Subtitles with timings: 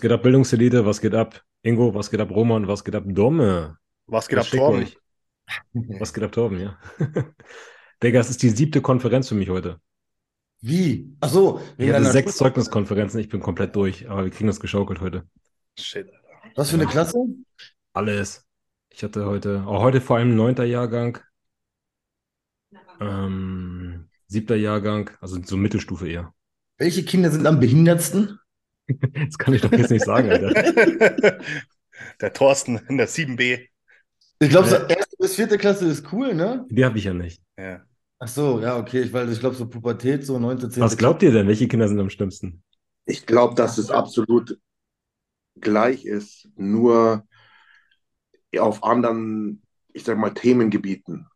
[0.00, 0.86] Was geht ab, Bildungselite?
[0.86, 1.94] Was geht ab, Ingo?
[1.94, 2.66] Was geht ab, Roman?
[2.66, 3.76] Was geht ab, Domme?
[4.06, 4.80] Was geht Was ab, Torben?
[4.80, 4.96] euch?
[6.00, 6.78] Was geht ab, Torben, ja?
[8.02, 9.78] Digga, es ist die siebte Konferenz für mich heute.
[10.62, 11.14] Wie?
[11.20, 14.46] Ach so, Ich wegen hatte deiner sechs Zeugniskonferenzen, ich bin komplett durch, aber wir kriegen
[14.46, 15.28] das geschaukelt heute.
[15.78, 16.52] Shit, Alter.
[16.56, 17.18] Was für eine Klasse?
[17.92, 18.46] Alles.
[18.88, 21.18] Ich hatte heute, auch heute vor allem neunter Jahrgang,
[23.02, 26.32] ähm, siebter Jahrgang, also so Mittelstufe eher.
[26.78, 28.40] Welche Kinder sind am behindertsten?
[29.26, 31.38] Das kann ich doch jetzt nicht sagen, Alter.
[32.20, 33.66] Der Thorsten in der 7b.
[34.40, 36.66] Ich glaube, so erste bis vierte Klasse ist cool, ne?
[36.70, 37.42] Die habe ich ja nicht.
[37.58, 37.82] Ja.
[38.18, 39.02] Ach so, ja, okay.
[39.02, 41.46] Ich, weil ich glaube, so Pubertät, so neunte, zehnte Was glaubt ihr denn?
[41.46, 42.62] Welche Kinder sind am schlimmsten?
[43.04, 44.58] Ich glaube, dass es absolut
[45.56, 47.26] gleich ist, nur
[48.58, 51.26] auf anderen, ich sag mal, Themengebieten.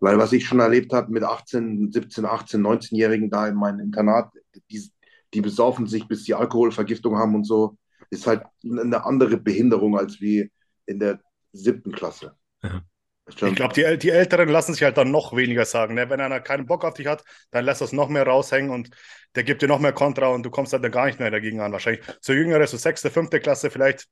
[0.00, 4.32] Weil was ich schon erlebt habe mit 18, 17, 18, 19-Jährigen da in meinem Internat,
[4.70, 4.90] die,
[5.34, 7.76] die besaufen sich, bis sie Alkoholvergiftung haben und so,
[8.10, 10.50] ist halt eine andere Behinderung als wie
[10.86, 11.20] in der
[11.52, 12.34] siebten Klasse.
[12.62, 12.82] Ja.
[13.28, 15.94] Ich glaube, die, die Älteren lassen sich halt dann noch weniger sagen.
[15.94, 16.10] Ne?
[16.10, 18.90] Wenn einer keinen Bock auf dich hat, dann lässt das noch mehr raushängen und
[19.36, 21.60] der gibt dir noch mehr Kontra und du kommst halt dann gar nicht mehr dagegen
[21.60, 21.70] an.
[21.70, 24.06] Wahrscheinlich so jüngere, so sechste, fünfte Klasse, vielleicht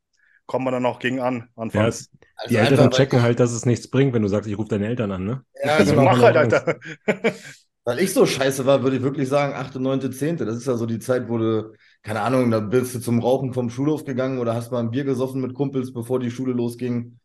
[0.46, 1.48] kommt man dann noch gegen an.
[1.56, 2.00] Ja, Anfangs.
[2.00, 4.68] es, Also die Älteren checken halt, dass es nichts bringt, wenn du sagst, ich rufe
[4.68, 5.44] deine Eltern an, ne?
[5.62, 6.78] Ja, also mach halt, Alter.
[7.88, 10.44] Weil ich so scheiße war, würde ich wirklich sagen, achte, neunte, zehnte.
[10.44, 11.72] Das ist ja so die Zeit, wo du,
[12.02, 15.04] keine Ahnung, da bist du zum Rauchen vom Schulhof gegangen oder hast mal ein Bier
[15.04, 17.18] gesoffen mit Kumpels, bevor die Schule losging.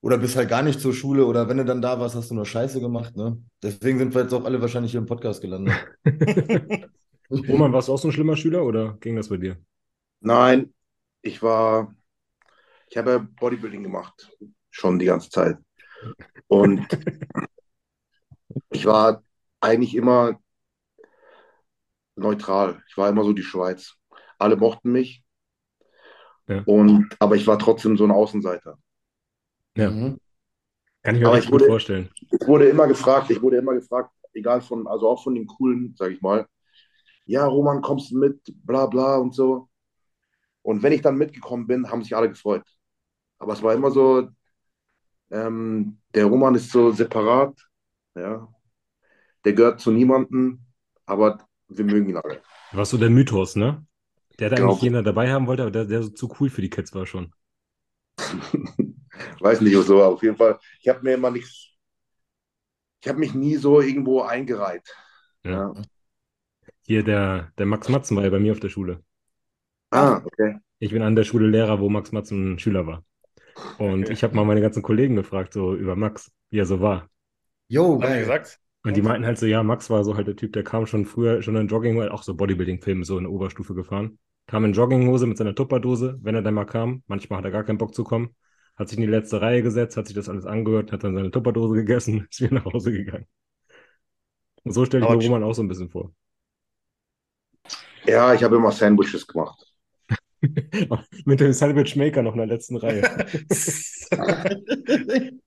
[0.00, 2.34] Oder bist halt gar nicht zur Schule oder wenn du dann da warst, hast du
[2.34, 3.42] nur Scheiße gemacht, ne?
[3.62, 5.74] Deswegen sind wir jetzt auch alle wahrscheinlich hier im Podcast gelandet.
[7.30, 9.58] Roman, warst du auch so ein schlimmer Schüler oder ging das bei dir?
[10.20, 10.72] Nein,
[11.20, 11.94] ich war,
[12.88, 14.34] ich habe Bodybuilding gemacht,
[14.70, 15.58] schon die ganze Zeit.
[16.46, 16.88] Und
[18.70, 19.22] ich war
[19.60, 20.38] eigentlich immer
[22.16, 22.82] neutral.
[22.88, 23.96] Ich war immer so die Schweiz.
[24.38, 25.24] Alle mochten mich.
[26.48, 26.62] Ja.
[26.66, 28.78] Und, aber ich war trotzdem so ein Außenseiter.
[29.76, 29.90] Ja.
[29.90, 30.18] Mhm.
[31.02, 32.10] Kann ich mir Aber echt ich gut vorstellen.
[32.16, 35.94] Ich wurde immer gefragt, ich wurde immer gefragt, egal von, also auch von den coolen,
[35.96, 36.46] sag ich mal,
[37.24, 39.68] ja, Roman, kommst du mit, bla bla und so.
[40.62, 42.64] Und wenn ich dann mitgekommen bin, haben sich alle gefreut.
[43.38, 44.28] Aber es war immer so,
[45.30, 47.56] ähm, der Roman ist so separat,
[48.14, 48.48] ja.
[49.44, 50.60] Der gehört zu niemandem,
[51.06, 52.42] aber wir mögen ihn alle.
[52.72, 53.86] Du warst so der Mythos, ne?
[54.40, 54.72] Der da Genau.
[54.72, 57.06] eigentlich jeder dabei haben wollte, aber der, der so zu cool für die Kids war
[57.06, 57.32] schon.
[59.40, 60.58] Weiß nicht so, auf jeden Fall.
[60.80, 61.68] Ich habe mir immer nichts,
[63.02, 64.88] ich habe mich nie so irgendwo eingereiht.
[65.44, 65.64] Ja.
[65.74, 65.74] Ja.
[66.82, 69.02] Hier, der, der Max Matzen war ja bei mir auf der Schule.
[69.92, 70.60] Ah, okay.
[70.78, 73.04] Ich bin an der Schule Lehrer, wo Max Matzen Schüler war.
[73.78, 74.12] Und Okay.
[74.12, 77.10] ich habe mal meine ganzen Kollegen gefragt, so über Max, wie er so war.
[77.68, 78.20] Jo, geil.
[78.20, 78.60] gesagt?
[78.82, 81.04] Und die meinten halt so, ja, Max war so halt der Typ, der kam schon
[81.04, 84.18] früher, schon in Jogging, auch so Bodybuilding-Filme so in der Oberstufe gefahren.
[84.46, 87.02] Kam in Jogginghose mit seiner Tupperdose, wenn er dann mal kam.
[87.06, 88.34] Manchmal hat er gar keinen Bock zu kommen.
[88.76, 91.30] Hat sich in die letzte Reihe gesetzt, hat sich das alles angehört, hat dann seine
[91.30, 93.26] Tupperdose gegessen, ist wieder nach Hause gegangen.
[94.64, 96.12] Und so stelle ich mir Roman auch so ein bisschen vor.
[98.06, 99.66] Ja, ich habe immer Sandwiches gemacht.
[101.26, 103.02] Mit dem Sandwich Maker noch in der letzten Reihe.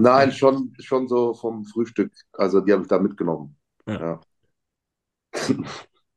[0.00, 2.12] Nein, schon, schon so vom Frühstück.
[2.32, 3.56] Also die habe ich da mitgenommen.
[3.86, 4.00] Ja.
[4.00, 4.20] Ja.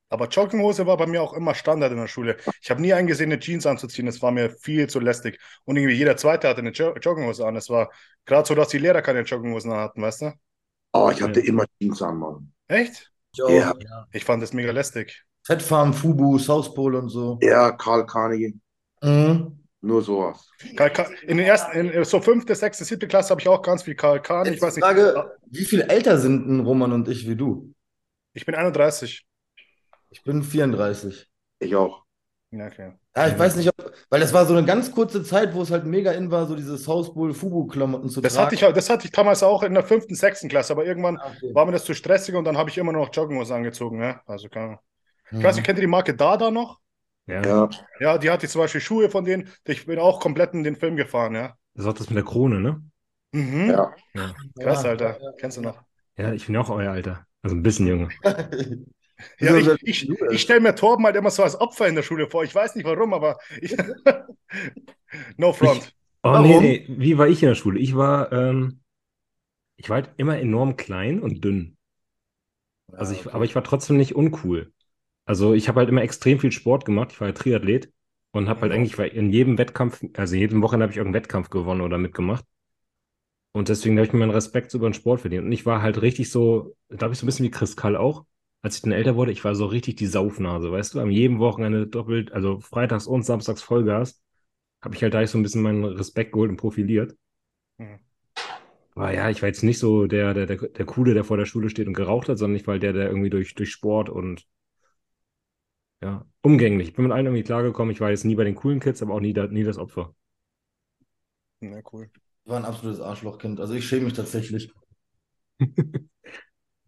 [0.09, 2.37] Aber Jogginghose war bei mir auch immer Standard in der Schule.
[2.61, 4.05] Ich habe nie eingesehen, eine Jeans anzuziehen.
[4.05, 5.39] Das war mir viel zu lästig.
[5.65, 7.55] Und irgendwie jeder Zweite hatte eine Jo- Jogginghose an.
[7.55, 7.91] Es war
[8.25, 10.33] gerade so, dass die Lehrer keine Jogginghosen hatten, weißt du?
[10.93, 11.47] Oh, ich hatte Ja.
[11.47, 12.53] immer Jeans an, Mann.
[12.67, 13.11] Echt?
[13.35, 13.73] Jo, Ja.
[14.11, 15.25] Ich fand das mega lästig.
[15.45, 17.39] Fettfarm, Fubu, South Pole und so.
[17.41, 18.59] Ja, Karl Carnegie,
[19.01, 19.62] Mhm.
[19.83, 20.49] Nur sowas.
[21.27, 24.21] In den ersten, in so fünfte, sechste, siebte Klasse habe ich auch ganz viel Karl
[24.21, 24.51] Kahn.
[24.51, 24.85] Ich weiß die nicht.
[24.87, 27.73] Frage, wie viel älter sind denn Roman und ich wie du?
[28.33, 29.25] Ich bin 31.
[30.09, 31.27] Ich bin 34.
[31.59, 32.03] Ich auch.
[32.51, 32.93] Ja, okay.
[33.15, 33.39] Ja, ich Mhm.
[33.39, 36.11] weiß nicht, ob, weil das war so eine ganz kurze Zeit, wo es halt mega
[36.11, 38.45] in war, so diese South Pole, Fubu-Klamotten zu Das tragen.
[38.45, 41.17] hatte, ich, auch- das hatte ich damals auch in der fünften, sechsten Klasse, aber irgendwann
[41.17, 41.53] Ah, okay.
[41.53, 44.01] war mir das zu stressig und dann habe ich immer noch Jogginghose angezogen.
[44.01, 44.21] Ja?
[44.27, 44.79] Also, keine Ahnung.
[45.31, 45.39] Mhm.
[45.39, 46.79] Ich weiß nicht, kennt ihr die Marke Dada noch?
[47.27, 49.49] Ja, Ja, Ja, die hatte zum Beispiel Schuhe von denen.
[49.65, 51.57] Ich bin auch komplett in den Film gefahren, ja.
[51.75, 52.83] das war das mit der Krone, ne?
[53.31, 53.69] Mhm.
[53.69, 53.95] ja.
[54.13, 55.19] Ja, Krass, Alter.
[55.21, 55.81] ja, Kennst du noch?
[56.17, 57.25] ja ich bin ja auch euer Alter.
[57.41, 58.09] Also ein bisschen jünger.
[59.39, 62.27] Ja, ich, ich, ich stelle mir Torben halt immer so als Opfer in der Schule
[62.29, 62.43] vor.
[62.43, 63.75] Ich weiß nicht warum, aber ich,
[65.37, 65.93] no front.
[66.23, 66.47] Oh, Warum?
[66.47, 66.85] nee, nee.
[66.97, 67.79] Wie war ich in der Schule?
[67.79, 68.81] Ich war, ähm,
[69.77, 71.77] ich war halt immer enorm klein und dünn.
[72.93, 74.71] Also ich, aber ich war trotzdem nicht uncool.
[75.25, 77.11] Also ich habe halt immer extrem viel Sport gemacht.
[77.11, 77.91] Ich war ja Triathlet
[78.31, 81.81] und habe halt eigentlich in jedem Wettkampf, also jeden Wochenende habe ich irgendeinen Wettkampf gewonnen
[81.81, 82.45] oder mitgemacht.
[83.51, 85.45] Und deswegen habe ich mir meinen Respekt so über den Sport verdient.
[85.45, 88.25] Und ich war halt richtig so, glaube ich, so ein bisschen wie Chris Kall auch.
[88.61, 90.99] als ich dann älter wurde, ich war so richtig die Saufnase, weißt du?
[91.01, 94.21] Am jedem Wochenende doppelt, also freitags und samstags Vollgas,
[94.83, 97.15] habe ich halt da so ein bisschen meinen Respekt geholt und profiliert.
[97.79, 97.99] Mhm.
[98.95, 101.45] Aber ja, ich war jetzt nicht so der, der, der, der Coole, der vor der
[101.45, 104.09] Schule steht und geraucht hat, sondern ich war halt der, der irgendwie durch, durch Sport
[104.09, 104.45] und
[106.03, 106.89] ja, umgänglich.
[106.89, 107.93] Ich bin mit allen irgendwie klargekommen.
[107.93, 110.13] Ich war jetzt nie bei den coolen Kids, aber auch nie, da, nie das Opfer.
[111.61, 112.09] Ja, cool.
[112.43, 113.61] Ich war ein absolutes Arschlochkind.
[113.61, 114.71] Also ich schäme mich tatsächlich.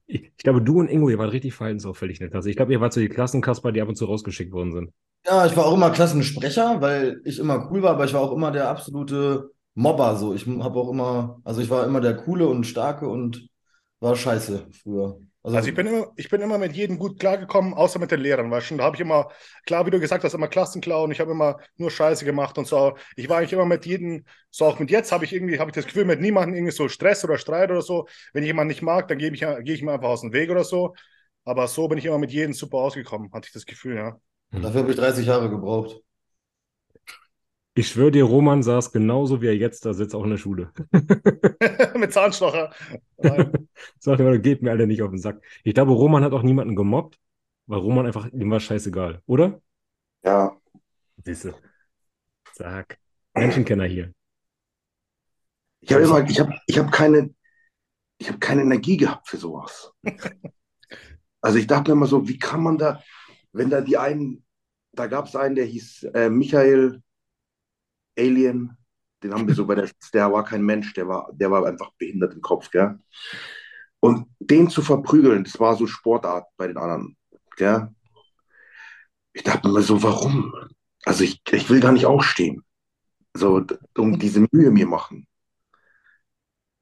[0.08, 2.52] Ich, ich glaube, du und Ingo, ihr wart richtig verhaltensauffällig in der Klasse.
[2.52, 4.92] Ich glaube, ihr wart so die Klassenkasper, die ab und zu rausgeschickt worden sind.
[5.26, 8.32] Ja, ich war auch immer Klassensprecher, weil ich immer cool war, aber ich war auch
[8.32, 10.16] immer der absolute Mobber.
[10.16, 13.50] So, ich habe auch immer, also ich war immer der coole und starke und
[14.00, 15.20] war scheiße früher.
[15.46, 18.20] Also, Also ich bin immer, ich bin immer mit jedem gut klargekommen, außer mit den
[18.20, 18.78] Lehrern, weißt du?
[18.78, 19.30] Da habe ich immer,
[19.68, 22.98] klar, wie du gesagt hast, immer Klassenclown, ich habe immer nur Scheiße gemacht und so.
[23.16, 25.76] Ich war eigentlich immer mit jedem, so auch mit jetzt habe ich irgendwie, habe ich
[25.76, 28.08] das Gefühl, mit niemandem irgendwie so Stress oder Streit oder so.
[28.34, 30.50] Wenn ich jemanden nicht mag, dann gebe ich, gehe ich mir einfach aus dem Weg
[30.50, 30.96] oder so.
[31.44, 34.20] Aber so bin ich immer mit jedem super ausgekommen, hatte ich das Gefühl, ja.
[34.50, 36.02] dafür habe ich 30 Jahre gebraucht.
[37.78, 40.72] Ich schwöre dir, Roman saß genauso, wie er jetzt da sitzt, auch in der Schule.
[41.96, 42.74] mit Zahnstocher.
[44.00, 45.44] Sagt immer, geht mir alle nicht auf den Sack.
[45.64, 47.20] Ich glaube, Roman hat auch niemanden gemobbt,
[47.68, 49.62] weil Roman einfach, ihm war scheißegal, oder?
[50.24, 50.56] Ja,
[51.26, 51.56] Siehste.
[52.54, 53.00] Sag.
[53.34, 54.14] Menschenkenner hier.
[55.82, 57.34] ich habe immer, ich habe, ich habe keine,
[58.18, 59.92] ich habe keine Energie gehabt für sowas.
[61.42, 63.04] Also ich dachte mir immer so, wie kann man da,
[63.52, 64.44] wenn da die einen,
[64.94, 67.04] da gab es einen, der hieß äh, Michael
[68.18, 68.78] Alien,
[69.24, 71.92] den haben wir so bei der, der war kein Mensch, der war, der war einfach
[71.98, 73.00] behindert im Kopf, gell?
[74.00, 77.18] Und den zu verprügeln, das war so Sportart bei den anderen,
[77.58, 77.90] gell?
[79.34, 80.54] Ich dachte mir so, warum?
[81.06, 82.64] Also ich, ich will gar nicht aufstehen.
[83.34, 83.64] So,
[83.98, 85.28] um diese Mühe mir machen.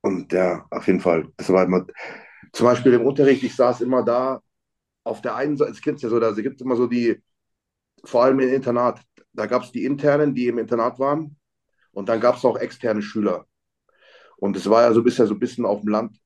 [0.01, 1.85] Und ja, auf jeden Fall, das war immer,
[2.51, 4.41] zum Beispiel im Unterricht, ich saß immer da,
[5.05, 7.21] auf der einen Seite, es gibt ja so, da gibt es immer so die,
[8.03, 9.01] vor allem im Internat,
[9.33, 11.37] da gab es die Internen, die im Internat waren,
[11.91, 13.45] und dann gab es auch externe Schüler.
[14.37, 16.19] Und es war ja so bisher so ein bisschen auf dem Land.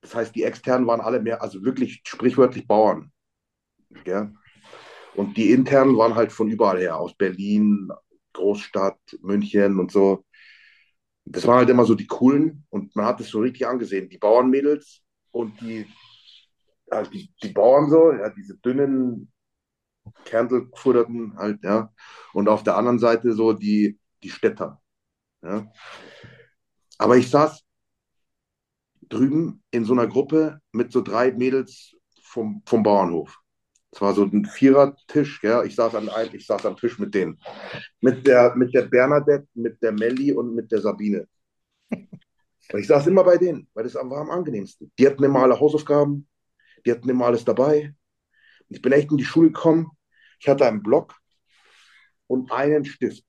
[0.00, 3.10] Das heißt, die externen waren alle mehr, also wirklich sprichwörtlich Bauern.
[4.04, 4.30] Ja?
[5.14, 7.88] Und die internen waren halt von überall her, aus Berlin,
[8.32, 10.24] Großstadt, München und so.
[11.24, 14.10] Das waren halt immer so die coolen und man hat es so richtig angesehen.
[14.10, 15.86] Die Bauernmädels und die,
[16.90, 19.32] halt die, die Bauern so, ja, diese dünnen,
[20.24, 21.92] Kerntelgefutterten halt, ja.
[22.32, 24.80] Und auf der anderen Seite so die, die Städter.
[25.42, 25.70] Ja.
[26.98, 27.62] Aber ich saß
[29.08, 33.38] drüben in so einer Gruppe mit so drei Mädels vom, vom Bauernhof.
[33.92, 35.62] Es war so ein Vierertisch, ja.
[35.62, 37.38] Ich saß an ich saß am Tisch mit denen.
[38.00, 41.28] Mit der, mit der Bernadette, mit der Melli und mit der Sabine.
[41.90, 44.90] Und ich saß immer bei denen, weil das war am angenehmsten.
[44.98, 46.26] Die hatten immer alle Hausaufgaben,
[46.84, 47.94] die hatten immer alles dabei.
[48.68, 49.90] Ich bin echt in die Schule gekommen.
[50.44, 51.16] Ich hatte einen Block
[52.26, 53.24] und einen Stift.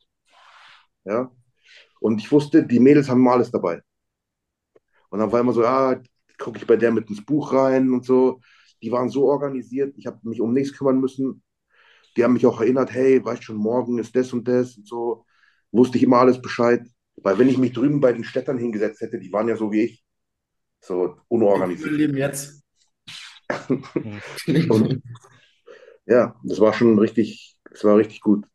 [1.06, 1.32] Ja.
[2.02, 3.82] Und ich wusste, die Mädels haben immer alles dabei.
[5.08, 5.98] Und dann war immer so, ja,
[6.38, 8.42] gucke ich bei der mit ins Buch rein und so.
[8.82, 11.42] Die waren so organisiert, ich habe mich um nichts kümmern müssen.
[12.18, 15.26] Die haben mich auch erinnert, hey, weißt schon, morgen ist das und das und so.
[15.72, 16.86] Wusste ich immer alles Bescheid.
[17.16, 19.84] Weil wenn ich mich drüben bei den Städtern hingesetzt hätte, die waren ja so wie
[19.84, 20.04] ich,
[20.82, 21.92] so Wir unorganisiert.
[21.92, 22.62] leben jetzt.
[24.70, 25.02] Und
[26.08, 28.46] ja, das war schon richtig, das war richtig gut.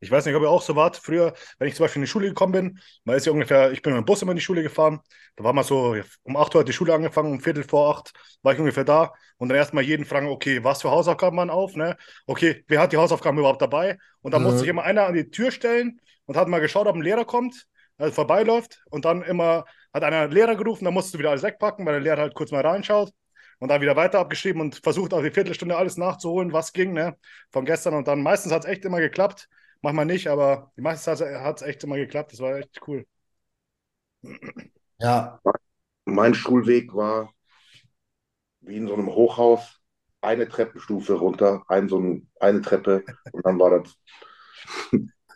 [0.00, 0.96] Ich weiß nicht, ob ihr auch so wart.
[0.96, 3.82] Früher, wenn ich zum Beispiel in die Schule gekommen bin, man ist ja ungefähr, ich
[3.82, 5.00] bin mit dem Bus immer in die Schule gefahren.
[5.36, 8.12] Da war mal so, um 8 Uhr hat die Schule angefangen, um Viertel vor 8
[8.42, 9.12] war ich ungefähr da.
[9.38, 11.96] Und dann erstmal jeden fragen, okay, was für Hausaufgaben waren auf, ne?
[12.26, 13.98] Okay, wer hat die Hausaufgaben überhaupt dabei?
[14.20, 14.42] Und dann Mhm.
[14.42, 17.24] musste sich immer einer an die Tür stellen und hat mal geschaut, ob ein Lehrer
[17.24, 18.80] kommt, also vorbeiläuft.
[18.90, 22.02] Und dann immer hat einer Lehrer gerufen, dann musstest du wieder alles wegpacken, weil der
[22.02, 23.12] Lehrer halt kurz mal reinschaut.
[23.58, 27.16] Und dann wieder weiter abgeschrieben und versucht auf die Viertelstunde alles nachzuholen, was ging, ne?
[27.50, 27.94] Von gestern.
[27.94, 29.48] Und dann meistens hat es echt immer geklappt.
[29.82, 32.32] Manchmal nicht, aber die meiste Zeit hat es echt immer geklappt.
[32.32, 33.06] Das war echt cool.
[35.00, 35.40] Ja,
[36.06, 37.32] Mein Schulweg war
[38.60, 39.80] wie in so einem Hochhaus,
[40.20, 43.96] eine Treppenstufe runter, ein, so ein, eine Treppe und dann war das.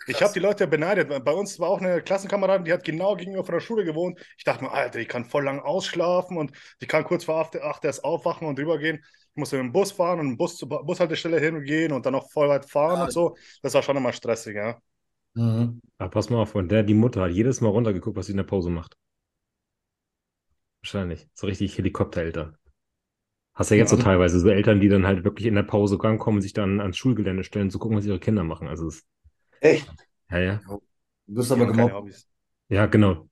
[0.07, 1.09] Ich habe die Leute beneidet.
[1.25, 4.19] Bei uns war auch eine Klassenkameradin, die hat genau gegenüber von der Schule gewohnt.
[4.37, 7.61] Ich dachte mir, Alter, die kann voll lang ausschlafen und die kann kurz vor 8
[7.61, 8.97] 8 erst aufwachen und rübergehen.
[8.99, 12.49] Ich musste mit dem Bus fahren und Bus zur Bushaltestelle hingehen und dann noch voll
[12.49, 13.05] weit fahren Ja.
[13.05, 13.37] und so.
[13.63, 14.79] Das war schon immer stressig, ja.
[15.35, 15.81] mhm.
[15.99, 18.39] Aber pass mal auf, von der, die Mutter hat jedes Mal runtergeguckt, was sie in
[18.39, 18.97] der Pause macht.
[20.83, 21.29] Wahrscheinlich.
[21.35, 22.57] So richtig Helikoptereltern.
[23.55, 24.03] Hast ja jetzt so Ja.
[24.05, 26.97] teilweise so Eltern, die dann halt wirklich in der Pause rankommen und sich dann ans
[26.97, 28.69] Schulgelände stellen, zu gucken, was ihre Kinder machen.
[28.69, 29.05] Also es,
[29.63, 29.89] Echt?
[30.31, 30.61] ja, ja.
[30.67, 30.81] Du
[31.27, 32.27] bist aber gemobbt.
[32.69, 33.29] Ja, genau.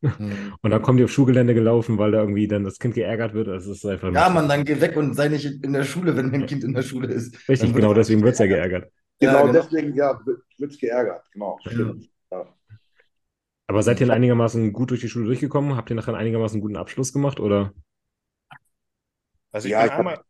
[0.00, 0.54] Hm.
[0.62, 3.46] Und dann kommen die auf Schulgelände gelaufen, weil da irgendwie dann das Kind geärgert wird.
[3.48, 6.32] Das ist einfach Ja, Mann, dann geh weg und sei nicht in der Schule, wenn
[6.32, 7.36] dein Kind in der Schule ist.
[7.48, 8.90] Richtig, wird genau er deswegen wird es ja geärgert.
[9.20, 9.52] Ja, Genau, genau.
[9.52, 10.20] deswegen, ja,
[10.58, 11.24] wird es geärgert.
[11.32, 12.08] Genau, stimmt.
[12.30, 12.46] Ja.
[13.68, 15.76] Aber seid ihr einigermaßen gut durch die Schule durchgekommen?
[15.76, 17.40] Habt ihr nachher einen einigermaßen guten Abschluss gemacht?
[17.40, 17.72] Oder?
[19.52, 20.20] Also ich Ja, ich hab- einmal.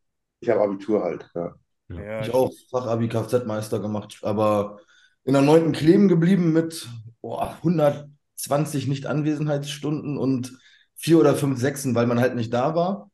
[0.41, 1.29] Ich habe Abitur halt.
[1.35, 1.55] Ja.
[1.89, 4.81] Ja, Ich auch Fachabi Kfz-Meister gemacht, aber
[5.27, 6.89] in der neunten kleben geblieben mit
[7.21, 10.57] boah, 120 Nicht-Anwesenheitsstunden und
[10.95, 13.11] vier oder fünf Sechsen, weil man halt nicht da war.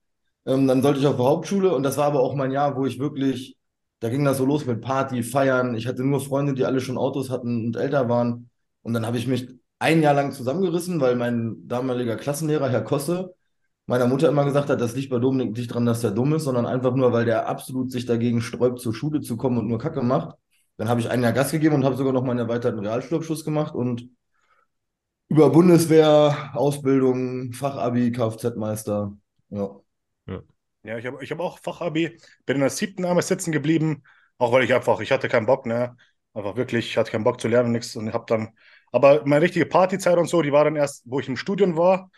[0.46, 2.84] Ähm, dann sollte ich auf die Hauptschule und das war aber auch mein Jahr, wo
[2.84, 3.56] ich wirklich,
[4.00, 5.74] da ging das so los mit Party, Feiern.
[5.74, 8.50] Ich hatte nur Freunde, die alle schon Autos hatten und älter waren.
[8.82, 13.34] Und dann habe ich mich ein Jahr lang zusammengerissen, weil mein damaliger Klassenlehrer, Herr Kosse,
[13.86, 16.44] meiner Mutter immer gesagt hat, das liegt bei Dominik nicht dran, dass er dumm ist,
[16.44, 19.78] sondern einfach nur, weil der absolut sich dagegen sträubt, zur Schule zu kommen und nur
[19.78, 20.36] Kacke macht.
[20.82, 23.72] Dann habe ich ein Jahr Gas gegeben und habe sogar noch meinen erweiterten Realschulabschluss gemacht
[23.72, 24.08] und
[25.28, 29.16] über Bundeswehr, Ausbildung, Fachabi, Kfz-Meister.
[29.50, 29.76] Ja.
[30.82, 34.02] Ja, ich habe ich hab auch Fachabi, bin in der siebten einmal sitzen geblieben,
[34.38, 35.96] auch weil ich einfach, ich hatte keinen Bock, ne?
[36.34, 38.48] Einfach wirklich, ich hatte keinen Bock zu lernen, nichts und habe dann,
[38.90, 42.10] aber meine richtige Partyzeit und so, die war dann erst, wo ich im Studium war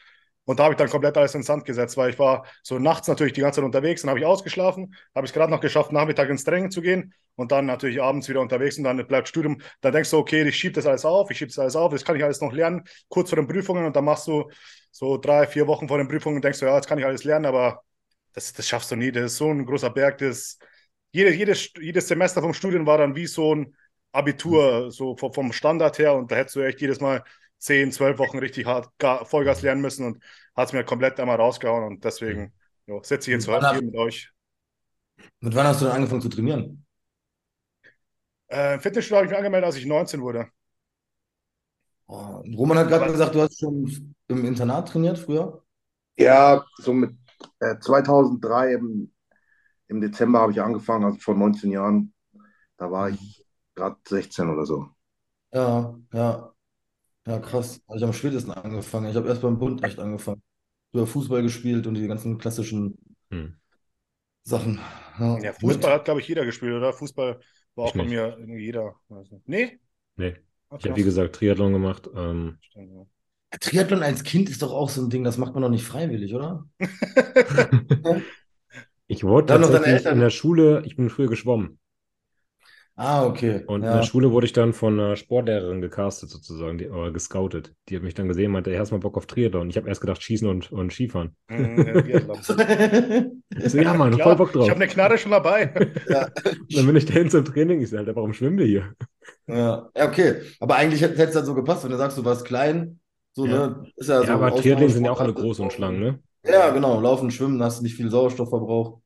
[0.45, 3.09] und da habe ich dann komplett alles ins Sand gesetzt, weil ich war so nachts
[3.09, 5.93] natürlich die ganze Zeit unterwegs, dann habe ich ausgeschlafen, habe ich es gerade noch geschafft,
[5.93, 9.61] Nachmittag ins Training zu gehen und dann natürlich abends wieder unterwegs und dann bleibt Studium,
[9.81, 12.05] dann denkst du, okay, ich schiebe das alles auf, ich schiebe das alles auf, das
[12.05, 14.51] kann ich alles noch lernen, kurz vor den Prüfungen und dann machst du
[14.91, 17.25] so drei, vier Wochen vor den Prüfungen und denkst du, ja, jetzt kann ich alles
[17.25, 17.83] lernen, aber
[18.35, 19.11] das, das schaffst du nie.
[19.13, 20.19] Das ist so ein großer Berg.
[20.19, 20.59] Das,
[21.13, 23.77] jede, jedes, jedes Semester vom Studium war dann wie so ein
[24.13, 26.15] Abitur, so vom Standard her.
[26.15, 27.25] Und da hättest du echt jedes Mal
[27.59, 30.23] 10, 12 Wochen richtig hart Ga- Vollgas lernen müssen und
[30.57, 31.85] hat es mir komplett einmal rausgehauen.
[31.85, 32.53] Und deswegen
[32.87, 34.31] jo, sitze ich jetzt heute hier mit euch.
[35.41, 36.85] Mit wann hast du denn angefangen zu trainieren?
[38.49, 40.49] Äh, im Fitnessstudio habe ich mich angemeldet, als ich 19 wurde.
[42.07, 45.63] Oh, Roman hat gerade gesagt, du hast schon im Internat trainiert früher.
[46.17, 47.17] Ja, so mit
[47.61, 49.13] äh, 2003 im,
[49.89, 52.15] im Dezember habe ich angefangen, also vor 19 Jahren.
[52.79, 54.89] Da war ich gerade 16 oder so.
[55.53, 56.54] Ja, ja.
[57.27, 57.81] Ja, krass.
[57.89, 59.09] Habe ich am spätesten angefangen.
[59.11, 60.43] Ich habe erst beim Bund echt angefangen.
[60.93, 62.99] Früher Fußball gespielt und die ganzen klassischen
[63.31, 63.47] Hm.
[64.43, 64.81] Sachen.
[65.19, 66.93] Ja, Ja, Fußball hat, glaube ich, jeder gespielt, oder?
[66.93, 67.41] Fußball
[67.75, 68.05] war auch Ich bei nicht.
[68.05, 68.95] mir irgendwie jeder.
[69.09, 69.79] Also, nee?
[70.17, 70.37] Nee.
[70.71, 72.09] Ah, Ich habe, wie gesagt, Triathlon gemacht.
[72.17, 73.09] Ähm, Stimmt,
[73.53, 75.85] mit Triathlon als Kind ist doch auch so ein Ding, das macht man doch nicht
[75.85, 76.67] freiwillig, oder?
[79.07, 80.15] ich wurde Dann noch deine tatsächlich Eltern?
[80.15, 81.79] in der Schule, ich bin früher geschwommen.
[82.97, 83.65] Ah, okay.
[83.67, 83.97] Und in Ja.
[83.97, 87.75] der Schule wurde ich dann von einer Sportlehrerin gecastet, sozusagen, die, oder gescoutet.
[87.89, 89.69] Die hat mich dann gesehen, meinte, hast du mal Bock auf Triathlon?
[89.69, 91.35] Ich habe erst gedacht, Schießen und, und Skifahren.
[91.49, 92.21] Hm, ja,
[93.69, 94.65] so, ja, Mann, Klar, voll Bock drauf.
[94.65, 95.75] Ich habe eine Knarre schon dabei.
[96.09, 96.29] Ja.
[96.71, 97.81] Dann bin ich dahin zum Training.
[97.81, 98.95] Ich so, Alter, warum schwimmen wir hier?
[99.47, 99.91] Ja.
[99.97, 100.43] Ja, okay.
[100.61, 103.01] Aber eigentlich hätte es dann so gepasst, wenn du sagst, du warst klein.
[103.33, 103.67] So, Ja.
[103.69, 103.93] ne?
[103.97, 106.21] Ist ja Ja, so aber Triathleten sind ja auch alle groß und schlank, ne?
[106.45, 107.01] Ja, genau.
[107.01, 109.01] Laufen, schwimmen, hast nicht viel Sauerstoffverbrauch.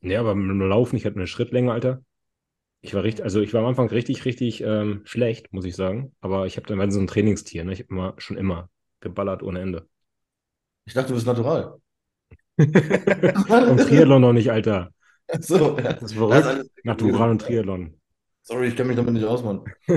[0.00, 2.02] Ja, aber mit dem Laufen, ich hatte eine Schrittlänge, Alter.
[2.80, 6.14] Ich war richtig, also ich war am Anfang richtig, richtig ähm, schlecht, muss ich sagen.
[6.20, 7.72] Aber ich habe dann so ein Trainingstier, ne?
[7.72, 9.88] Ich habe immer, schon immer geballert ohne Ende.
[10.84, 11.80] Ich dachte, du bist natural.
[12.58, 14.92] und Triathlon noch nicht, Alter.
[15.40, 15.92] So, ja.
[15.92, 16.70] Das ist verrückt.
[16.84, 18.00] Natural und Triathlon.
[18.42, 19.64] Sorry, ich kenne mich damit nicht aus, Mann.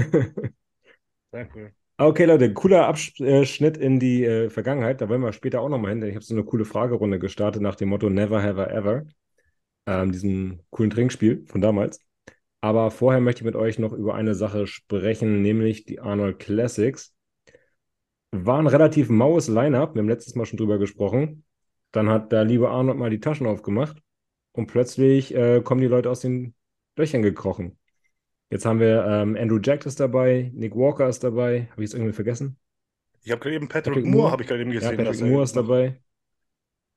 [1.32, 1.72] Sehr cool.
[1.98, 5.02] Okay, Leute, cooler Abschnitt in die äh, Vergangenheit.
[5.02, 7.62] Da wollen wir später auch nochmal hin, denn ich habe so eine coole Fragerunde gestartet
[7.62, 9.04] nach dem Motto Never Have I Ever.
[9.86, 12.00] Ähm, diesem coolen Trinkspiel von damals.
[12.62, 17.16] Aber vorher möchte ich mit euch noch über eine Sache sprechen, nämlich die Arnold Classics.
[18.32, 21.46] War ein relativ maues Line-Up, wir haben letztes Mal schon drüber gesprochen.
[21.92, 24.02] Dann hat der liebe Arnold mal die Taschen aufgemacht
[24.52, 26.54] und plötzlich äh, kommen die Leute aus den
[26.96, 27.80] Löchern gekrochen.
[28.52, 31.68] Jetzt haben wir ähm, Andrew Jack ist dabei, Nick Walker ist dabei.
[31.72, 32.58] Habe ich jetzt irgendwie vergessen?
[33.24, 34.32] Ich habe gerade eben Patrick, Patrick Moore, Moore.
[34.32, 34.98] habe ich gerade eben Ja, gesehen.
[34.98, 36.02] Patrick dass er Moore ist noch- dabei.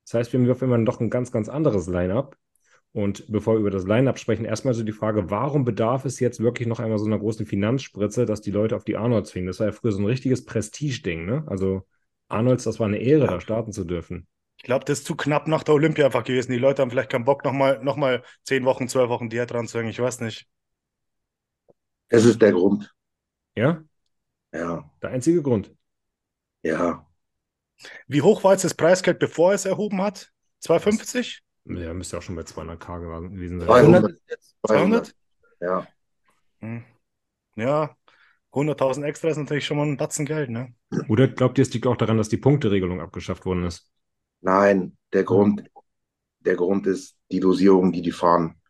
[0.05, 2.37] Das heißt, wir haben auf einmal doch ein ganz, ganz anderes Line-Up.
[2.93, 6.41] Und bevor wir über das Line-Up sprechen, erstmal so die Frage, warum bedarf es jetzt
[6.41, 9.47] wirklich noch einmal so einer großen Finanzspritze, dass die Leute auf die Arnolds zwingen?
[9.47, 11.45] Das war ja früher so ein richtiges Prestige-Ding, ne?
[11.47, 11.87] Also
[12.29, 14.27] Arnolds, das war eine Ehre, da starten zu dürfen.
[14.57, 16.53] Ich glaube, das ist zu knapp nach der Olympia einfach gewesen.
[16.53, 19.67] Die Leute haben vielleicht keinen Bock, nochmal noch mal zehn Wochen, zwölf Wochen Diät dran
[19.69, 19.91] zu hängen.
[19.91, 20.49] Ich weiß nicht.
[22.11, 22.95] Das ist der Grund.
[23.55, 23.83] Ja?
[24.53, 25.75] Ja, Der einzige Grund.
[26.63, 27.07] ja.
[28.07, 30.33] Wie hoch war jetzt das Preisgeld, bevor er es erhoben hat?
[30.61, 31.43] 250?
[31.65, 33.69] Ja, müsste auch schon bei 200k gewesen sein.
[33.69, 34.05] 200.
[34.05, 34.57] 100 ist jetzt.
[34.67, 35.15] 200?
[35.61, 35.87] Ja.
[36.61, 36.85] Hm.
[37.57, 37.97] Ja,
[38.53, 40.75] 100.000 extra ist natürlich schon mal ein Batzen Geld, ne?
[41.09, 43.91] Oder glaubt ihr, es liegt auch daran, dass die Punkteregelung abgeschafft worden ist?
[44.41, 45.71] Nein, der Grund,
[46.41, 48.61] der Grund ist die Dosierung, die die fahren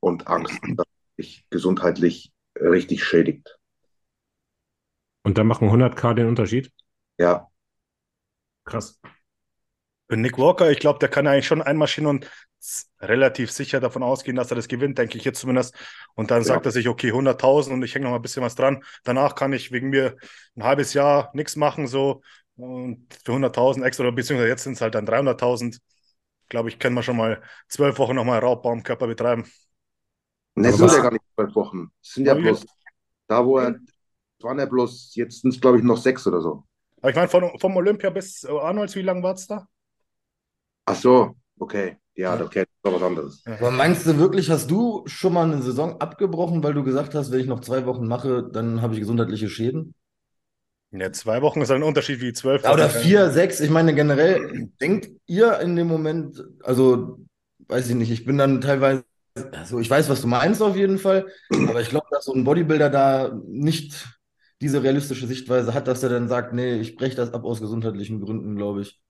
[0.00, 3.58] und Angst, dass sich gesundheitlich richtig schädigt.
[5.24, 6.72] Und dann machen 100k den Unterschied?
[7.18, 7.48] Ja,
[8.64, 9.00] Krass.
[10.20, 12.30] Nick Walker, ich glaube, der kann eigentlich schon einmarschieren und
[13.00, 15.74] relativ sicher davon ausgehen, dass er das gewinnt, denke ich jetzt zumindest.
[16.14, 16.44] Und dann ja.
[16.44, 18.84] sagt er sich, okay, 100.000 und ich hänge noch mal ein bisschen was dran.
[19.04, 20.16] Danach kann ich wegen mir
[20.56, 22.22] ein halbes Jahr nichts machen, so
[22.56, 25.80] und für 100.000 extra, beziehungsweise jetzt sind es halt dann 300.000.
[26.48, 29.50] Glaube ich, können wir schon mal zwölf Wochen nochmal Raubbaumkörper betreiben.
[30.54, 31.90] Ne, es sind ja gar nicht zwölf Wochen.
[32.02, 32.66] Es sind ja bloß,
[33.26, 33.78] da wo er,
[34.40, 36.64] waren ja bloß, jetzt sind es glaube ich noch sechs oder so.
[37.00, 39.66] Aber ich meine, von, vom Olympia bis Arnolds, wie lange war es da?
[40.86, 41.96] Ach so, okay.
[42.14, 43.42] Ja, okay, das ist was anderes.
[43.46, 47.30] Aber meinst du wirklich, hast du schon mal eine Saison abgebrochen, weil du gesagt hast,
[47.32, 49.94] wenn ich noch zwei Wochen mache, dann habe ich gesundheitliche Schäden?
[50.90, 52.62] Ja, zwei Wochen ist ein Unterschied wie zwölf.
[52.62, 53.60] Ja, oder vier, sechs.
[53.60, 57.18] Ich meine, generell, denkt ihr in dem Moment, also
[57.68, 59.04] weiß ich nicht, ich bin dann teilweise,
[59.52, 61.26] also ich weiß, was du meinst auf jeden Fall,
[61.66, 64.06] aber ich glaube, dass so ein Bodybuilder da nicht
[64.60, 68.20] diese realistische Sichtweise hat, dass er dann sagt, nee, ich breche das ab aus gesundheitlichen
[68.20, 69.00] Gründen, glaube ich.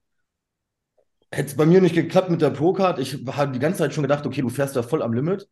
[1.33, 4.03] Hätte es bei mir nicht geklappt mit der Pro-Card, ich habe die ganze Zeit schon
[4.03, 5.49] gedacht, okay, du fährst da voll am Limit,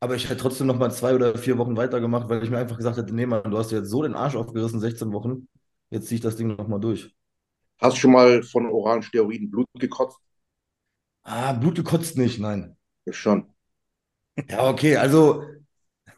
[0.00, 2.78] aber ich hätte trotzdem noch mal zwei oder vier Wochen weitergemacht, weil ich mir einfach
[2.78, 5.48] gesagt hätte, nee, Mann, du hast dir jetzt so den Arsch aufgerissen, 16 Wochen,
[5.90, 7.14] Jetzt ziehe ich das Ding nochmal durch.
[7.80, 10.18] Hast du schon mal von oralen Steroiden Blut gekotzt?
[11.24, 12.76] Ah, Blut gekotzt nicht, nein.
[13.06, 13.52] Ja, schon.
[14.48, 15.44] Ja, okay, also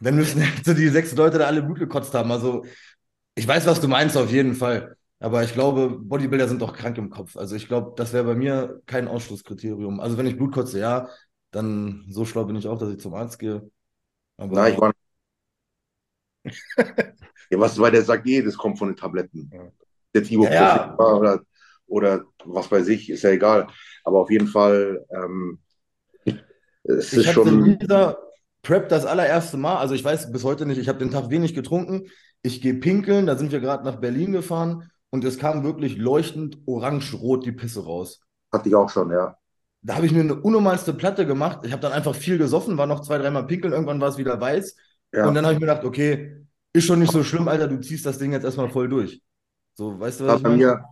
[0.01, 2.33] dann müssen jetzt die sechs Leute da alle Blut gekotzt haben.
[2.33, 2.65] Also
[3.37, 4.97] ich weiß, was du meinst, auf jeden Fall.
[5.23, 7.37] Aber ich glaube, Bodybuilder sind doch krank im Kopf.
[7.37, 10.01] Also ich glaube, das wäre bei mir kein Ausschlusskriterium.
[10.01, 11.09] Also wenn ich Blut kotze, ja,
[11.53, 13.71] dann so schlau bin ich auch, dass ich zum Arzt gehe.
[14.37, 14.93] Aber Nein, ich war
[17.51, 19.49] Ja, was, weil der sagt, eh, das kommt von den Tabletten.
[20.13, 21.15] Jetzt Ibuprofen ja, ja.
[21.15, 21.43] oder,
[21.87, 23.69] oder was weiß ich, ist ja egal.
[24.03, 25.61] Aber auf jeden Fall, ähm,
[26.83, 27.79] es ich ist schon.
[28.63, 31.53] Prep das allererste Mal, also ich weiß bis heute nicht, ich habe den Tag wenig
[31.53, 32.09] getrunken.
[32.43, 36.59] Ich gehe pinkeln, da sind wir gerade nach Berlin gefahren und es kam wirklich leuchtend
[36.67, 38.21] orange-rot die Pisse raus.
[38.51, 39.37] Hatte ich auch schon, ja.
[39.83, 41.61] Da habe ich mir eine unnormalste Platte gemacht.
[41.65, 44.41] Ich habe dann einfach viel gesoffen, war noch zwei, dreimal pinkeln, irgendwann war es wieder
[44.41, 44.75] weiß.
[45.13, 45.29] Ja.
[45.29, 48.07] Und dann habe ich mir gedacht, okay, ist schon nicht so schlimm, Alter, du ziehst
[48.07, 49.21] das Ding jetzt erstmal voll durch.
[49.75, 50.57] So, weißt du, was ich meine?
[50.57, 50.85] Mir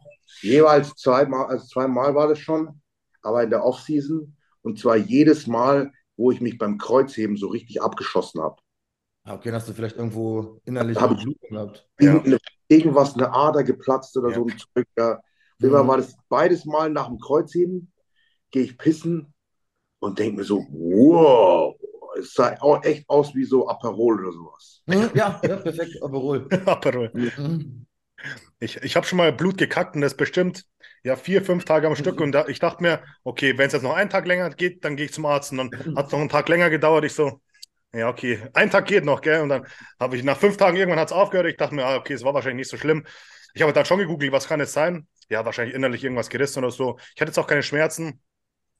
[0.42, 2.82] jeweils zweimal, also zweimal war das schon,
[3.22, 7.80] aber in der Offseason und zwar jedes Mal, wo ich mich beim Kreuzheben so richtig
[7.80, 8.56] abgeschossen habe.
[9.24, 11.88] Ah, okay, hast du vielleicht irgendwo innerlich hab Blut gehabt.
[12.00, 12.22] Ja.
[12.70, 14.36] Irgendwas, eine Ader geplatzt oder ja.
[14.36, 14.86] so ein Zeug.
[14.96, 15.20] Ja.
[15.58, 15.72] Mhm.
[15.72, 17.92] war das beides Mal nach dem Kreuzheben,
[18.50, 19.34] gehe ich pissen
[19.98, 21.76] und denke mir so, wow,
[22.18, 24.82] es sah auch echt aus wie so Aperol oder sowas.
[24.86, 26.48] Mhm, ja, ja perfekt, Aperol.
[26.64, 27.10] Aperol.
[27.12, 27.86] Mhm.
[28.58, 30.64] Ich, ich habe schon mal Blut gekackt und das bestimmt
[31.02, 32.20] ja vier, fünf Tage am Stück.
[32.20, 34.96] Und da, ich dachte mir, okay, wenn es jetzt noch einen Tag länger geht, dann
[34.96, 35.52] gehe ich zum Arzt.
[35.52, 37.04] Und dann hat es noch einen Tag länger gedauert.
[37.04, 37.40] Ich so,
[37.92, 39.40] ja, okay, ein Tag geht noch, gell?
[39.40, 39.66] Und dann
[39.98, 41.48] habe ich nach fünf Tagen irgendwann hat es aufgehört.
[41.48, 43.04] Ich dachte mir, ah, okay, es war wahrscheinlich nicht so schlimm.
[43.54, 45.08] Ich habe dann schon gegoogelt, was kann es sein?
[45.28, 46.98] Ja, wahrscheinlich innerlich irgendwas gerissen oder so.
[47.14, 48.20] Ich hatte jetzt auch keine Schmerzen.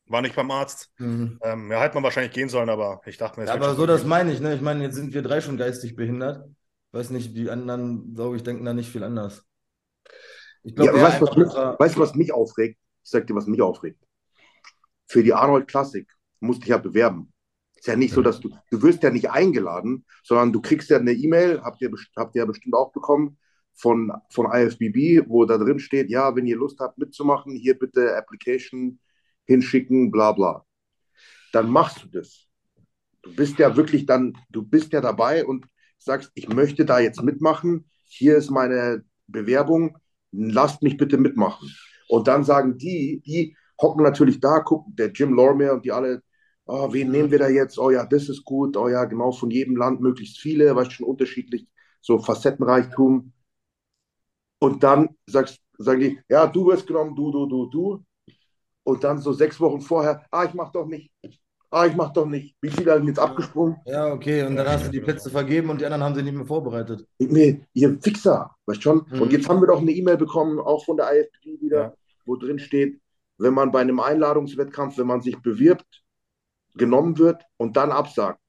[0.07, 0.91] War nicht beim Arzt.
[0.99, 1.39] Mhm.
[1.43, 4.05] Ähm, ja, hätte man wahrscheinlich gehen sollen, aber ich dachte mir, ja, Aber so, das
[4.05, 4.55] meine ich, ne?
[4.55, 6.49] Ich meine, jetzt sind wir drei schon geistig behindert.
[6.93, 9.45] Weiß nicht, die anderen, glaube ich, denken da nicht viel anders.
[10.65, 12.79] Ich glaube, ja, weißt, was mich, weißt du, was mich aufregt?
[13.05, 14.03] Ich sag dir, was mich aufregt.
[15.07, 16.09] Für die Arnold Classic
[16.41, 17.33] musste ich ja bewerben.
[17.81, 20.99] Ist ja nicht so, dass du, du wirst ja nicht eingeladen, sondern du kriegst ja
[20.99, 23.39] eine E-Mail, habt ihr, habt ihr ja bestimmt auch bekommen,
[23.75, 28.15] von, von IFBB, wo da drin steht, ja, wenn ihr Lust habt mitzumachen, hier bitte
[28.15, 29.01] Application
[29.47, 30.67] hinschicken, bla bla.
[31.53, 32.47] Dann machst du das.
[33.23, 35.67] Du bist ja wirklich dann, du bist ja dabei und
[35.97, 39.97] sagst, ich möchte da jetzt mitmachen, hier ist meine Bewerbung,
[40.33, 41.67] lasst mich bitte mitmachen.
[42.09, 46.23] Und dann sagen die, die hocken natürlich da, gucken, der Jim Lorimer und die alle,
[46.71, 47.79] oh, wen nehmen wir da jetzt?
[47.79, 51.07] Oh ja, das ist gut, oh ja, genau von jedem Land möglichst viele, weißt schon
[51.07, 51.67] unterschiedlich,
[52.01, 53.33] so Facettenreichtum.
[54.61, 58.05] Und dann sagst, sagen die, ja, du wirst genommen, du, du, du, du
[58.85, 61.11] und dann so sechs Wochen vorher, ah, ich mach doch nicht.
[61.73, 62.57] Ah, ich mach doch nicht.
[62.61, 63.77] Wie viele haben jetzt abgesprungen?
[63.87, 64.43] Ja, okay.
[64.43, 67.07] Und dann hast du die Plätze vergeben und die anderen haben sie nicht mehr vorbereitet.
[67.19, 69.07] Nee, ihr Fixer, weißt schon?
[69.09, 69.23] Mhm.
[69.23, 71.95] Und jetzt haben wir doch eine E-Mail bekommen, auch von der IFP wieder, ja.
[72.27, 73.01] wo drin steht,
[73.39, 76.00] wenn man bei einem Einladungswettkampf, wenn man sich bewirbt,
[76.75, 78.41] genommen wird und dann absagt,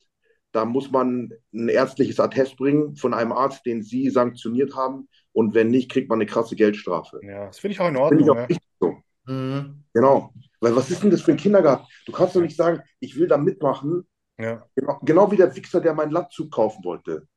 [0.52, 5.08] da muss man ein ärztliches Attest bringen von einem Arzt, den Sie sanktioniert haben.
[5.32, 7.22] Und wenn nicht, kriegt man eine krasse Geldstrafe.
[7.24, 8.30] Ja, das finde ich auch in Ordnung.
[8.30, 8.58] Auch ja.
[8.80, 8.98] so.
[9.26, 9.84] Mhm.
[9.94, 10.34] Genau.
[10.60, 11.86] Weil was ist denn das für ein Kindergarten?
[12.06, 14.06] Du kannst doch nicht sagen, ich will da mitmachen.
[14.38, 14.66] Ja.
[14.76, 17.28] Genau, genau wie der Wichser, der meinen Latzug kaufen wollte.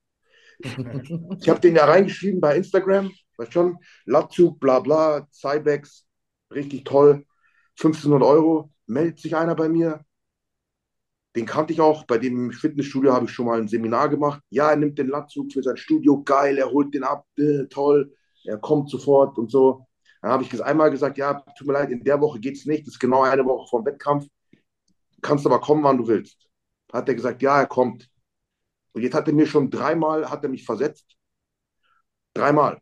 [0.61, 6.07] ich habe den ja reingeschrieben bei Instagram, weißt schon, Latzug, bla bla, Cybex,
[6.53, 7.25] richtig toll,
[7.77, 10.05] 1500 Euro, meldet sich einer bei mir.
[11.37, 14.41] Den kannte ich auch, bei dem Fitnessstudio habe ich schon mal ein Seminar gemacht.
[14.51, 18.15] Ja, er nimmt den Latzug für sein Studio, geil, er holt den ab, äh, toll,
[18.45, 19.87] er kommt sofort und so
[20.23, 22.87] Dann habe ich einmal gesagt, ja, tut mir leid, in der Woche geht's nicht.
[22.87, 24.27] Das ist genau eine Woche vor dem Wettkampf.
[25.23, 26.49] Kannst aber kommen, wann du willst.
[26.93, 28.09] Hat er gesagt, ja, er kommt.
[28.93, 31.17] Und jetzt hat er mir schon dreimal, hat er mich versetzt.
[32.35, 32.81] Dreimal.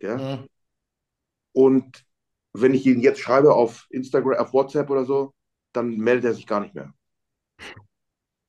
[0.00, 0.16] Ja?
[0.16, 0.48] Mhm.
[1.52, 2.04] Und
[2.52, 5.34] wenn ich ihn jetzt schreibe auf Instagram, auf WhatsApp oder so,
[5.72, 6.92] dann meldet er sich gar nicht mehr.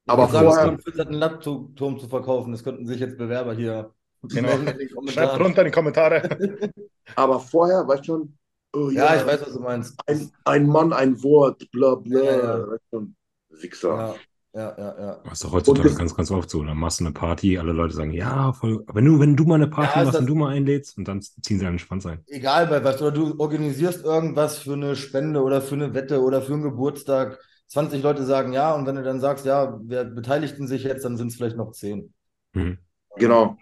[0.05, 2.51] Aber vorher- einen Laptop-Turm zu verkaufen.
[2.51, 3.91] Das könnten sich jetzt Bewerber hier
[4.23, 4.49] Genau.
[5.09, 6.21] Schreibt runter in die Kommentare.
[7.15, 8.37] Aber vorher, weißt du schon,
[8.75, 9.95] oh, Ja, ich weiß, was du meinst.
[10.07, 12.19] ein, ein Mann, ein Wort, bla bla.
[12.23, 12.67] Ja, ja.
[12.67, 13.15] Weißt schon,
[13.49, 14.15] Wichser.
[14.53, 15.19] Ja, ja, ja, ja.
[15.23, 16.63] Das ist doch heutzutage ganz, ganz oft so.
[16.63, 19.55] Dann machst du eine Party, alle Leute sagen, ja, voll, wenn du, wenn du mal
[19.55, 22.23] eine Party Ja, machst und du mal einlädst und dann ziehen sie einen Schwanz ein.
[22.27, 26.41] Egal bei was, oder du organisierst irgendwas für eine Spende oder für eine Wette oder
[26.41, 27.39] für einen Geburtstag.
[27.67, 31.17] 20 Leute sagen ja, und wenn du dann sagst, ja, wer beteiligten sich jetzt, dann
[31.17, 32.13] sind es vielleicht noch 10.
[32.53, 32.77] Mhm.
[33.17, 33.57] Genau.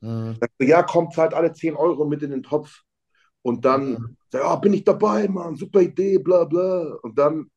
[0.00, 0.40] Mhm.
[0.60, 2.82] Ja, kommt, zahlt alle 10 Euro mit in den Topf.
[3.42, 6.96] Und dann, sag, ja, bin ich dabei, Mann, super Idee, bla bla.
[7.02, 7.50] Und dann,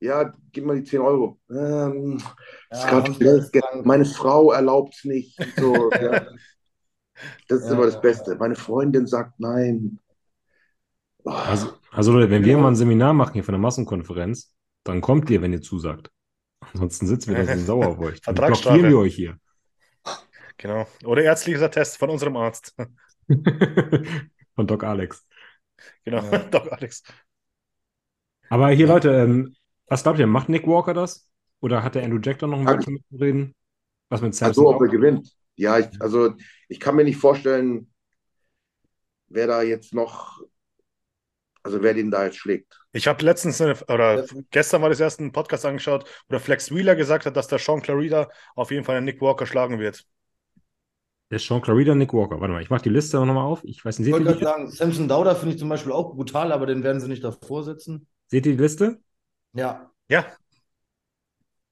[0.00, 1.40] ja, gib mal die 10 Euro.
[1.50, 2.18] Ähm,
[2.70, 3.04] ist Ja,
[3.84, 5.38] meine Frau erlaubt es nicht.
[5.56, 6.26] So, ja.
[7.48, 8.36] Das ist Ja, immer das ja, Beste.
[8.36, 9.98] Meine Freundin sagt nein.
[11.24, 15.00] Oh, Also, also Leute, wenn wir mal ein Seminar machen hier von der Massenkonferenz, dann
[15.00, 16.10] kommt ihr, wenn ihr zusagt.
[16.60, 18.20] Ansonsten sitzen wir da so sauer auf euch.
[18.20, 19.38] Dann blockieren wir euch hier.
[20.58, 20.86] Genau.
[21.04, 22.74] Oder ärztlicher Test von unserem Arzt.
[24.54, 25.26] Von Doc Alex.
[26.04, 26.22] Genau.
[26.30, 26.38] Ja.
[26.50, 27.02] Doch, Alex.
[28.48, 31.28] Aber hier, Leute, ähm, was glaubt ihr, macht Nick Walker das?
[31.60, 33.54] Oder hat der Andrew Jack da noch ein Wörtchen mitzureden?
[34.08, 34.66] Was mit Samson?
[34.66, 35.32] also, ob er gewinnt.
[35.56, 36.34] Ja, ich, also
[36.68, 37.90] ich kann mir nicht vorstellen,
[39.28, 40.42] wer da jetzt noch,
[41.62, 42.78] also wer den da jetzt schlägt.
[42.92, 46.70] Ich habe letztens, eine, oder gestern war das erst ein Podcast angeschaut, wo der Flex
[46.74, 50.06] Wheeler gesagt hat, dass der Sean Clarida auf jeden Fall den Nick Walker schlagen wird.
[51.30, 52.40] Der ist Sean Clarida, Nick Walker.
[52.40, 53.64] Warte mal, ich mache die Liste nochmal auf.
[53.64, 55.90] Ich weiß nicht, Ich seht wollte ihr, gerade sagen, Samson Dauder finde ich zum Beispiel
[55.92, 58.06] auch brutal, aber den werden sie nicht davor setzen.
[58.26, 59.00] seht ihr die Liste?
[59.52, 60.36] Ja, Ja,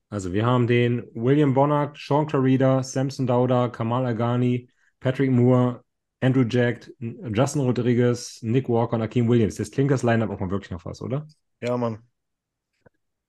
[0.09, 4.69] Also wir haben den William Bonnack, Sean Clarida, Samson Dauda, Kamal Agani,
[5.01, 5.85] Patrick Moore,
[6.21, 9.57] Andrew Jack, Justin Rodriguez, Nick Walker und Akeem Williams.
[9.57, 11.27] Das klingt das Line-Up auch mal wirklich nach was, oder?
[11.61, 11.99] ja, Mann.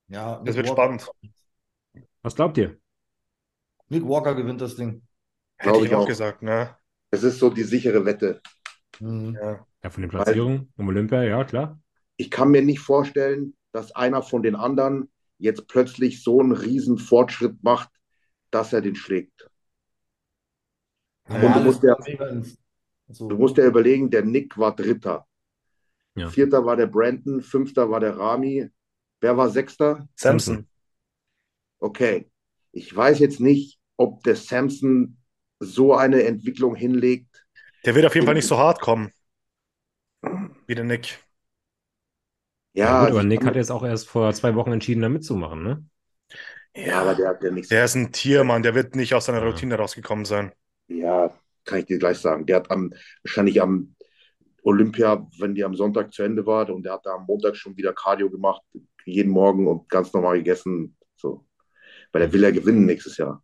[0.07, 0.41] ja.
[0.43, 2.05] Das Nick wird Walker- spannend.
[2.21, 2.77] Was glaubt ihr?
[3.89, 5.01] Nick Walker gewinnt das Ding.
[5.57, 6.75] Hätte Glaube ich auch gesagt, ne?
[7.11, 8.41] Es ist so die sichere Wette.
[8.99, 9.37] Mhm.
[9.41, 9.65] Ja.
[9.83, 11.79] Ja, von den Platzierungen um Olympia, ja, klar.
[12.17, 16.97] Ich kann mir nicht vorstellen, dass einer von den anderen jetzt plötzlich so einen riesen
[16.99, 17.89] Fortschritt macht,
[18.51, 19.49] dass er den schlägt.
[21.29, 21.95] Ja, du das musst ja-
[23.13, 23.27] so.
[23.29, 25.27] Du musst ja überlegen, der Nick war Dritter.
[26.15, 26.29] Ja.
[26.29, 28.69] Vierter war der Brandon, fünfter war der Rami.
[29.21, 30.07] Wer war Sechster?
[30.15, 30.67] Samson.
[31.79, 32.29] Okay.
[32.71, 35.17] Ich weiß jetzt nicht, ob der Samson
[35.59, 37.45] so eine Entwicklung hinlegt.
[37.85, 39.11] Der wird auf jeden Fall nicht so hart kommen.
[40.67, 41.19] Wie der Nick.
[42.73, 45.63] Ja, Ja, gut, aber Nick hat jetzt auch erst vor zwei Wochen entschieden, da mitzumachen,
[45.63, 45.85] ne?
[46.75, 47.69] ja, aber der hat ja nichts.
[47.69, 48.63] Der ist ein Tier, Mann.
[48.63, 49.45] Der wird nicht aus seiner Ja.
[49.49, 50.51] Routine rausgekommen sein.
[50.87, 51.31] Ja,
[51.65, 52.45] kann ich dir gleich sagen.
[52.45, 52.93] Der hat am,
[53.23, 53.95] wahrscheinlich am
[54.63, 57.77] Olympia, wenn die am Sonntag zu Ende war, und der hat da am Montag schon
[57.77, 58.61] wieder Cardio gemacht,
[59.05, 60.97] jeden Morgen und ganz normal gegessen.
[61.15, 61.45] So.
[62.11, 63.43] Weil er will ja gewinnen nächstes Jahr.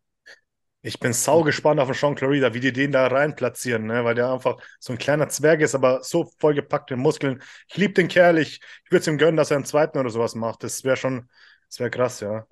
[0.83, 4.05] Ich bin sau gespannt auf den Sean Clarida, wie die den da rein platzieren, ne?
[4.05, 7.41] weil der einfach so ein kleiner Zwerg ist, aber so vollgepackt mit Muskeln.
[7.67, 10.09] Ich liebe den Kerl, ich, ich würde es ihm gönnen, dass er einen zweiten oder
[10.09, 10.63] sowas macht.
[10.63, 11.29] Das wäre schon,
[11.67, 12.47] das wäre krass, ja.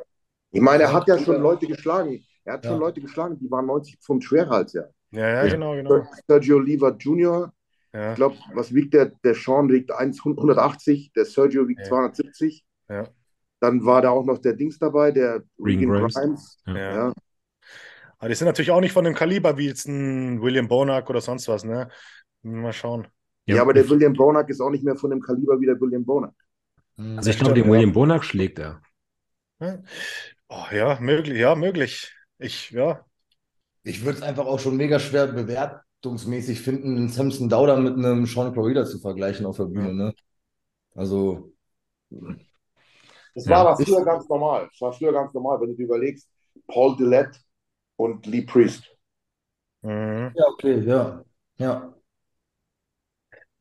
[0.51, 2.25] Ich meine, er hat ja schon Leute geschlagen.
[2.45, 2.71] Er hat Ja.
[2.71, 4.91] schon Leute geschlagen, die waren 90 Pfund schwerer als er.
[5.15, 5.51] Ja, ja, Ja.
[5.51, 6.07] genau, genau.
[6.27, 7.51] Sergio Oliva Jr.,
[7.93, 9.11] Ja, ich glaube, was wiegt der?
[9.23, 11.85] Der Sean wiegt 180, der Sergio wiegt Ja.
[11.85, 12.65] 270.
[12.89, 13.07] Ja.
[13.61, 16.13] Dann war da auch noch der Dings dabei, der Regan Grimes.
[16.13, 16.61] Grimes.
[16.67, 17.13] Ja.
[18.19, 21.21] Aber die sind natürlich auch nicht von dem Kaliber wie jetzt ein William Bonac oder
[21.21, 21.89] sonst was, ne?
[22.43, 23.07] Mal schauen.
[23.45, 26.03] Ja, aber der William Bonac ist auch nicht mehr von dem Kaliber wie der William
[26.03, 26.33] Bonac.
[26.97, 27.17] Mhm.
[27.17, 27.71] Also ich glaube, den ja.
[27.71, 28.81] William Bonac schlägt er.
[29.59, 29.79] Ja.
[30.49, 32.13] Oh, ja, möglich, ja, möglich.
[32.39, 33.05] Ich, ja,
[33.85, 38.25] Ich würde es einfach auch schon mega schwer bewertungsmäßig finden, einen Samson Dauder mit einem
[38.25, 39.87] Sean Clarida zu vergleichen auf der Bühne.
[39.87, 39.93] Ja.
[39.93, 40.13] Ne?
[40.95, 41.51] Also,
[43.33, 43.51] Das Ja.
[43.51, 44.67] war aber früher ganz normal.
[44.71, 46.27] Das war früher ganz normal, wenn du dir überlegst,
[46.67, 47.37] Paul Dillette
[47.97, 48.83] und Lee Priest.
[49.81, 50.31] Mhm.
[50.35, 51.23] ja, okay, ja.
[51.57, 51.93] Ja.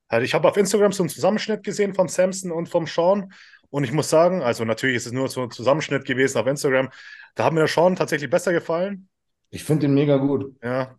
[0.08, 3.32] Also ich habe auf Instagram so einen Zusammenschnitt gesehen vom Samson und vom Sean.
[3.70, 6.90] Und ich muss sagen, also natürlich ist es nur so ein Zusammenschnitt gewesen auf Instagram.
[7.34, 9.08] Da hat mir der Sean tatsächlich besser gefallen.
[9.54, 10.52] Ich finde den mega gut.
[10.64, 10.96] Ja.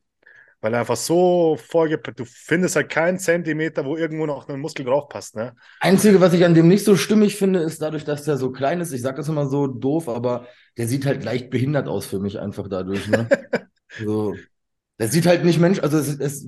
[0.61, 4.85] Weil er einfach so vollgepackt, du findest halt keinen Zentimeter, wo irgendwo noch ein Muskel
[4.85, 5.55] drauf passt, ne?
[5.81, 8.79] Einzige, was ich an dem nicht so stimmig finde, ist dadurch, dass der so klein
[8.79, 8.93] ist.
[8.93, 12.39] Ich sage das immer so doof, aber der sieht halt leicht behindert aus für mich
[12.39, 13.07] einfach dadurch.
[13.07, 13.27] Ne?
[14.03, 14.35] so,
[14.97, 16.47] der sieht halt nicht Mensch, also es, es,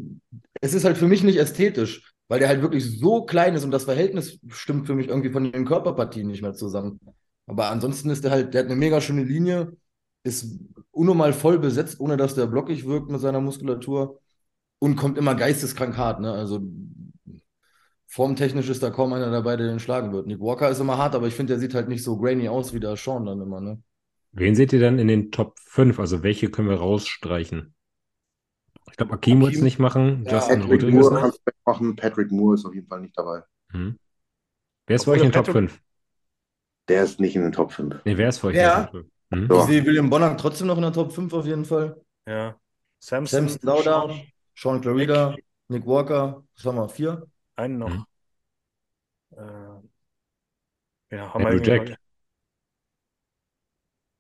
[0.62, 2.14] es ist halt für mich nicht ästhetisch.
[2.30, 5.52] weil der halt wirklich so klein ist und das Verhältnis stimmt für mich irgendwie von
[5.52, 7.00] den Körperpartien nicht mehr zusammen.
[7.46, 9.74] Aber ansonsten ist der halt, der hat eine mega schöne Linie,
[10.24, 10.60] ist
[10.92, 14.20] unnormal voll besetzt, ohne dass der blockig wirkt mit seiner Muskulatur
[14.80, 16.20] und kommt immer geisteskrank hart.
[16.20, 16.32] Ne?
[16.32, 16.62] Also
[18.08, 20.28] formtechnisch ist da kaum einer dabei, der den schlagen wird.
[20.28, 22.74] Nick Walker ist immer hart, aber ich finde, der sieht halt nicht so grainy aus
[22.74, 23.62] wie der Sean dann immer.
[23.62, 23.82] Ne?
[24.32, 26.00] Wen seht ihr denn in den Top 5?
[26.00, 27.74] Also welche können wir rausstreichen?
[28.90, 30.24] Ich glaube, Akim wird es nicht machen.
[30.26, 31.44] Ja, Justin Patrick Rodriguez Moore nicht.
[31.66, 31.96] machen.
[31.96, 33.44] Patrick Moore ist auf jeden Fall nicht dabei.
[33.72, 33.98] Hm.
[34.88, 35.82] Wer ist für euch in den Top Patrick- 5?
[36.88, 38.02] Der ist nicht in den Top 5.
[38.06, 38.72] Nee, wer ist für euch Wer?
[38.74, 39.06] in den Top 5?
[39.34, 39.48] Hm?
[39.52, 39.60] Ja.
[39.60, 42.02] Ich sehe William Bonner trotzdem noch in der Top 5 auf jeden Fall.
[42.28, 42.58] Ja.
[43.00, 44.22] Samson, Sam Lauda, Sean,
[44.56, 45.36] Sean Clarida,
[45.68, 47.28] Nick Walker, was haben wir, vier?
[47.56, 47.90] einen noch.
[47.90, 48.06] Mhm.
[49.36, 51.98] Äh, ja, haben wir Andrew Jack.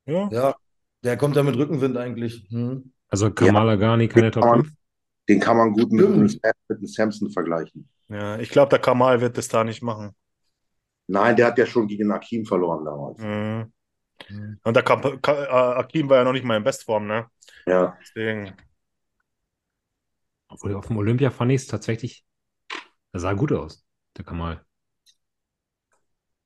[0.05, 0.55] Ja, Ja,
[1.03, 2.47] der kommt da mit Rückenwind eigentlich.
[2.49, 2.91] Hm.
[3.09, 4.77] Also Kamala Ghani keine Top Kann man- 5?
[5.29, 7.89] Den kann man gut mit, mit einem Samson vergleichen.
[8.07, 10.11] ja, ich glaube, der Kamal wird das da nicht machen.
[11.07, 13.19] Nein, der hat ja schon gegen Akim verloren damals.
[13.19, 13.73] Mhm.
[14.29, 14.59] Mhm.
[14.63, 17.27] Und der Kam Ka äh, Akim war ja noch nicht mal in Bestform, ne?
[17.65, 17.97] Ja.
[18.01, 18.55] Deswegen.
[20.49, 22.25] Obwohl auf dem Olympia fand ich es tatsächlich,
[23.11, 23.85] er sah gut aus,
[24.17, 24.63] der Kamal.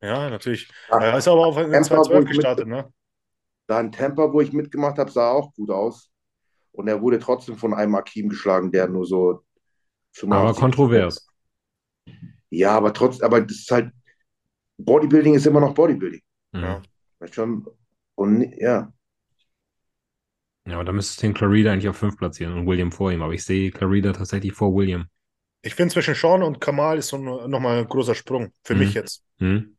[0.02, 0.72] Ja, natürlich.
[0.90, 2.92] Ach, Er ist aber auf in Temper, wo 212 ich mit- gestartet, ne?
[3.68, 6.12] Da in Tampa, wo ich mitgemacht habe, sah er auch gut aus.
[6.72, 9.44] Und er wurde trotzdem von einem Akim geschlagen, der nur so
[10.28, 11.28] Aber 85 kontrovers.
[12.50, 13.92] Ja, aber trotzdem, aber das ist halt,
[14.78, 16.22] Bodybuilding ist immer noch Bodybuilding.
[16.54, 16.62] Mhm.
[16.64, 16.82] Ja.
[17.30, 17.66] Schon?
[18.16, 18.92] Und ja,
[20.66, 23.22] Ja, aber da müsste den Clarida eigentlich auf 5 platzieren und William vor ihm.
[23.22, 25.06] Aber ich sehe Clarida tatsächlich vor William.
[25.64, 28.54] Ich finde zwischen Sean und Kamal ist so nochmal ein großer Sprung.
[28.64, 28.76] Für Mhm.
[28.76, 29.24] mich jetzt.
[29.40, 29.76] Hm?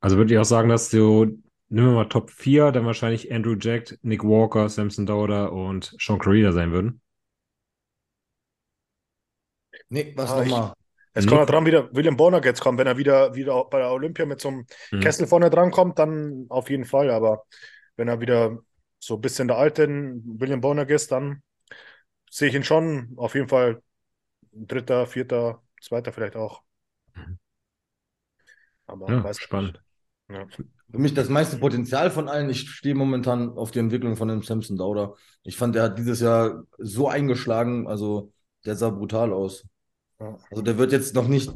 [0.00, 1.24] Also würde ich auch sagen, dass du,
[1.68, 6.18] nehmen wir mal Top 4, dann wahrscheinlich Andrew Jack, Nick Walker, Samson Dauda und Sean
[6.18, 7.00] Clarida sein würden.
[9.90, 10.74] Nick, was Ah, nochmal?
[11.16, 12.78] Es kommt halt dran, wie der William Bonner jetzt kommt.
[12.78, 15.00] Wenn er wieder, wieder bei der Olympia mit so einem Mhm.
[15.00, 17.10] Kessel vorne dran kommt, dann auf jeden Fall.
[17.10, 17.44] Aber
[17.96, 18.58] wenn er wieder
[18.98, 21.42] so ein bisschen der alte William Bonner ist, dann
[22.30, 23.82] sehe ich ihn schon auf jeden Fall
[24.52, 26.62] dritter, vierter, zweiter vielleicht auch.
[27.16, 27.36] Mhm.
[28.86, 29.72] Aber Ja, weiß ich spannend.
[29.72, 29.82] nicht.
[30.28, 30.46] Ja.
[30.90, 32.48] Für mich das meiste Potenzial von allen.
[32.50, 35.14] Ich stehe momentan auf die Entwicklung von dem Samson Dauda.
[35.42, 38.32] Ich fand, der hat dieses Jahr so eingeschlagen, also
[38.64, 39.66] der sah brutal aus.
[40.18, 41.50] Also der wird jetzt noch nicht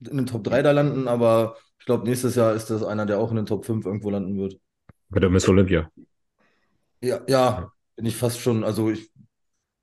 [0.00, 3.18] in den Top 3 da landen, aber ich glaube, nächstes Jahr ist das einer, der
[3.18, 4.58] auch in den Top 5 irgendwo landen wird.
[5.08, 5.90] Bei der Miss Olympia.
[7.00, 8.64] Ja, ja, bin ich fast schon.
[8.64, 9.10] Also ich,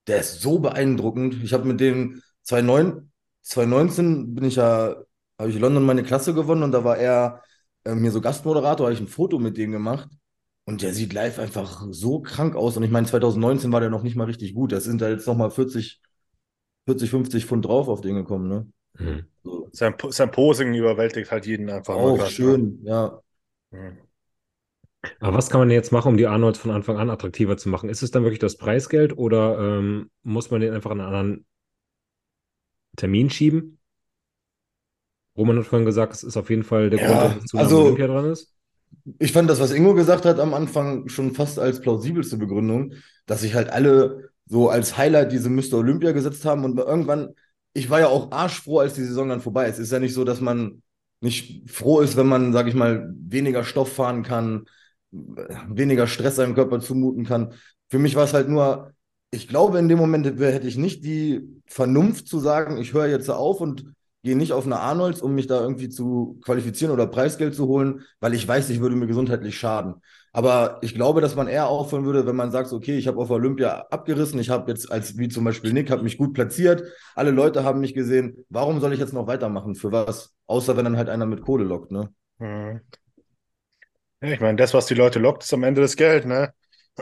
[0.07, 1.43] der ist so beeindruckend.
[1.43, 4.95] Ich habe mit dem 2009, 2019 bin ich ja,
[5.39, 7.41] habe ich in London meine Klasse gewonnen und da war er
[7.85, 10.09] ähm, hier so Gastmoderator, habe ich ein Foto mit dem gemacht.
[10.67, 12.75] Und der sieht live einfach so krank aus.
[12.75, 14.71] Und ich meine, 2019 war der noch nicht mal richtig gut.
[14.71, 16.01] Das sind da jetzt nochmal 40,
[16.85, 18.67] 40, 50 Pfund drauf auf den gekommen, ne?
[18.97, 19.25] Mhm.
[19.43, 19.69] So.
[19.71, 21.95] Sein, sein Posing überwältigt halt jeden einfach.
[21.95, 23.21] Auch grad, schön, ja.
[23.71, 23.79] ne?
[23.79, 23.97] Mhm.
[25.19, 27.69] Aber was kann man denn jetzt machen, um die Arnolds von Anfang an attraktiver zu
[27.69, 27.89] machen?
[27.89, 31.45] Ist es dann wirklich das Preisgeld oder ähm, muss man den einfach an einen anderen
[32.95, 33.79] Termin schieben?
[35.37, 37.57] Roman hat vorhin gesagt, es ist auf jeden Fall der Ja, Grund, dass es zu
[37.57, 38.53] also- Olympia dran ist.
[39.19, 42.93] Ich fand das, was Ingo gesagt hat am Anfang, schon fast als plausibelste Begründung,
[43.25, 45.75] dass sich halt alle so als Highlight diese Mr.
[45.79, 47.29] Olympia gesetzt haben und irgendwann,
[47.73, 49.75] ich war ja auch arschfroh, als die Saison dann vorbei ist.
[49.75, 50.81] Es ist ja nicht so, dass man
[51.21, 54.65] nicht froh ist, wenn man, sag ich mal, weniger Stoff fahren kann,
[55.12, 57.53] weniger Stress seinem Körper zumuten kann.
[57.89, 58.93] Für mich war es halt nur,
[59.31, 63.29] ich glaube, in dem Moment hätte ich nicht die Vernunft zu sagen, ich höre jetzt
[63.29, 63.86] auf und
[64.23, 68.01] gehe nicht auf eine Arnolds, um mich da irgendwie zu qualifizieren oder Preisgeld zu holen,
[68.19, 69.95] weil ich weiß, ich würde mir gesundheitlich schaden.
[70.35, 73.29] Aber ich glaube, dass man eher aufhören würde, wenn man sagt, okay, ich habe auf
[73.29, 76.83] Olympia abgerissen, ich habe jetzt als wie zum Beispiel Nick, habe mich gut platziert,
[77.15, 79.75] alle Leute haben mich gesehen, warum soll ich jetzt noch weitermachen?
[79.75, 80.35] Für was?
[80.45, 82.09] Außer wenn dann halt einer mit Kohle lockt, ne?
[82.39, 82.81] Mhm.
[84.19, 86.51] Ich meine, das, was die Leute lockt, ist am Ende das Geld, ne?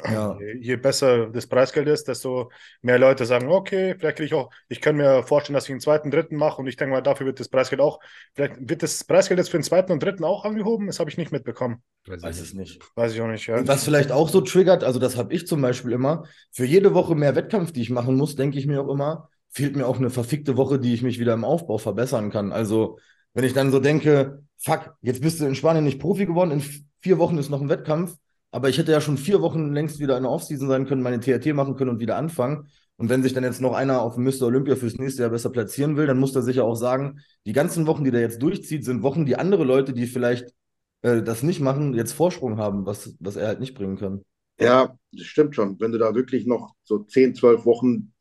[0.06, 0.38] Ja.
[0.60, 2.52] Je, besser das Preisgeld ist, desto
[2.82, 5.82] mehr Leute sagen, okay, vielleicht kriege ich auch, ich kann mir vorstellen, dass ich einen
[5.82, 8.00] zweiten, dritten mache und ich denke mal, dafür wird das Preisgeld auch,
[8.34, 11.18] vielleicht wird das Preisgeld jetzt für den zweiten und dritten auch angehoben, das habe ich
[11.18, 11.84] nicht mitbekommen.
[12.08, 12.82] Weiß es nicht.
[12.96, 13.58] Weiß ich auch nicht, ja.
[13.58, 16.94] Und was vielleicht auch so triggert, also das habe ich zum Beispiel immer, für jede
[16.94, 19.98] Woche mehr Wettkampf, die ich machen muss, denke ich mir auch immer, fehlt mir auch
[19.98, 22.52] eine verfickte Woche, die ich mich wieder im Aufbau verbessern kann.
[22.52, 22.98] Also
[23.34, 26.64] wenn ich dann so denke, fuck, jetzt bist du in Spanien nicht Profi geworden, in
[27.02, 28.16] vier Wochen ist noch ein Wettkampf,
[28.54, 31.20] aber ich hätte ja schon vier Wochen längst wieder in der Offseason sein können, meine
[31.20, 32.68] TRT machen können und wieder anfangen.
[32.98, 34.44] Und wenn sich dann jetzt noch einer auf dem Mr.
[34.44, 37.88] Olympia fürs nächste Jahr besser platzieren will, dann muss er sicher auch sagen, die ganzen
[37.88, 40.54] Wochen, die der jetzt durchzieht, sind Wochen, die andere Leute, die vielleicht
[41.02, 44.22] äh, das nicht machen, jetzt Vorsprung haben, was, was er halt nicht bringen kann.
[44.60, 45.80] Ja, das stimmt schon.
[45.80, 48.14] Wenn du da wirklich noch so 10, 12 Wochen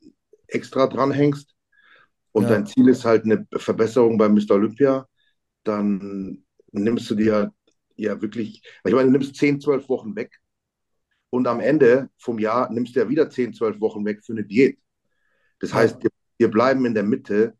[0.47, 1.53] extra dranhängst,
[2.33, 2.49] und Ja.
[2.49, 4.55] dein Ziel ist halt eine Verbesserung bei Mr.
[4.55, 5.07] Olympia,
[5.63, 7.53] dann nimmst du dir
[8.03, 10.39] ja wirklich, ich meine, du nimmst 10, 12 Wochen weg
[11.29, 14.43] und am Ende vom Jahr nimmst du ja wieder 10, 12 Wochen weg für eine
[14.43, 14.79] Diät.
[15.59, 15.77] Das Ja.
[15.77, 15.97] heißt,
[16.37, 17.57] wir, bleiben in der Mitte,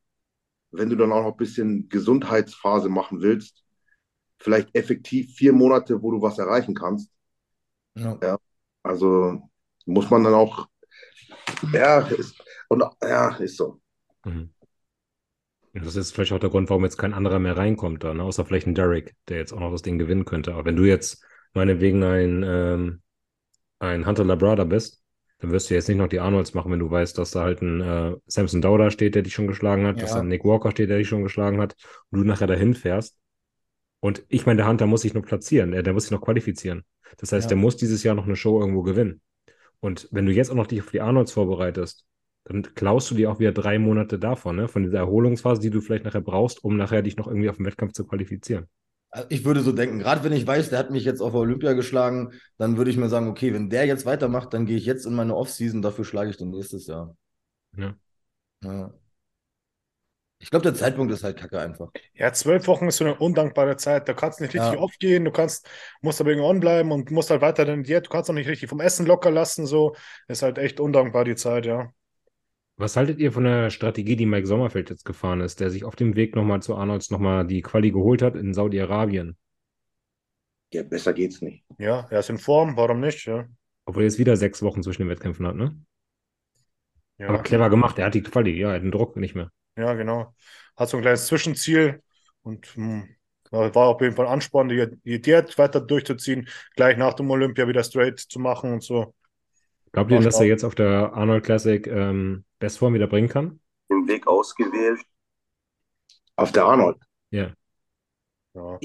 [0.71, 3.63] wenn du dann auch noch ein bisschen Gesundheitsphase machen willst,
[4.39, 7.09] vielleicht effektiv vier Monate, wo du was erreichen kannst.
[7.95, 8.37] Ja.
[8.83, 9.49] Also
[9.85, 10.67] muss man dann auch,
[11.73, 13.79] ja, ist, und, ja, ist so.
[14.25, 14.52] Mhm.
[15.73, 18.23] Das ist vielleicht auch der Grund, warum jetzt kein anderer mehr reinkommt da, ne?
[18.23, 20.53] außer vielleicht ein Derek, der jetzt auch noch das Ding gewinnen könnte.
[20.53, 23.01] Aber wenn du jetzt meinetwegen ein, ähm,
[23.79, 25.01] ein Hunter Labrada bist,
[25.39, 27.61] dann wirst du jetzt nicht noch die Arnolds machen, wenn du weißt, dass da halt
[27.61, 30.17] ein äh, Samson Dauda steht, der dich schon geschlagen hat, dass Ja.
[30.17, 31.75] da ein Nick Walker steht, der dich schon geschlagen hat
[32.11, 33.17] und du nachher dahin fährst.
[33.99, 36.83] Und ich meine, der Hunter muss sich nur platzieren, der, der muss sich noch qualifizieren.
[37.17, 37.49] Das heißt, Ja.
[37.49, 39.21] der muss dieses Jahr noch eine Show irgendwo gewinnen.
[39.79, 42.05] Und wenn du jetzt auch noch dich auf die Arnolds vorbereitest,
[42.45, 44.67] dann klaust du dir auch wieder drei Monate davon, ne?
[44.67, 47.65] Von dieser Erholungsphase, die du vielleicht nachher brauchst, um nachher dich noch irgendwie auf den
[47.65, 48.67] Wettkampf zu qualifizieren.
[49.11, 51.73] Also Ich würde so denken, gerade wenn ich weiß, der hat mich jetzt auf Olympia
[51.73, 55.05] geschlagen, dann würde ich mir sagen, okay, wenn der jetzt weitermacht, dann gehe ich jetzt
[55.05, 57.15] in meine Offseason, dafür schlage ich den nächstes Jahr.
[57.77, 57.95] Ja.
[58.61, 58.93] Ja.
[60.39, 61.89] Ich glaube, der Zeitpunkt ist halt kacke einfach.
[62.13, 64.09] Ja, zwölf Wochen ist so eine undankbare Zeit.
[64.09, 64.77] Da kannst du nicht richtig Ja.
[64.77, 65.69] aufgehen, du kannst,
[66.01, 68.07] musst aber irgendwie on bleiben und musst halt weiter in Diät.
[68.07, 69.65] Du kannst auch nicht richtig vom Essen locker lassen.
[69.65, 69.95] So
[70.27, 71.93] ist halt echt undankbar die Zeit, ja.
[72.77, 75.95] Was haltet ihr von der Strategie, die Mike Sommerfeld jetzt gefahren ist, der sich auf
[75.95, 79.37] dem Weg nochmal zu Arnolds nochmal die Quali geholt hat in Saudi-Arabien?
[80.71, 81.63] Ja, besser geht's nicht.
[81.77, 83.25] Ja, er ist in Form, warum nicht?
[83.25, 83.45] Ja,
[83.85, 85.77] Obwohl er jetzt wieder sechs Wochen zwischen den Wettkämpfen hat, ne?
[87.19, 87.29] ja.
[87.29, 89.51] Aber clever gemacht, er hat die Quali, ja, er hat den Druck nicht mehr.
[89.77, 90.33] Ja, genau.
[90.75, 92.01] Hat so ein kleines Zwischenziel
[92.41, 93.07] und hm,
[93.51, 97.83] war auf jeden Fall Ansporn, die, die Diät weiter durchzuziehen, gleich nach dem Olympia wieder
[97.83, 99.13] straight zu machen und so.
[99.91, 103.59] Glaubt ihr dass er jetzt auf der Arnold Classic ähm, Bestform wieder bringen kann?
[103.91, 105.01] den Weg ausgewählt.
[106.37, 106.97] Auf der Arnold.
[107.29, 107.53] Ja.
[108.53, 108.79] Ja,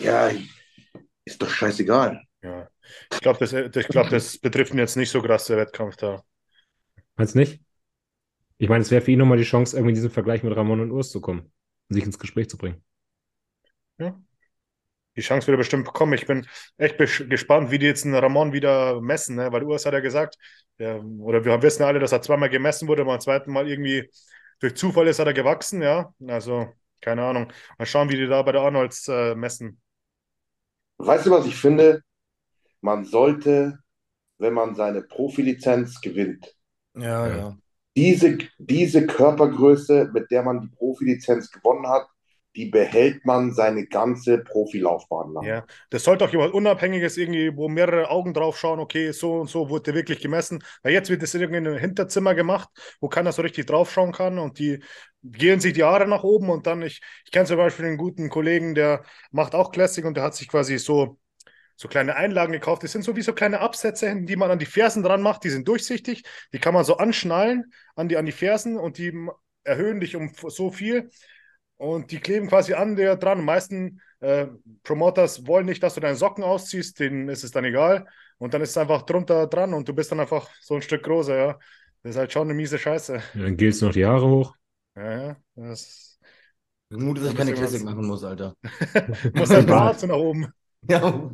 [0.00, 0.30] Ja,
[1.26, 2.22] ist doch scheißegal.
[2.42, 2.68] ja.
[3.12, 6.22] Ich glaube, das, ich glaub, das betrifft ihn jetzt nicht so krass, der Wettkampf da.
[7.16, 7.60] Meinst du nicht?
[8.58, 10.80] Ich meine, es wäre für ihn nochmal die Chance, irgendwie in diesen Vergleich mit Ramon
[10.80, 11.52] und Urs zu kommen
[11.88, 12.82] und sich ins Gespräch zu bringen.
[13.98, 14.18] Ja.
[15.16, 16.12] Die Chance wird er bestimmt bekommen.
[16.14, 16.46] Ich bin
[16.76, 19.52] echt gespannt, wie die jetzt einen Ramon wieder messen, ne?
[19.52, 20.36] Weil Urs hat ja gesagt,
[20.78, 24.10] der, oder wir wissen ja alle, dass er zweimal gemessen wurde, beim zweiten Mal irgendwie
[24.60, 26.12] durch Zufall ist er da gewachsen, ja.
[26.26, 26.68] Also,
[27.00, 27.52] keine Ahnung.
[27.78, 29.80] Mal schauen, wie die da bei der Arnolds äh, messen.
[30.98, 32.02] Weißt du, was ich finde?
[32.82, 33.78] Man sollte,
[34.38, 36.56] wenn man seine Profilizenz gewinnt,
[36.94, 37.36] Ja, Ja.
[37.36, 37.58] ja.
[37.96, 42.06] diese, diese Körpergröße, mit der man die Profilizenz gewonnen hat,
[42.56, 45.44] die behält man seine ganze Profilaufbahn lang.
[45.44, 49.50] Ja, das sollte auch jemand Unabhängiges irgendwie, wo mehrere Augen drauf schauen, okay, so und
[49.50, 50.62] so wurde wirklich gemessen.
[50.82, 52.68] Weil jetzt wird das irgendwie in einem Hinterzimmer gemacht,
[53.00, 54.82] wo keiner so richtig draufschauen kann und die
[55.22, 58.28] gehen sich die Haare nach oben und dann, ich, ich kenne zum Beispiel einen guten
[58.28, 61.18] Kollegen, der macht auch Classic und der hat sich quasi so,
[61.76, 62.82] so kleine Einlagen gekauft.
[62.84, 65.50] Das sind so wie so kleine Absätze, die man an die Fersen dran macht, die
[65.50, 69.12] sind durchsichtig, die kann man so anschnallen an die, an die Fersen und die
[69.64, 71.10] erhöhen dich um so viel.
[71.84, 73.38] Und die kleben quasi an der dran.
[73.38, 74.46] Die meisten äh,
[74.84, 78.06] Promoters wollen nicht, dass du deine Socken ausziehst, denen ist es dann egal.
[78.38, 81.02] Und dann ist es einfach drunter dran und du bist dann einfach so ein Stück
[81.02, 81.58] größer, ja.
[82.02, 83.14] Das ist halt schon eine miese Scheiße.
[83.34, 84.54] Ja, dann giltst du noch die Haare hoch.
[84.96, 85.36] Ja, ja.
[85.56, 86.18] Das
[86.90, 88.54] Gut, dass ich keine irgendwas- machen muss, Alter.
[89.34, 90.52] muss halt Bart nach oben.
[90.88, 91.30] Ja.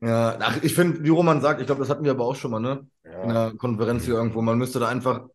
[0.00, 2.50] Ja, ach, ich finde, wie Roman sagt, ich glaube, das hatten wir aber auch schon
[2.50, 2.86] mal, ne?
[3.02, 3.22] In Ja.
[3.22, 4.42] einer Konferenz hier irgendwo.
[4.42, 5.26] Man müsste da einfach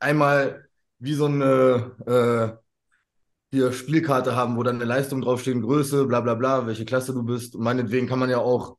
[0.00, 2.65] einmal wie so eine äh,
[3.52, 7.22] hier Spielkarte haben, wo dann eine Leistung draufsteht, Größe, bla bla bla, welche Klasse du
[7.22, 7.54] bist.
[7.54, 8.76] Und meinetwegen kann man ja auch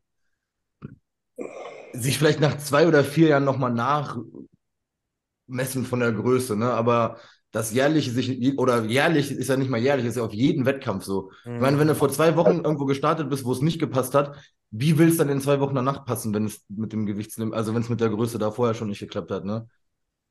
[1.93, 4.25] sich vielleicht nach zwei oder vier Jahren nochmal nachmessen
[5.85, 6.71] von der Größe, ne?
[6.71, 7.17] Aber
[7.51, 11.05] das jährliche sich, oder jährlich ist ja nicht mal jährlich, ist ja auf jeden Wettkampf
[11.05, 11.31] so.
[11.55, 14.35] Ich meine, wenn du vor zwei Wochen irgendwo gestartet bist, wo es nicht gepasst hat,
[14.69, 17.73] wie willst du dann in zwei Wochen danach passen, wenn es mit dem Gewichtslimit, also
[17.73, 19.67] wenn es mit der Größe da vorher schon nicht geklappt hat, ne?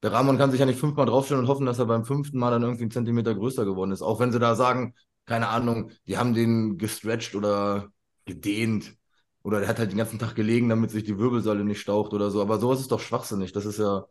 [0.03, 2.51] Der Rahman kann sich ja nicht fünfmal draufstellen und hoffen, dass er beim fünften Mal
[2.51, 4.03] dann irgendwie einen Zentimeter größer geworden ist.
[4.03, 4.95] Auch wenn sie da sagen,
[5.27, 7.89] keine Ahnung, die haben den gestretched oder
[8.25, 8.97] gedehnt.
[9.43, 12.31] Oder der hat halt den ganzen Tag gelegen, damit sich die Wirbelsäule nicht staucht oder
[12.31, 12.43] so.
[12.43, 13.53] Aber sowas ist doch schwachsinnig.
[13.53, 14.07] Das ist ja,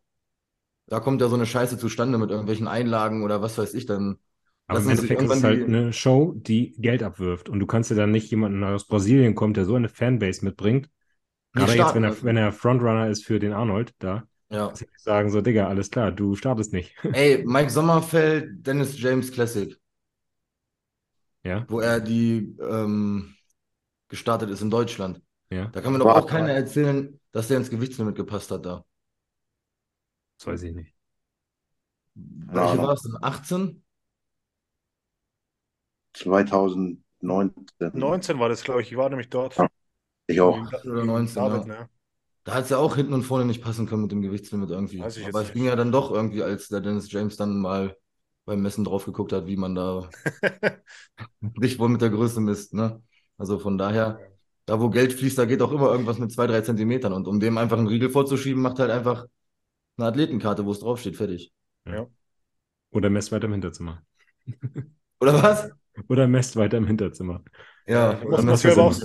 [0.87, 4.17] da kommt ja so eine Scheiße zustande mit irgendwelchen Einlagen oder was weiß ich dann.
[4.67, 7.49] Aber im Endeffekt ist es halt die- eine Show, die Geld abwirft.
[7.49, 10.89] Und du kannst dir dann nicht jemanden aus Brasilien kommt, der so eine Fanbase mitbringt.
[11.53, 14.69] Gerade jetzt, wenn er, wenn er Frontrunner ist für den Arnold da, Ja.
[14.69, 16.95] dass sie sagen so, Digga, alles klar, du startest nicht.
[17.13, 19.75] Ey, Mike Sommerfeld, Dennis James Classic,
[21.43, 23.35] ja, wo er die ähm,
[24.09, 25.21] gestartet ist in Deutschland.
[25.49, 28.83] ja, Da kann mir doch auch keiner erzählen, dass der ins Gewichtslimit gepasst hat da.
[30.37, 30.93] das weiß ich nicht.
[32.15, 33.17] Welche war es denn?
[33.21, 33.83] 18?
[36.13, 37.91] 2019.
[37.93, 38.91] 19 war das, glaube ich.
[38.91, 39.57] Ich war nämlich dort.
[39.57, 39.67] Ja,
[40.27, 40.57] Ich auch.
[40.85, 41.81] Oder 19, David, ja.
[41.81, 41.89] ne?
[42.45, 45.01] Da hat es ja auch hinten und vorne nicht passen können mit dem Gewichtslimit irgendwie.
[45.01, 47.97] Weiß ich Aber es ging ja dann doch irgendwie, als der Dennis James dann mal
[48.45, 50.07] beim Messen drauf geguckt hat, wie man da
[51.59, 52.75] sich wohl mit der Größe misst.
[52.75, 53.01] Ne?
[53.39, 54.19] Also von daher,
[54.67, 57.13] da wo Geld fließt, da geht auch immer irgendwas mit zwei, drei Zentimetern.
[57.13, 59.25] Und um dem einfach einen Riegel vorzuschieben, macht halt einfach
[59.97, 61.51] eine Athletenkarte, wo es draufsteht, fertig.
[62.91, 64.03] Oder messt weiter im Hinterzimmer.
[65.19, 65.71] Oder was?
[66.09, 67.43] Oder messt weiter im Hinterzimmer.
[67.87, 69.01] Ja, oder man messt sich aber auch-.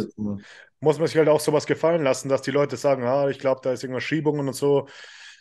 [0.81, 3.61] Muss man sich halt auch sowas gefallen lassen, dass die Leute sagen, ah, ich glaube,
[3.63, 4.89] da ist irgendwas Schiebungen und so.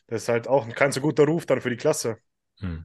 [0.07, 2.17] Das ist halt auch kein so guter Ruf dann für die Klasse.
[2.59, 2.83] Hm.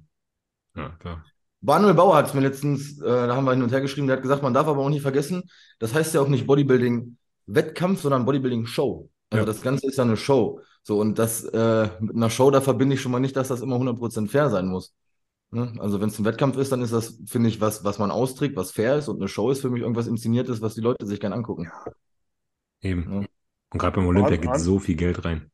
[0.76, 1.24] Ja, klar.
[1.60, 4.16] Manuel Bauer hat es mir letztens, äh, da haben wir hin und her geschrieben, der
[4.16, 8.26] hat gesagt, man darf aber auch nicht vergessen, das heißt ja auch nicht Bodybuilding-Wettkampf, sondern
[8.26, 9.08] Bodybuilding-Show.
[9.30, 9.46] Also Ja.
[9.46, 10.60] das Ganze ist ja eine Show.
[10.82, 13.62] So, und das äh, mit einer Show, da verbinde ich schon mal nicht, dass das
[13.62, 14.94] immer 100% fair sein muss.
[15.50, 15.72] Ne?
[15.78, 18.56] Also wenn es ein Wettkampf ist, dann ist das, finde ich, was, was man austrägt,
[18.56, 21.20] was fair ist und eine Show ist für mich irgendwas Inszeniertes, was die Leute sich
[21.20, 21.70] gern angucken.
[22.84, 23.22] Eben.
[23.22, 23.26] Ja.
[23.70, 25.50] Und gerade beim Olympia geht so viel Geld rein.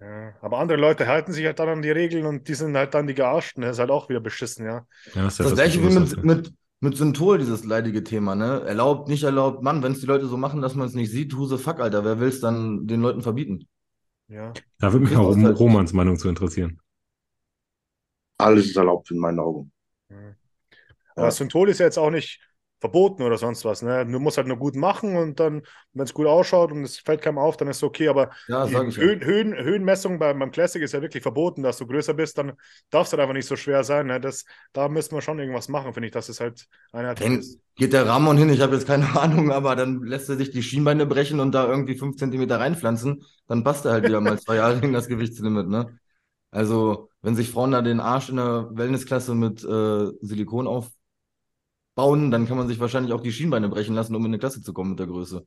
[0.00, 0.32] Ja.
[0.40, 3.06] Aber andere Leute halten sich halt dann an die Regeln und die sind halt dann
[3.06, 3.62] die Gearschten.
[3.62, 4.86] Das ist halt auch wieder beschissen, ja.
[5.14, 8.62] Ja, das ist Das das gleiche wie mit, mit, mit Synthol, dieses leidige Thema, ne?
[8.66, 9.62] Erlaubt, nicht erlaubt.
[9.62, 11.80] Mann, wenn es die Leute so machen, dass man es nicht sieht, who the fuck,
[11.80, 12.02] Alter.
[12.04, 13.68] Wer will es dann den Leuten verbieten?
[14.28, 14.52] ja.
[14.78, 16.80] Da würde mich auch das halt- Romans Meinung zu interessieren.
[18.38, 19.70] Alles ist erlaubt in meinen Augen.
[20.08, 20.16] Ja.
[21.14, 22.40] Aber Synthol ist ja jetzt auch nicht
[22.80, 23.82] verboten oder sonst was.
[23.82, 24.06] Ne?
[24.06, 25.62] Du musst halt nur gut machen und dann,
[25.92, 28.08] wenn es gut ausschaut und es fällt keinem auf, dann ist es okay.
[28.08, 28.66] Aber Ja.
[28.96, 32.52] Höhen, Höhen, Höhenmessung beim, beim Classic ist ja wirklich verboten, dass du größer bist, dann
[32.90, 34.06] darf es halt einfach nicht so schwer sein.
[34.06, 34.20] Ne?
[34.20, 36.66] Das, da müssen wir schon irgendwas machen, finde ich, dass es halt
[37.18, 37.60] Dann ist.
[37.76, 40.62] geht der Ramon hin, ich habe jetzt keine Ahnung, aber dann lässt er sich die
[40.62, 44.56] Schienbeine brechen und da irgendwie fünf Zentimeter reinpflanzen, dann passt er halt wieder mal zwei
[44.56, 45.98] Jahre in das Gewichtslimit, ne?
[46.52, 50.66] Also, wenn sich Frauen da den Arsch in der Wellnessklasse mit äh, Silikon
[51.94, 54.62] aufbauen, dann kann man sich wahrscheinlich auch die Schienbeine brechen lassen, um in eine Klasse
[54.62, 55.46] zu kommen mit der Größe.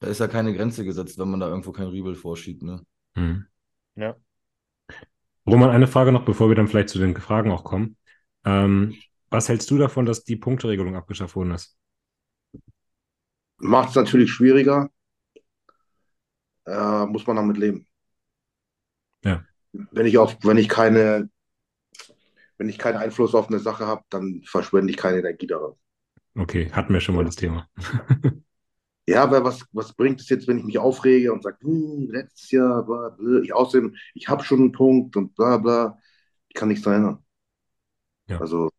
[0.00, 2.84] Da ist ja keine Grenze gesetzt, wenn man da irgendwo kein Riebel vorschiebt, ne?
[3.14, 3.46] Hm.
[3.94, 4.16] Ja.
[5.46, 7.96] Roman, eine Frage noch, bevor wir dann vielleicht zu den Fragen auch kommen.
[8.44, 8.96] Ähm,
[9.30, 11.76] was hältst du davon, dass die Punkteregelung abgeschafft worden ist?
[13.58, 14.90] Macht es natürlich schwieriger.
[16.64, 17.86] Äh, muss man damit leben.
[19.24, 19.44] Ja.
[19.72, 21.28] Wenn ich auf, wenn ich keine,
[22.62, 25.72] wenn ich keinen Einfluss auf eine Sache habe, dann verschwende ich keine Energie daran.
[26.36, 27.68] Okay, hatten wir schon mal das Thema.
[29.06, 32.50] Ja, aber was, was bringt es jetzt, wenn ich mich aufrege und sage, hm, letztes
[32.52, 35.98] Jahr, bla, bla, ich außerdem, ich habe schon einen Punkt und bla bla.
[36.48, 37.24] Ich kann nichts daran ändern.
[38.28, 38.38] Ja.
[38.40, 38.70] Also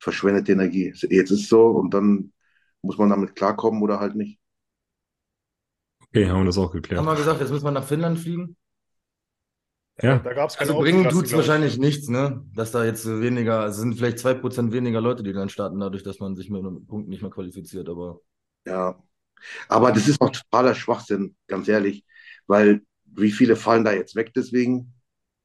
[0.00, 0.86] verschwendet die Energie.
[0.94, 2.32] Jetzt ist es so und dann
[2.82, 4.40] muss man damit klarkommen oder halt nicht.
[6.02, 7.04] Okay, haben wir das auch Haben geklärt.
[7.06, 8.56] wir gesagt, jetzt müssen wir nach Finnland fliegen?
[10.02, 12.44] Ja, Da gab es keine Also bringen tut es wahrscheinlich nichts, ne?
[12.54, 16.20] Dass da jetzt weniger, es sind vielleicht 2% weniger Leute, die dann starten, dadurch, dass
[16.20, 18.20] man sich mit einem Punkt nicht mehr qualifiziert, aber
[18.66, 19.02] Ja.
[19.68, 22.04] Aber das ist auch totaler Schwachsinn, ganz ehrlich,
[22.46, 24.92] weil wie viele fallen da jetzt weg deswegen?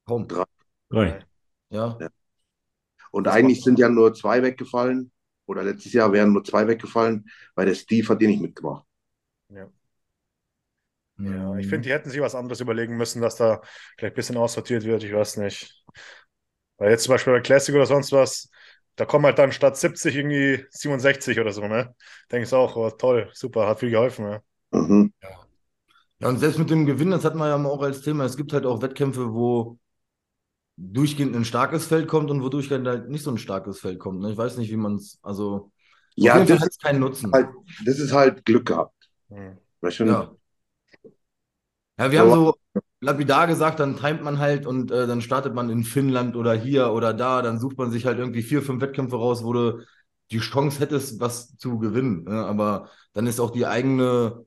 [0.06, 0.28] kaum.
[0.28, 0.44] drei.
[1.70, 1.98] Ja.
[3.10, 5.10] Und Das eigentlich sind ja nur zwei weggefallen.
[5.46, 8.84] Oder letztes Jahr wären nur zwei weggefallen, weil der Steve hat die nicht mitgemacht.
[9.48, 9.68] Ja,
[11.16, 11.58] Mhm.
[11.58, 13.60] ich finde, die hätten sich was anderes überlegen müssen, dass da
[13.96, 15.02] vielleicht ein bisschen aussortiert wird.
[15.02, 15.84] Ich weiß nicht.
[16.78, 18.50] Weil jetzt zum Beispiel bei Classic oder sonst was,
[18.96, 21.94] da kommen halt dann statt 70 irgendwie 67 oder so, ne?
[22.30, 24.42] Denkst auch, oh, toll, super, hat viel geholfen, ne?
[24.72, 25.12] Mhm.
[26.18, 28.36] Ja, und selbst mit dem Gewinn, das hatten wir ja mal auch als Thema, es
[28.36, 29.78] gibt halt auch Wettkämpfe, wo
[30.78, 34.20] durchgehend ein starkes Feld kommt und wo durchgehend halt nicht so ein starkes Feld kommt.
[34.20, 34.32] Ne?
[34.32, 35.70] Ich weiß nicht, wie man es, also
[36.16, 37.32] Ja, das hat keinen Nutzen.
[37.32, 37.48] halt,
[37.84, 38.94] das ist halt Glück gehabt.
[39.28, 39.58] Hm.
[39.80, 40.04] Weißt du?
[40.06, 40.34] Ja.
[41.98, 42.54] Ja, wir haben so
[43.00, 46.92] lapidar gesagt, dann timet man halt und äh, dann startet man in Finnland oder hier
[46.92, 49.80] oder da, dann sucht man sich halt irgendwie vier, fünf Wettkämpfe raus, wo du
[50.30, 52.24] die Chance hättest, was zu gewinnen.
[52.24, 52.44] Ne?
[52.44, 54.44] Aber dann ist auch die eigene,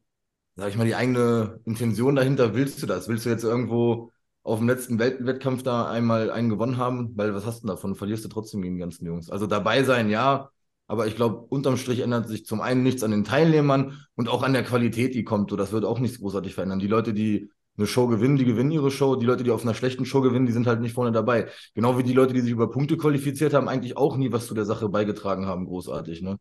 [0.56, 3.08] sag ich mal, die eigene Intention dahinter, willst du das?
[3.10, 4.12] Willst du jetzt irgendwo
[4.44, 7.18] auf dem letzten Weltwettkampf da einmal einen gewonnen haben?
[7.18, 7.96] Weil was hast du davon?
[7.96, 9.30] Verlierst du trotzdem gegen die ganzen Jungs.
[9.32, 10.52] Also dabei sein, ja,
[10.90, 14.44] aber ich glaube, unterm Strich ändert sich zum einen nichts an den Teilnehmern und auch
[14.44, 15.50] an der Qualität, die kommt.
[15.52, 16.80] So, das wird auch nichts großartig verändern.
[16.80, 19.16] Die Leute, die eine Show gewinnen, die gewinnen ihre Show.
[19.16, 21.48] Die Leute, die auf einer schlechten Show gewinnen, die sind halt nicht vorne dabei.
[21.76, 24.54] Genau wie die Leute, die sich über Punkte qualifiziert haben, eigentlich auch nie was zu
[24.56, 26.38] der Sache beigetragen haben, großartig, ne?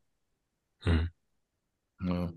[0.83, 1.09] Hm.
[2.01, 2.33] Ja.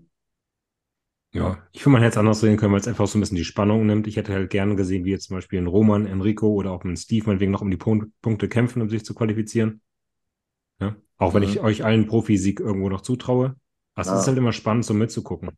[1.34, 3.36] Ja, ich würde man hätte es anders sehen können, weil es einfach so ein bisschen
[3.38, 4.06] die Spannung nimmt.
[4.06, 6.96] Ich hätte halt gerne gesehen, wie jetzt zum Beispiel ein Roman, Enrico oder auch ein
[6.96, 9.80] Steve meinetwegen noch um die Pun- Punkte kämpfen, um sich zu qualifizieren.
[10.80, 10.96] Ja?
[11.22, 11.48] Auch wenn Mhm.
[11.48, 13.54] ich euch allen Profisieg irgendwo noch zutraue.
[13.94, 14.18] Aber es Ja.
[14.18, 15.50] ist halt immer spannend, so mitzugucken.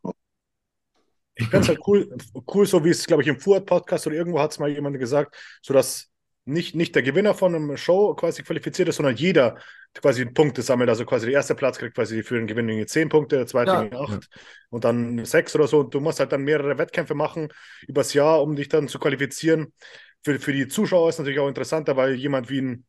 [1.36, 2.14] Ich fände es halt cool,
[2.54, 5.36] cool, so wie es, glaube ich, im Fuad-Podcast oder irgendwo hat es mal jemand gesagt,
[5.62, 6.10] so dass
[6.44, 9.56] nicht, nicht der Gewinner von einem Show quasi qualifiziert ist, sondern jeder
[9.94, 10.90] quasi Punkte sammelt.
[10.90, 13.72] Also quasi der erste Platz kriegt quasi für den Gewinn irgendwie 10 Punkte, der zweite
[13.72, 13.82] Ja.
[13.82, 14.28] irgendwie 8
[14.68, 15.80] und dann 6 oder so.
[15.80, 17.48] Und du musst halt dann mehrere Wettkämpfe machen
[17.88, 19.72] übers Jahr, um dich dann zu qualifizieren.
[20.22, 22.84] Für, für die Zuschauer ist natürlich auch interessanter, weil jemand wie ein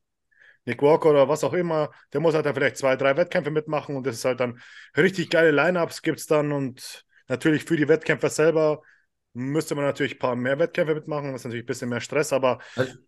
[0.66, 3.96] Nick Walker oder was auch immer, der muss halt dann vielleicht zwei, drei Wettkämpfe mitmachen
[3.96, 4.60] und das ist halt dann
[4.98, 8.82] richtig geile Lineups gibt es dann und natürlich für die Wettkämpfer selber
[9.34, 12.34] müsste man natürlich ein paar mehr Wettkämpfe mitmachen, das ist natürlich ein bisschen mehr Stress,
[12.34, 12.60] aber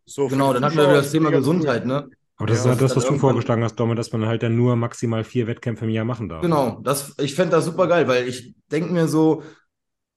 [0.06, 1.32] so für Genau, dann hatten wir Zuschauer wieder ist das Thema.
[1.32, 2.10] Gesundheit, ne?
[2.38, 4.56] Aber das Ja, ist halt das, was du vorgeschlagen hast, Domme, dass man halt dann
[4.56, 6.50] nur maximal vier Wettkämpfe im Jahr machen darf.
[6.50, 9.44] Genau, das, ich fände das super geil, weil ich denke mir so,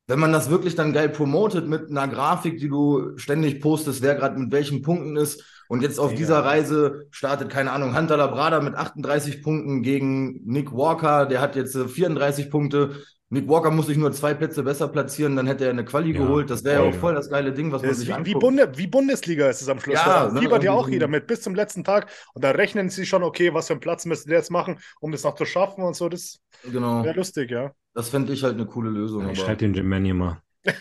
[0.08, 4.16] wenn man das wirklich dann geil promotet mit einer Grafik, die du ständig postest, wer
[4.16, 6.16] gerade mit welchen Punkten ist und jetzt auf Ja.
[6.16, 11.54] dieser Reise startet, keine Ahnung, Hunter Labrada mit 38 Punkten gegen Nick Walker, der hat
[11.54, 12.96] jetzt äh, 34 Punkte.
[13.32, 16.18] Nick Walker muss sich nur zwei Plätze besser platzieren, dann hätte er eine Quali Ja,
[16.18, 16.50] geholt.
[16.50, 16.98] Das wäre ja auch ja.
[16.98, 18.40] voll das geile Ding, was man Das ist sich wie, wie, anguckt.
[18.40, 19.94] Bunde, wie Bundesliga ist es am Schluss.
[19.94, 22.90] Ja, da ne, fiebert ja auch jeder mit bis zum letzten Tag und da rechnen
[22.90, 25.44] sie schon, okay, was für einen Platz müsste der jetzt machen, um das noch zu
[25.44, 26.08] schaffen und so.
[26.08, 26.40] Das
[26.70, 27.70] Genau, wäre lustig, ja.
[27.94, 29.22] das fände ich halt eine coole Lösung.
[29.22, 30.42] Ich aber- schreibe den Jim Mannion mal.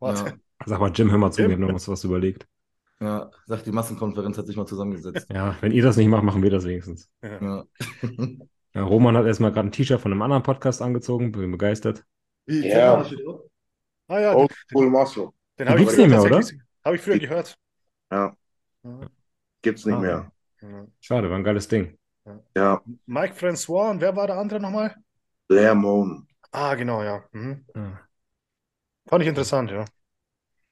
[0.00, 0.24] Warte.
[0.30, 0.32] ja,
[0.66, 1.52] Sag mal, Jim, hör mal zu, Jim?
[1.52, 2.44] mir noch was, was überlegt.
[3.00, 5.26] Ja, sagt die Massenkonferenz hat sich mal zusammengesetzt.
[5.32, 7.10] Ja, wenn ihr das nicht macht, machen wir das wenigstens.
[7.22, 7.64] Ja.
[8.74, 12.04] Ja, Roman hat erstmal gerade ein T-Shirt von einem anderen Podcast angezogen, bin begeistert.
[12.46, 13.04] Ja.
[14.08, 15.28] Ah ja, Old School Muscle.
[15.58, 16.40] den Die habe ich nicht mehr, oder?
[16.84, 17.56] Habe ich früher gehört.
[18.10, 18.34] Ja,
[19.62, 20.00] gibt's nicht Ah.
[20.00, 20.32] mehr.
[20.62, 20.86] Ja.
[21.00, 21.98] Schade, war ein geiles Ding.
[22.56, 24.94] Ja, Mike Francois und wer war der andere nochmal?
[25.46, 26.26] Blair Moan.
[26.52, 27.22] Ah, genau, ja.
[27.32, 27.64] Mhm.
[27.74, 28.00] Ja.
[29.06, 29.84] Fand ich interessant, ja.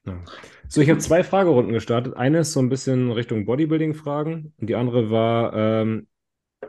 [0.06, 0.22] Ja.
[0.68, 2.16] So, ich habe zwei Fragerunden gestartet.
[2.16, 6.06] Eine ist so ein bisschen Richtung Bodybuilding-Fragen und die andere war, ähm,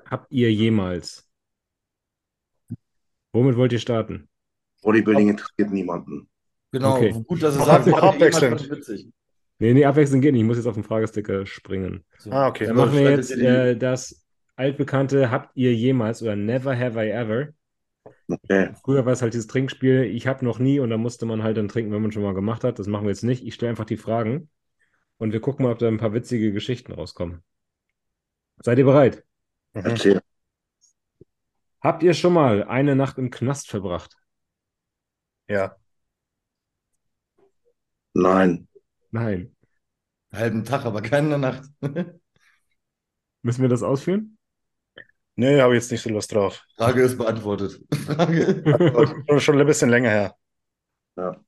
[0.05, 1.27] habt ihr jemals?
[3.33, 4.27] Womit wollt ihr starten?
[4.81, 6.29] Bodybuilding interessiert niemanden.
[6.71, 7.13] Genau, Okay.
[7.27, 8.69] gut, dass hab jemals abwechselnd.
[8.69, 9.07] witzig.
[9.59, 10.41] Nee, nee, abwechselnd geht nicht.
[10.41, 12.03] Ich muss jetzt auf den Fragesticker springen.
[12.19, 12.31] So.
[12.31, 12.67] Ah, okay.
[12.67, 14.23] Dann machen wir jetzt ihr äh, das
[14.55, 17.49] altbekannte Habt ihr jemals oder Never have I ever.
[18.28, 18.74] Okay.
[18.84, 21.58] Früher war es halt dieses Trinkspiel, ich habe noch nie und da musste man halt
[21.58, 22.80] dann trinken, wenn man schon mal gemacht hat.
[22.80, 23.45] Das machen wir jetzt nicht.
[23.45, 24.49] Ich stelle einfach die Fragen
[25.18, 27.43] und wir gucken mal, ob da ein paar witzige Geschichten rauskommen.
[28.64, 29.24] Seid ihr bereit?
[29.74, 29.82] Mhm.
[29.86, 30.22] Erzähl.
[31.82, 34.18] Habt ihr schon mal eine Nacht im Knast verbracht?
[35.47, 35.78] Ja.
[38.14, 38.68] Nein.
[39.12, 39.55] Nein.
[40.34, 41.64] Halben Tag, aber keine Nacht.
[43.41, 44.36] Müssen wir das ausführen?
[45.38, 46.65] Nee, habe ich jetzt nicht so Lust drauf.
[46.77, 47.79] Frage ist beantwortet.
[48.05, 48.63] Frage.
[49.29, 50.35] Schon, schon ein bisschen länger her.
[51.15, 51.39] Ja.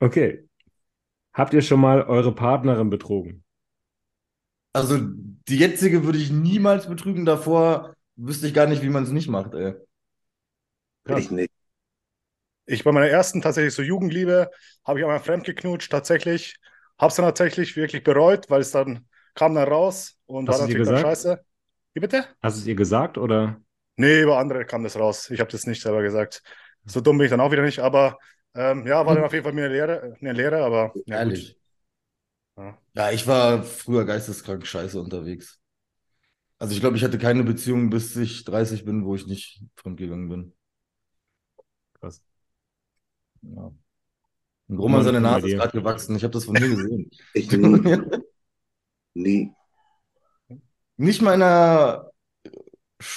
[0.00, 0.48] Okay.
[1.34, 3.44] Habt ihr schon mal eure Partnerin betrogen?
[4.72, 7.24] Also die jetzige würde ich niemals betrügen.
[7.24, 9.74] Davor wüsste ich gar nicht, wie man es nicht macht, ey.
[11.04, 11.20] Krass.
[11.20, 11.52] Ich nicht.
[12.66, 14.48] Ich bei meiner ersten tatsächlich so Jugendliebe
[14.84, 16.56] habe ich einmal fremdgeknutscht, tatsächlich.
[16.98, 20.66] Habe es dann tatsächlich wirklich bereut, weil es dann kam dann raus und Hast war
[20.68, 21.44] natürlich dann scheiße.
[21.94, 22.24] Wie bitte?
[22.42, 23.60] Hast du es ihr gesagt oder?
[23.96, 25.30] Nee, über andere kam das raus.
[25.30, 26.42] Ich habe das nicht selber gesagt.
[26.84, 28.18] So dumm bin ich dann auch wieder nicht, aber
[28.54, 31.16] ähm, ja, war dann auf jeden Fall mir eine Lehre, eine Lehre aber ja.
[31.18, 31.56] Ehrlich.
[32.56, 32.78] Ja.
[32.94, 35.60] Ja, ich war früher geisteskrank scheiße unterwegs.
[36.58, 40.28] Also ich glaube, ich hatte keine Beziehung, bis ich 30 bin, wo ich nicht fremdgegangen
[40.28, 40.52] bin.
[41.98, 42.22] Krass.
[43.42, 43.72] Ja.
[44.68, 46.16] Und Roman, seine Nase ist gerade gewachsen.
[46.16, 47.10] Ich habe das von mir gesehen.
[47.34, 47.98] Ich nie.
[49.14, 49.52] nie.
[51.00, 52.10] Nicht mal in einer,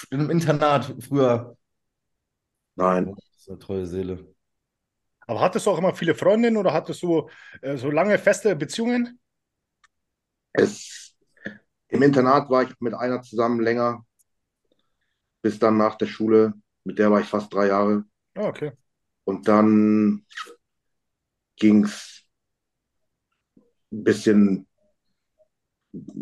[0.09, 1.57] in einem Internat früher.
[2.75, 3.13] Nein.
[3.13, 4.33] Das ist eine treue Seele.
[5.27, 7.29] Aber hattest du auch immer viele Freundinnen oder hattest du
[7.61, 9.19] äh, so lange feste Beziehungen?
[10.53, 11.13] Es,
[11.89, 14.05] Im Internat war ich mit einer zusammen länger,
[15.41, 16.53] bis dann nach der Schule.
[16.85, 18.05] Mit der war ich fast drei Jahre.
[18.35, 18.71] Ah, okay.
[19.25, 20.25] Und dann
[21.57, 22.23] ging es
[23.91, 24.67] ein bisschen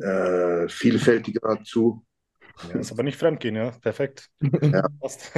[0.01, 2.05] äh, vielfältiger zu.
[2.69, 3.71] Ja, ist aber nicht fremdgehen, ja.
[3.71, 4.29] Perfekt.
[4.41, 4.87] Ja.
[4.99, 5.31] Passt.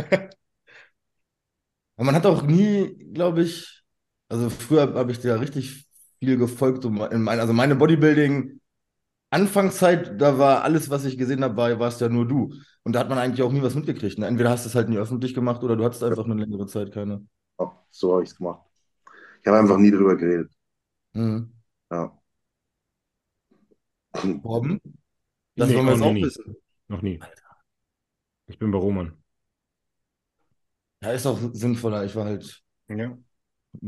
[1.95, 3.83] Aber man hat auch nie, glaube ich,
[4.29, 5.85] also früher habe ich dir richtig
[6.19, 6.83] viel gefolgt.
[6.85, 12.27] Mein, also meine Bodybuilding-Anfangszeit, da war alles, was ich gesehen habe, war, warst ja nur
[12.27, 12.51] du.
[12.83, 14.17] Und da hat man eigentlich auch nie was mitgekriegt.
[14.17, 14.25] Ne?
[14.27, 16.91] Entweder hast du es halt nie öffentlich gemacht oder du hattest einfach eine längere Zeit
[16.91, 17.25] keine.
[17.59, 18.63] Ja, so habe ich es gemacht.
[19.41, 20.51] Ich habe einfach nie drüber geredet.
[21.13, 21.53] Mhm.
[21.91, 22.17] Ja.
[24.15, 24.79] Robben?
[25.55, 26.23] Das Nee, wollen wir auch jetzt auch nie.
[26.23, 26.55] wissen.
[26.87, 27.19] Noch nie.
[28.47, 29.17] Ich bin bei Roman.
[31.01, 32.05] Ja, ist auch sinnvoller.
[32.05, 32.95] Ich war halt Ja.
[32.95, 33.25] ein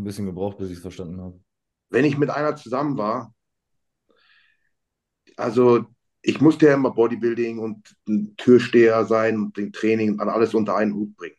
[0.03, 1.39] bisschen gebraucht, bis ich es verstanden habe.
[1.89, 3.33] Wenn ich mit einer zusammen war,
[5.37, 5.85] also
[6.21, 10.75] ich musste ja immer Bodybuilding und ein Türsteher sein und den Training und alles unter
[10.75, 11.35] einen Hut bringen.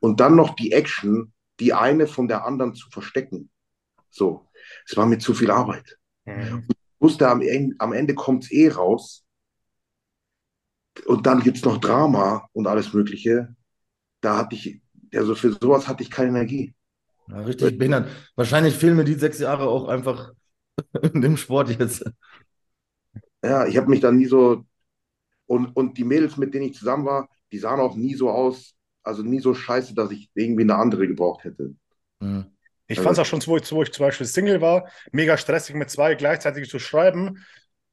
[0.00, 3.50] Und dann noch die Action, die eine von der anderen zu verstecken.
[4.08, 4.48] So,
[4.86, 5.98] es war mir zu viel Arbeit.
[6.24, 6.66] Mhm.
[7.00, 7.42] Wusste, am,
[7.78, 9.24] am Ende kommt es eh raus.
[11.06, 13.54] Und dann gibt es noch Drama und alles Mögliche.
[14.20, 14.80] Da hatte ich,
[15.14, 16.74] also für sowas hatte ich keine Energie.
[17.28, 18.08] Ja, richtig behindert.
[18.36, 20.32] Wahrscheinlich fehlen mir die sechs Jahre auch einfach
[21.14, 22.04] in dem Sport jetzt.
[23.42, 24.64] Ja, ich habe mich da nie so.
[25.46, 28.74] Und, und die Mädels, mit denen ich zusammen war, die sahen auch nie so aus,
[29.02, 31.74] also nie so scheiße, dass ich irgendwie eine andere gebraucht hätte.
[32.20, 32.46] Hm.
[32.90, 35.36] Ich Also- fand es auch schon, wo ich, wo ich zum Beispiel Single war, mega
[35.36, 37.44] stressig mit zwei gleichzeitig zu schreiben.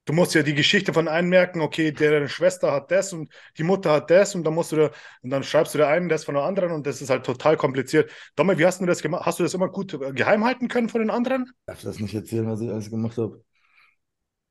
[0.05, 3.63] Du musst ja die Geschichte von einem merken, okay, deren Schwester hat das und die
[3.63, 4.91] Mutter hat das und dann musst du da,
[5.21, 7.57] und dann schreibst du der einen das von der anderen und das ist halt total
[7.57, 8.09] kompliziert.
[8.35, 9.25] Dommel, wie hast du das gemacht?
[9.25, 11.51] Hast du das immer gut äh, geheim halten können von den anderen?
[11.67, 13.43] Darf das nicht erzählen, was ich alles gemacht habe?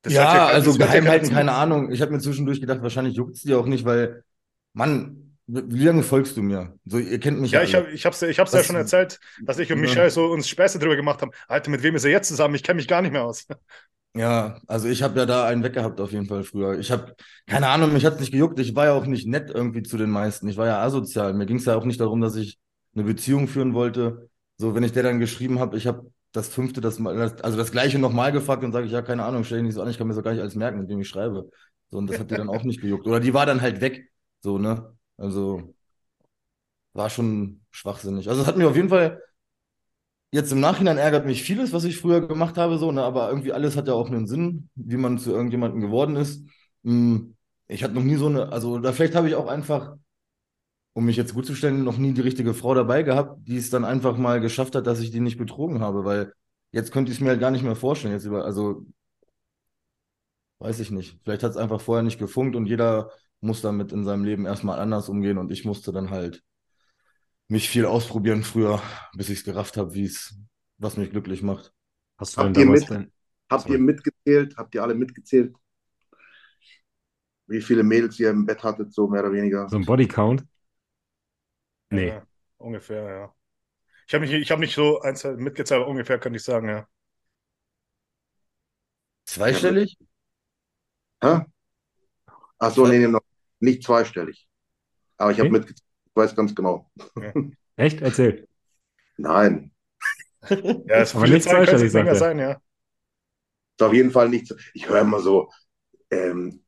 [0.03, 1.53] Das ja, sagt also das sagt geheim halten, keiner keine.
[1.55, 1.91] Ahnung.
[1.91, 4.23] Ich habe mir zwischendurch gedacht, wahrscheinlich juckt es dir auch nicht, weil,
[4.75, 6.79] Mann, wie lange folgst du mir?
[6.85, 7.85] So, ihr kennt mich Ja, ja ich alle.
[7.85, 9.81] habe ich hab's, ich hab's ja schon erzählt, dass ich und Ja.
[9.81, 11.31] Michelle so uns Späße drüber gemacht haben.
[11.49, 12.55] Alter, mit wem ist er jetzt zusammen?
[12.55, 13.47] Ich kenne mich gar nicht mehr aus.
[14.15, 16.79] Ja, also ich habe ja da einen weggehabt auf jeden Fall früher.
[16.79, 17.15] Ich habe,
[17.47, 18.59] keine Ahnung, mich hat's nicht gejuckt.
[18.59, 20.49] Ich war ja auch nicht nett irgendwie zu den meisten.
[20.49, 21.35] Ich war ja asozial.
[21.35, 22.59] Mir ging es ja auch nicht darum, dass ich
[22.95, 24.31] eine Beziehung führen wollte.
[24.57, 27.99] So, wenn ich der dann geschrieben habe, ich habe das fünfte, das also das gleiche
[27.99, 30.07] nochmal gefragt und sage ich, ja, keine Ahnung, stell dich nicht so an, ich kann
[30.07, 31.51] mir so gar nicht alles merken, mit wem ich schreibe.
[31.91, 33.07] So, und das hat dir dann auch nicht gejuckt.
[33.07, 34.09] Oder die war dann halt weg.
[34.41, 34.96] So, ne?
[35.19, 35.75] Also
[36.95, 38.29] war schon schwachsinnig.
[38.29, 39.21] Also es hat mich auf jeden Fall
[40.33, 43.53] Jetzt im Nachhinein ärgert mich vieles, was ich früher gemacht habe, so, ne, aber irgendwie
[43.53, 46.45] alles hat ja auch einen Sinn, wie man zu irgendjemandem geworden ist.
[46.85, 47.37] Hm,
[47.69, 49.97] Ich hatte noch nie so eine, also oder vielleicht habe ich auch einfach,
[50.95, 53.71] um mich jetzt gut zu stellen, noch nie die richtige Frau dabei gehabt, die es
[53.71, 56.33] dann einfach mal geschafft hat, dass ich die nicht betrogen habe, weil
[56.73, 58.15] jetzt könnte ich es mir halt gar nicht mehr vorstellen.
[58.15, 58.87] Jetzt über, also
[60.59, 61.19] weiß ich nicht.
[61.25, 63.11] Vielleicht hat es einfach vorher nicht gefunkt und jeder
[63.41, 66.43] muss damit in seinem Leben erstmal anders umgehen und ich musste dann halt
[67.49, 68.83] mich viel ausprobieren früher,
[69.15, 70.37] bis ich es gerafft habe, wie es,
[70.79, 71.73] was mich glücklich macht.
[72.19, 72.89] Hast du Habt ihr mit-
[73.49, 73.75] Habt Sorry.
[73.75, 74.57] ihr mitgezählt?
[74.57, 75.55] Habt ihr alle mitgezählt?
[77.47, 79.69] Wie viele Mädels ihr im Bett hattet, so mehr oder weniger?
[79.69, 80.45] so ein Bodycount?
[81.91, 82.09] Nee.
[82.09, 82.27] Ja,
[82.59, 83.35] ungefähr, ja.
[84.09, 86.89] Ich habe nicht, ich hab nicht so eins mitgezählt, aber ungefähr könnte ich sagen, ja.
[89.25, 89.97] Zweistellig?
[91.23, 91.47] Hä?
[92.59, 93.21] Ach so, nee, nee, noch
[93.67, 94.49] nicht zweistellig.
[95.19, 95.59] Aber ich habe Okay.
[95.59, 95.83] mitgezählt.
[96.07, 96.91] Ich weiß ganz genau.
[97.77, 98.01] Echt?
[98.03, 98.49] Erzähl.
[99.19, 99.73] Nein,
[100.89, 102.15] Ja, es Aber nicht zweistellig, er.
[102.17, 102.53] sein, ja.
[102.53, 104.55] ist auf jeden Fall nicht.
[104.75, 105.51] Ich höre immer so,
[106.11, 106.65] ähm,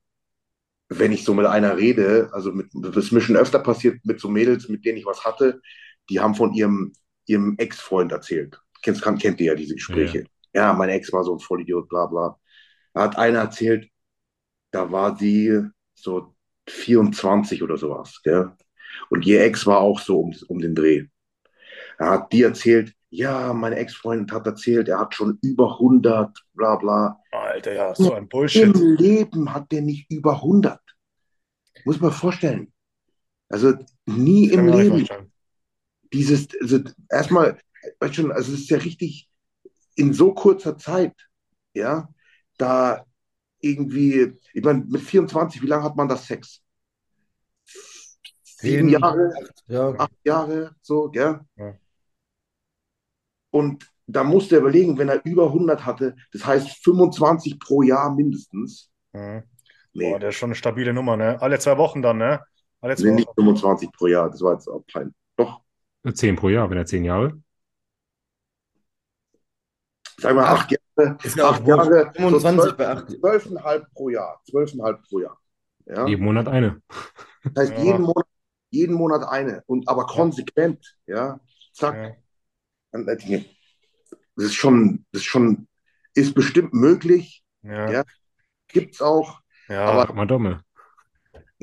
[0.89, 4.21] wenn ich so mit einer rede, also mit, das ist mir schon öfter passiert mit
[4.21, 5.61] so Mädels, mit denen ich was hatte,
[6.11, 6.93] die haben von ihrem,
[7.27, 8.61] ihrem Ex-Freund erzählt.
[8.83, 10.25] Kennst, kann, kennt ihr ja diese Gespräche.
[10.55, 10.73] Ja.
[10.75, 12.39] mein Ex war so ein Vollidiot, bla bla.
[12.95, 13.91] Da hat einer erzählt,
[14.73, 15.63] da war sie
[15.95, 16.35] so
[16.69, 18.53] 24 oder sowas, gell?
[19.11, 21.07] Und ihr Ex war auch so um, um den Dreh.
[21.99, 26.77] Da hat die erzählt, ja, mein Ex-Freund hat erzählt, er hat schon über 100, bla
[26.77, 27.21] bla.
[27.33, 28.77] Alter, ja, so ein Im Bullshit.
[28.77, 30.79] Leben hat der nicht über 100.
[31.85, 32.73] Muss man vorstellen.
[33.49, 35.07] Also nie im Leben.
[36.13, 37.59] Dieses, also erstmal,
[38.01, 39.31] weißt schon, also es ist ja richtig
[39.97, 41.15] in so kurzer Zeit,
[41.75, 42.09] ja,
[42.57, 43.05] da
[43.61, 46.63] irgendwie, ich meine, mit 24, wie lange hat man das Sex?
[48.61, 49.33] Sieben Zehn, Jahre,
[49.69, 49.95] Ja.
[49.99, 51.41] acht Jahre, so, gell?
[51.57, 51.75] Ja.
[53.51, 58.15] Und da musste er überlegen, wenn er über 100 hatte, das heißt 25 pro Jahr
[58.15, 58.91] mindestens.
[59.13, 59.43] Mhm.
[59.93, 61.41] Nee, Boah, der ist schon eine stabile Nummer, ne?
[61.41, 62.41] Alle zwei Wochen dann, ne?
[62.81, 63.37] Alle zwei nee nicht Wochen.
[63.37, 65.15] 25 pro Jahr, das war jetzt auch peinlich.
[65.37, 65.63] Doch,
[66.15, 67.41] Zehn pro Jahr, wenn er zehn Jahre.
[70.19, 70.78] sag mal, Ach, acht Jahre,
[71.23, 71.67] Ist ja acht.
[71.67, 73.09] Jahre, 25 so bei 8.
[73.11, 75.39] 12,5 pro Jahr, 12,5 pro Jahr.
[75.87, 76.07] Ja?
[76.07, 76.81] Jeden Monat eine.
[77.55, 77.85] Das heißt, Ja.
[77.85, 78.27] jeden Monat,
[78.71, 81.41] jeden Monat eine und aber konsequent, ja,
[81.73, 81.95] zack.
[82.93, 83.01] Ja.
[83.01, 83.05] Äh,
[84.37, 85.67] Das ist schon, das ist schon,
[86.15, 87.91] ist bestimmt möglich, Ja.
[87.91, 88.05] Ja.
[88.69, 89.41] gibt's auch.
[89.69, 89.85] Ja.
[89.87, 90.63] Aber- Guck mal, Domme.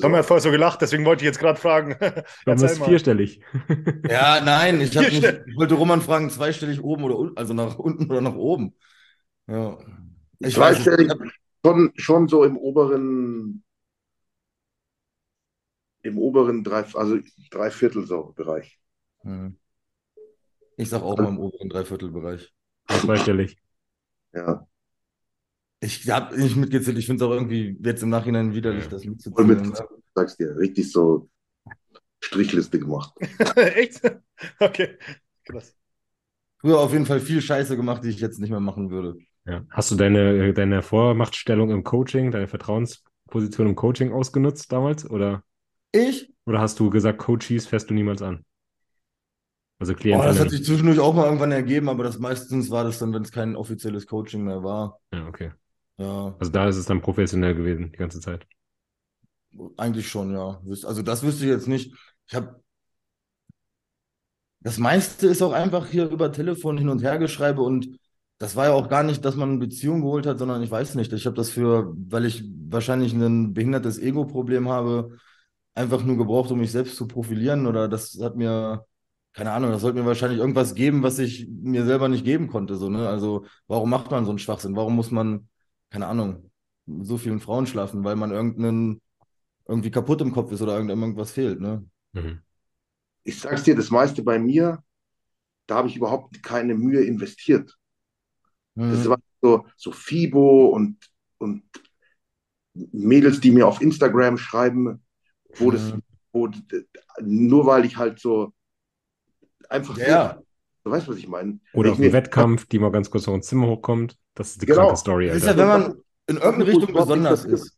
[0.02, 1.96] Tom hat vorher so gelacht, deswegen wollte ich jetzt gerade fragen.
[2.46, 2.86] Domme ist mal.
[2.90, 3.40] vierstellig.
[4.10, 8.10] Ja, nein, ich, nicht, ich wollte Roman fragen, zweistellig oben oder unten, also nach unten
[8.12, 8.76] oder nach oben.
[9.48, 9.78] Ja.
[10.40, 11.14] Ich Ich weiß nicht.
[11.66, 13.64] schon, schon so im oberen,
[16.04, 17.20] im oberen drei, also
[17.52, 18.80] Dreiviertel so Bereich.
[19.22, 19.58] Hm.
[20.78, 22.54] Ich sag auch mal im oberen Dreiviertelbereich.
[22.88, 23.58] Zweistellig.
[24.34, 24.68] Ja,
[25.80, 28.90] Ich habe nicht mitgezählt, ich finde es auch irgendwie jetzt im Nachhinein widerlich, Ja.
[28.90, 29.48] das mitzuzählen.
[29.48, 29.84] mit,
[30.14, 31.30] sagst dir, richtig so
[32.20, 33.14] Strichliste gemacht.
[33.56, 34.02] Echt?
[34.60, 34.98] Okay.
[35.46, 35.76] Krass.
[36.58, 39.18] Früher auf jeden Fall viel Scheiße gemacht, die ich jetzt nicht mehr machen würde.
[39.46, 39.64] Ja.
[39.70, 45.10] Hast du deine, deine Vormachtstellung im Coaching, deine Vertrauensposition im Coaching ausgenutzt damals?
[45.10, 45.44] Oder,
[45.92, 46.32] Ich?
[46.48, 48.46] oder hast du gesagt, Coaches fährst du niemals an?
[49.80, 50.28] Also Oh, Klienten.
[50.28, 53.24] das hat sich zwischendurch auch mal irgendwann ergeben, aber das meistens war das dann, wenn
[53.24, 55.00] es kein offizielles Coaching mehr war.
[55.14, 55.52] ja, okay.
[55.98, 58.48] Ja, Also da ist es dann professionell gewesen, die ganze Zeit.
[59.78, 60.62] eigentlich schon, ja.
[60.84, 61.94] Also das wüsste ich jetzt nicht.
[62.28, 62.62] Ich habe
[64.62, 67.98] das meiste ist auch einfach hier über Telefon hin und her geschreibe und
[68.38, 70.96] das war ja auch gar nicht, dass man eine Beziehung geholt hat, sondern ich weiß
[70.96, 71.14] nicht.
[71.14, 75.18] Ich habe das für, weil ich wahrscheinlich ein behindertes Ego-Problem habe,
[75.74, 78.86] einfach nur gebraucht, um mich selbst zu profilieren oder das hat mir,
[79.34, 82.76] keine Ahnung, das sollte mir wahrscheinlich irgendwas geben, was ich mir selber nicht geben konnte,
[82.78, 83.08] so, ne?
[83.10, 84.76] Also, warum macht man so einen Schwachsinn?
[84.76, 85.50] Warum muss man,
[85.90, 86.52] keine Ahnung,
[86.86, 89.02] mit so vielen Frauen schlafen, weil man irgendeinen
[89.68, 91.86] irgendwie kaputt im Kopf ist oder irgend- irgendwas fehlt, ne?
[92.14, 92.42] Mhm.
[93.24, 94.84] Ich sag's dir, das meiste bei mir,
[95.68, 97.78] da habe ich überhaupt keine Mühe investiert.
[98.76, 99.10] Das Mhm.
[99.10, 100.98] war so, so Fibo und,
[101.38, 101.64] und
[102.74, 105.02] Mädels, die mir auf Instagram schreiben,
[105.58, 106.02] wo das, Mhm.
[106.34, 106.50] wo,
[107.22, 108.52] nur weil ich halt so
[109.70, 110.42] einfach, Ja,
[110.84, 111.60] du weißt, was ich meine.
[111.74, 114.18] Oder Ich auf dem Wettkampf, die mal ganz kurz noch ins Zimmer hochkommt.
[114.34, 114.82] Das ist die Genau.
[114.88, 115.62] kranke Story, Das ist Alter.
[115.66, 117.78] ja, wenn man in irgendeine Richtung besonders das- ist.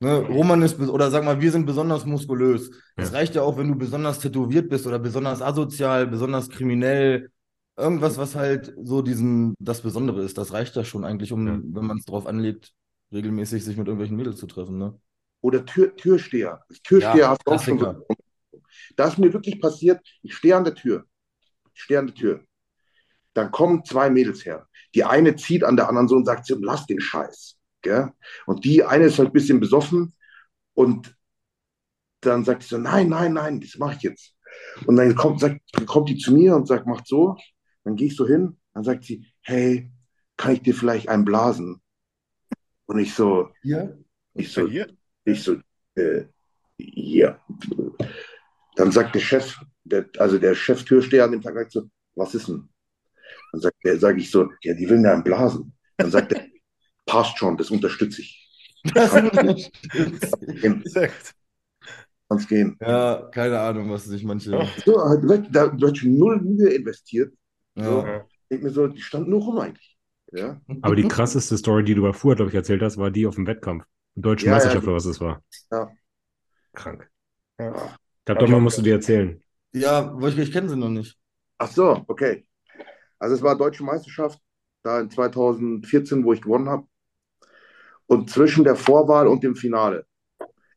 [0.00, 2.70] Ne, Roman ist, oder sag mal, wir sind besonders muskulös.
[2.94, 3.16] Das Ja.
[3.18, 7.32] reicht ja auch, wenn du besonders tätowiert bist oder besonders asozial, besonders kriminell.
[7.78, 10.36] Irgendwas, was halt so diesen, das Besondere ist.
[10.36, 11.60] Das reicht ja schon eigentlich, um, Ja.
[11.62, 12.72] wenn man es drauf anlegt,
[13.12, 14.98] regelmäßig sich mit irgendwelchen Mädels zu treffen, ne?
[15.40, 16.64] Oder Tür, Türsteher.
[16.82, 18.06] Türsteher Ja, hast du auch schon so.
[18.96, 20.00] Das ist mir wirklich passiert.
[20.22, 21.04] Ich stehe an der Tür.
[21.72, 22.40] Ich stehe an der Tür.
[23.34, 24.66] Dann kommen zwei Mädels her.
[24.94, 27.56] Die eine zieht an der anderen so und sagt, so, lass den Scheiß.
[27.82, 28.10] Gell?
[28.46, 30.12] Und die eine ist halt ein bisschen besoffen
[30.74, 31.14] und
[32.20, 34.34] dann sagt sie so, nein, nein, nein, das mache ich jetzt.
[34.86, 37.36] Und dann kommt, sagt, kommt die zu mir und sagt, macht so.
[37.84, 38.58] Dann gehe ich so hin.
[38.74, 39.90] Dann sagt sie, hey,
[40.36, 41.80] kann ich dir vielleicht einen blasen?
[42.86, 43.88] Und ich so, Ja.
[44.34, 44.88] ich so, Hier?
[45.24, 45.56] ich so,
[45.96, 46.24] äh,
[46.78, 47.40] ja.
[48.76, 52.48] Dann sagt der Chef, der, also der Cheftürsteher an dem Tag sagt so, was ist
[52.48, 52.68] denn?
[53.52, 55.72] Dann sagt der, sage ich so, ja, die will mir einen blasen.
[55.96, 56.46] Dann sagt er,
[57.06, 58.44] passt schon, das unterstütze ich.
[58.94, 59.32] Das gut.
[62.28, 62.76] kann's gehen.
[62.80, 64.52] ja, keine Ahnung, was sich manche.
[64.52, 64.68] Ja.
[64.84, 67.34] So, halt, da wird schon null Mühe investiert.
[67.78, 68.24] So, Ja.
[68.42, 69.96] ich denk mir so, die stand nur rum eigentlich.
[70.32, 73.26] Ja, Aber die krasseste Story, die du bei Fuhr, glaube ich, erzählt hast, war die
[73.26, 73.84] auf dem Wettkampf.
[74.14, 75.42] Deutsche Ja, ja, Meisterschaft die- oder was es war.
[75.72, 75.90] Ja.
[76.74, 77.10] Krank.
[77.58, 77.74] Ja.
[77.74, 79.42] Ich glaube, doch mal musst du dir erzählen.
[79.72, 81.16] Ja, weil ich, ich kenne sie noch nicht.
[81.58, 82.46] Ach so, okay.
[83.18, 84.38] Also es war Deutsche Meisterschaft,
[84.82, 86.86] da in 2014, wo ich gewonnen habe.
[88.06, 90.06] Und zwischen der Vorwahl und dem Finale.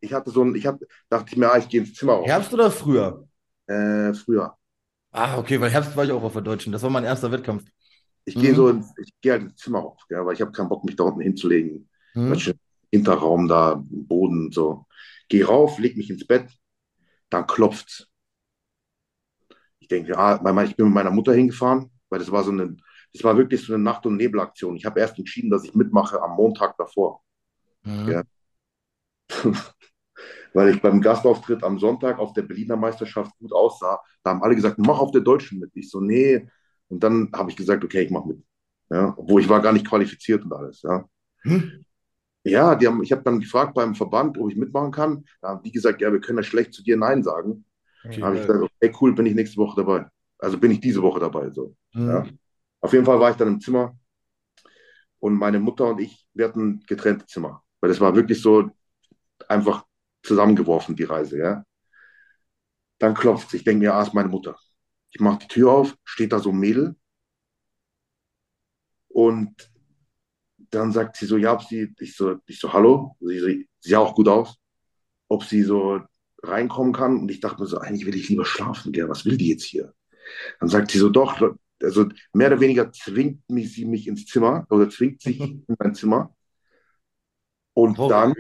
[0.02, 0.80] Ich hatte so ein, ich hab,
[1.10, 2.28] dachte ich mir, ah, ich gehe ins Zimmer raus.
[2.28, 3.28] Herbst oder früher?
[3.68, 4.58] Äh, früher.
[5.12, 6.72] Ah, okay, weil Herbst war ich auch auf der Deutschen.
[6.72, 7.66] Das war mein erster Wettkampf.
[8.26, 8.56] Ich gehe Mhm.
[8.56, 10.96] so ins, ich gehe halt ins Zimmer rauf, ja, weil ich habe keinen Bock, mich
[10.96, 11.90] da unten hinzulegen.
[12.14, 12.34] Hm?
[12.34, 12.54] Du,
[12.92, 14.86] Hinterraum da, Boden, so.
[15.30, 16.50] Geh rauf, leg mich ins Bett,
[17.30, 18.08] dann klopft's.
[19.80, 22.78] Ich denke, ah, ich bin mit meiner Mutter hingefahren, weil das war so eine,
[23.14, 24.76] das war wirklich so eine Nacht- und Nebelaktion.
[24.76, 27.22] Ich habe erst entschieden, dass ich mitmache am Montag davor.
[27.84, 28.12] Hm?
[28.12, 28.24] Ja.
[30.54, 34.00] weil ich beim Gastauftritt am Sonntag auf der Berliner Meisterschaft gut aussah.
[34.24, 35.72] Da haben alle gesagt, mach auf der Deutschen mit.
[35.76, 36.48] Ich so, nee.
[36.90, 38.44] Und dann habe ich gesagt, okay, ich mache mit.
[38.90, 40.82] Ja, obwohl ich war gar nicht qualifiziert und alles.
[40.82, 41.06] Ja,
[41.44, 41.86] Hm?
[42.44, 45.26] ja die haben, ich habe dann gefragt beim Verband, ob ich mitmachen kann.
[45.42, 47.66] Da haben die gesagt, ja, wir können ja schlecht zu dir Nein sagen.
[48.04, 50.06] Okay, Da habe ich gesagt, okay, cool, bin ich nächste Woche dabei.
[50.40, 51.50] Also bin ich diese Woche dabei.
[51.52, 51.76] So.
[51.94, 52.08] Hm?
[52.08, 52.26] Ja.
[52.82, 53.96] Auf jeden Fall war ich dann im Zimmer
[55.20, 57.64] und meine Mutter und ich, wir hatten getrennte Zimmer.
[57.80, 58.70] Weil das war wirklich so
[59.48, 59.86] einfach
[60.24, 61.66] zusammengeworfen, die Reise, ja.
[63.00, 64.58] Dann klopft Ich denke mir, ah, ist meine Mutter.
[65.10, 66.96] Ich mache die Tür auf, steht da so ein Mädel.
[69.10, 69.72] Und
[70.58, 73.16] dann sagt sie so, ja, ob sie, ich so, ich so, hallo.
[73.20, 74.58] Sie so, sie sah auch gut aus.
[75.28, 76.02] Ob sie so
[76.44, 77.20] reinkommen kann.
[77.20, 79.10] Und ich dachte mir so, eigentlich will ich lieber schlafen, gell?
[79.10, 79.94] Was will die jetzt hier?
[80.60, 81.42] Dann sagt sie so, doch,
[81.82, 85.96] also mehr oder weniger zwingt mich sie mich ins Zimmer oder zwingt sich in mein
[85.96, 86.36] Zimmer.
[87.74, 88.34] Und dann.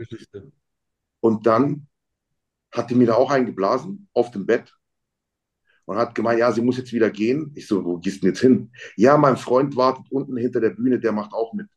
[1.21, 1.87] Und dann
[2.71, 4.73] hat die mir da auch eingeblasen auf dem Bett
[5.85, 7.51] und hat gemeint, ja, sie muss jetzt wieder gehen.
[7.55, 8.71] Ich so, wo gehst du denn jetzt hin?
[8.95, 11.67] Ja, mein Freund wartet unten hinter der Bühne, der macht auch mit.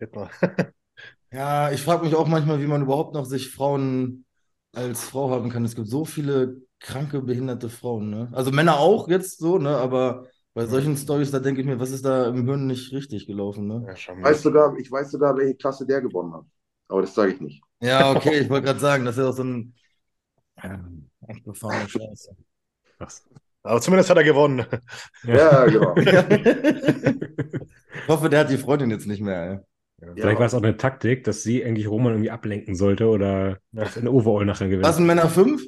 [1.32, 4.24] Ja, ich frage mich auch manchmal, wie man überhaupt noch sich Frauen
[4.72, 5.64] als Frau haben kann.
[5.64, 8.30] Es gibt so viele kranke, behinderte Frauen, ne?
[8.32, 9.76] Also Männer auch jetzt so, ne?
[9.78, 13.26] Aber bei solchen Stories, da denke ich mir, was ist da im Hirn nicht richtig
[13.26, 13.86] gelaufen, ne?
[13.86, 16.44] Ja, Ich weiß sogar, ich weiß sogar, welche Klasse der gewonnen hat.
[16.88, 17.62] Aber das sage ich nicht.
[17.80, 19.74] Ja, okay, ich wollte gerade sagen, das ist ja auch so ein
[20.62, 20.80] ja,
[21.28, 22.36] abgefahrener Scheiße.
[22.98, 23.24] Krass.
[23.62, 24.64] Aber zumindest hat er gewonnen.
[25.24, 25.94] Ja, genau.
[28.02, 29.64] Ich hoffe, der hat die Freundin jetzt nicht mehr,
[30.14, 33.84] Vielleicht war es auch eine Taktik, dass sie eigentlich Roman irgendwie ablenken sollte oder Ja.
[33.96, 34.70] eine Overall nachher ey.
[34.70, 34.86] gewinnt.
[34.86, 35.62] Was, ein Männer 5?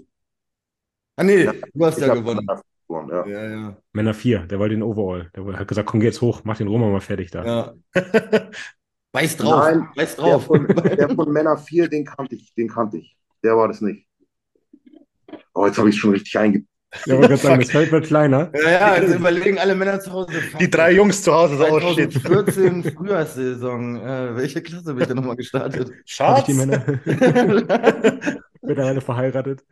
[1.16, 2.46] Ah, nee, du hast ja gewonnen.
[2.88, 3.26] ja.
[3.26, 3.76] Ja, ja.
[3.92, 5.30] Männer 4, der wollte den Overall.
[5.34, 7.44] Der hat gesagt, komm, geh jetzt hoch, mach den Roma mal fertig da.
[7.44, 7.74] ja.
[9.12, 10.44] Beiß drauf, Nein, Der drauf.
[10.46, 13.16] von, der von Männer 4, den kannte ich, den kannte ich.
[13.42, 14.06] Der war das nicht.
[15.54, 16.64] Oh, jetzt habe ich schon richtig einge...
[17.04, 18.50] Ja, wollte gerade sagen, das Feld wird kleiner.
[18.64, 20.32] Ja, ja, also überlegen alle Männer zu Hause.
[20.32, 22.10] fuck, Die drei Jungs zu Hause so ausstehen.
[22.10, 23.96] 2014 Frühjahrssaison.
[23.96, 25.92] Äh, welche Klasse bin ich da nochmal gestartet?
[26.06, 26.46] Schatz.
[26.46, 26.82] die Männer
[28.62, 29.64] mittlerweile verheiratet.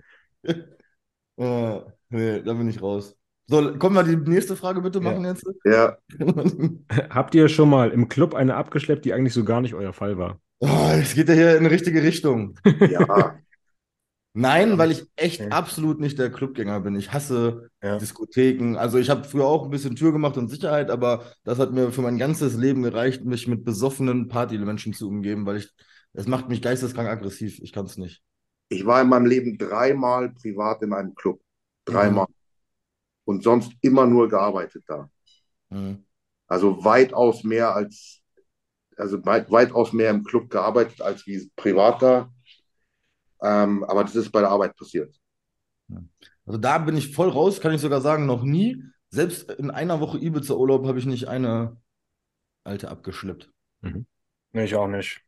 [0.44, 1.80] äh,
[2.10, 3.16] nee, da bin ich raus.
[3.48, 5.46] So, können wir die nächste Frage bitte machen jetzt?
[5.64, 5.96] Ja,
[7.10, 10.18] Habt ihr schon mal im Club eine abgeschleppt, die eigentlich so gar nicht euer Fall
[10.18, 10.40] war?
[10.58, 12.58] Oh, es geht ja hier in eine richtige Richtung.
[12.90, 13.38] ja.
[14.34, 15.48] Nein, weil ich echt Ja.
[15.48, 16.94] absolut nicht der Clubgänger bin.
[16.96, 17.96] Ich hasse Ja.
[17.98, 18.76] Diskotheken.
[18.76, 21.90] Also ich habe früher auch ein bisschen Tür gemacht und Sicherheit, aber das hat mir
[21.90, 25.72] für mein ganzes Leben gereicht, mich mit besoffenen Partymenschen zu umgeben, weil ich,
[26.12, 27.60] es macht mich geisteskrank aggressiv.
[27.62, 28.22] Ich kann es nicht.
[28.68, 31.40] Ich war in meinem Leben dreimal privat in einem Club.
[31.86, 32.26] Dreimal.
[33.26, 35.10] Und sonst immer nur gearbeitet da.
[35.68, 36.06] Mhm.
[36.46, 38.22] Also weitaus mehr als,
[38.96, 42.32] also weit, weitaus mehr im Club gearbeitet als wie privat da.
[43.42, 45.14] Ähm, aber das ist bei der Arbeit passiert.
[46.46, 48.82] Also da bin ich voll raus, kann ich sogar sagen, noch nie.
[49.10, 51.80] Selbst in einer Woche Ibiza-Urlaub habe ich nicht eine
[52.62, 53.50] alte abgeschleppt.
[54.52, 55.20] Nee, ich auch nicht.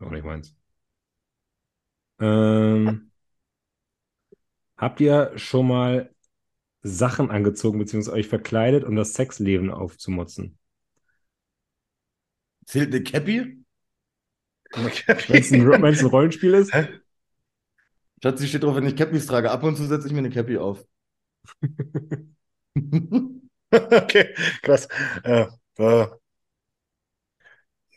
[0.00, 0.56] Auch nicht meins.
[2.20, 3.10] Ähm,
[4.76, 6.14] habt ihr schon mal
[6.82, 10.58] Sachen angezogen, beziehungsweise euch verkleidet, um das Sexleben aufzumotzen?
[12.66, 13.64] Zählt eine Cappy?
[14.72, 15.52] Wenn es
[16.02, 16.74] ein, Rollenspiel ist?
[16.74, 16.88] Hä?
[18.22, 19.50] Schatzi steht drauf, wenn ich Cappies trage.
[19.50, 20.84] Ab und zu setze ich mir eine Cappy auf.
[23.70, 24.88] Okay, krass.
[25.24, 25.46] Äh,
[25.78, 26.06] äh,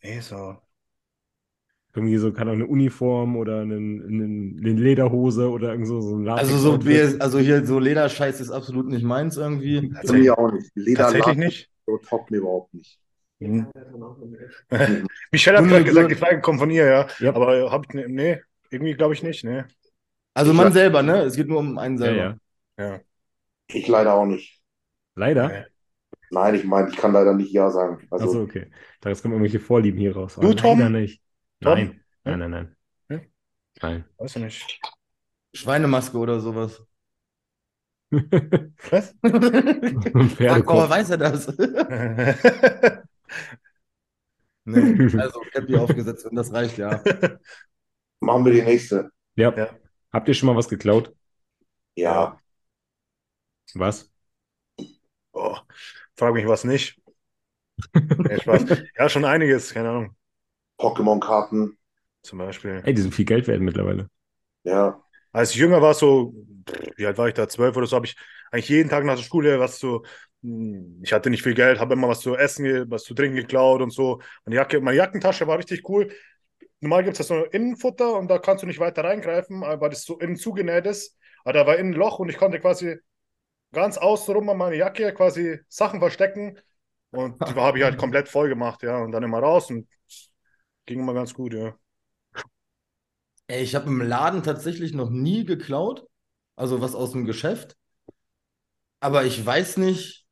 [0.03, 0.61] nee, so.
[1.93, 6.15] Irgendwie so, kann auch eine Uniform oder einen, einen, eine Lederhose oder irgend so, so
[6.15, 9.89] ein Also so wie, also hier so Lederscheiß ist absolut nicht meins irgendwie.
[9.89, 10.71] Tatsächlich, mir auch nicht.
[10.75, 11.69] Leder tatsächlich nicht.
[11.85, 12.97] so taugt mir überhaupt nicht.
[13.39, 13.67] Hm.
[15.31, 17.07] Michelle hat gerade gesagt, die Frage kommt von ihr, ja.
[17.19, 17.35] Ja.
[17.35, 18.39] Aber hab ich, ne- nee,
[18.69, 19.65] irgendwie glaube ich nicht, ne.
[20.33, 21.23] Also Ich man selber, ne?
[21.23, 22.37] Es geht nur um einen Ja, selber.
[22.77, 22.85] ja.
[22.85, 22.99] Ja.
[23.67, 24.61] Ich leider auch nicht.
[25.15, 25.65] Leider?
[26.29, 28.07] Nein, ich meine, ich kann leider nicht Ja sagen.
[28.09, 28.67] Also, Achso, okay.
[29.03, 30.35] Es kommen irgendwelche Vorlieben hier raus.
[30.35, 30.79] Du, Aber Tom?
[30.79, 31.21] Leider nicht.
[31.61, 32.01] Nein.
[32.25, 32.37] Ja?
[32.37, 32.75] Nein, nein, nein.
[33.09, 33.19] Ja?
[33.81, 34.05] Nein.
[34.17, 34.79] Weiß ich nicht.
[35.53, 36.85] Schweinemaske oder sowas.
[38.11, 39.15] Was?
[40.35, 40.89] Pferdekopf.
[40.89, 41.47] weiß er das?
[44.65, 47.01] nee, also Cappy aufgesetzt und das reicht, ja.
[48.19, 49.11] machen wir die nächste.
[49.35, 49.55] Ja.
[49.55, 49.69] Ja.
[50.11, 51.15] Habt ihr schon mal was geklaut?
[51.95, 52.37] Ja,
[53.75, 54.09] Was?
[55.33, 55.57] oh,
[56.17, 56.99] frag mich was nicht.
[57.93, 58.65] Nee, Spaß.
[58.97, 60.15] Ja, schon einiges, keine Ahnung.
[60.81, 61.77] Pokémon-Karten.
[62.23, 62.81] Zum Beispiel.
[62.85, 64.09] Ey, die sind viel Geld wert mittlerweile.
[64.63, 65.01] Ja,
[65.31, 66.33] Als ich jünger war, so,
[66.97, 67.47] wie alt war ich da?
[67.47, 68.15] Zwölf oder so, habe ich
[68.51, 70.03] eigentlich jeden Tag nach der Schule was so.
[70.41, 73.81] hm, Ich hatte nicht viel Geld, habe immer was zu essen, was zu trinken geklaut
[73.81, 74.21] und so.
[74.45, 76.11] Meine Jacke, meine Jackentasche war richtig cool.
[76.81, 80.03] Normal gibt es das so Innenfutter und da kannst du nicht weiter reingreifen, weil das
[80.05, 81.17] so innen zugenäht ist.
[81.43, 82.97] Aber da war innen ein Loch und ich konnte quasi
[83.73, 86.59] ganz außenrum an meine Jacke quasi Sachen verstecken.
[87.11, 88.99] Und die habe ich halt komplett voll gemacht, ja.
[88.99, 89.87] Und dann immer raus und
[90.85, 91.75] ging immer ganz gut, ja.
[93.47, 96.07] Ey, ich habe im Laden tatsächlich noch nie geklaut.
[96.55, 97.75] Also was aus dem Geschäft.
[98.99, 100.25] Aber ich weiß nicht.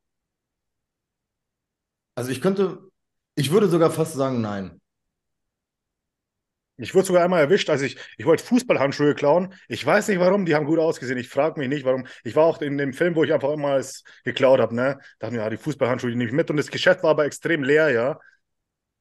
[2.14, 2.78] Also ich könnte,
[3.34, 4.80] ich würde sogar fast sagen, nein.
[6.76, 9.52] Ich wurde sogar einmal erwischt, als ich, ich wollte Fußballhandschuhe klauen.
[9.68, 11.18] Ich weiß nicht warum, die haben gut ausgesehen.
[11.18, 12.06] Ich frage mich nicht, warum.
[12.24, 13.82] Ich war auch in dem Film, wo ich einfach immer
[14.24, 14.98] geklaut habe, ne?
[15.18, 16.48] Dachte mir, ja, die Fußballhandschuhe die nehme ich mit.
[16.50, 18.18] Und das Geschäft war aber extrem leer, ja.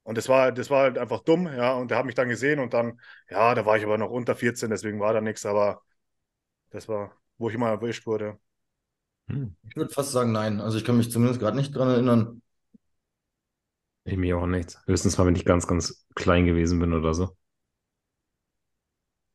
[0.09, 1.73] Und das war, das war halt einfach dumm, ja.
[1.75, 2.99] Und der hat mich dann gesehen und dann,
[3.29, 5.83] ja, da war ich aber noch unter 14, deswegen war da nichts, aber
[6.71, 8.39] das war, wo ich mal erwischt wurde.
[9.29, 9.55] Hm.
[9.69, 10.59] Ich würde fast sagen, nein.
[10.61, 12.41] Also ich kann mich zumindest gerade nicht dran erinnern.
[14.03, 14.77] Ich mir auch nichts.
[14.87, 17.29] Höchstens mal, wenn ich ganz, ganz klein gewesen bin oder so.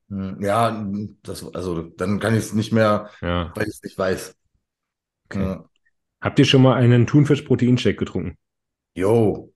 [0.08, 0.86] Hm, Ja,
[1.22, 3.54] das, also dann kann ich es nicht mehr, Ja.
[3.54, 4.36] weil ich es nicht weiß.
[5.26, 5.44] Okay.
[5.44, 5.64] Ja.
[6.22, 8.38] Habt ihr schon mal einen Thunfisch-Proteinshake getrunken?
[9.00, 9.52] Jo,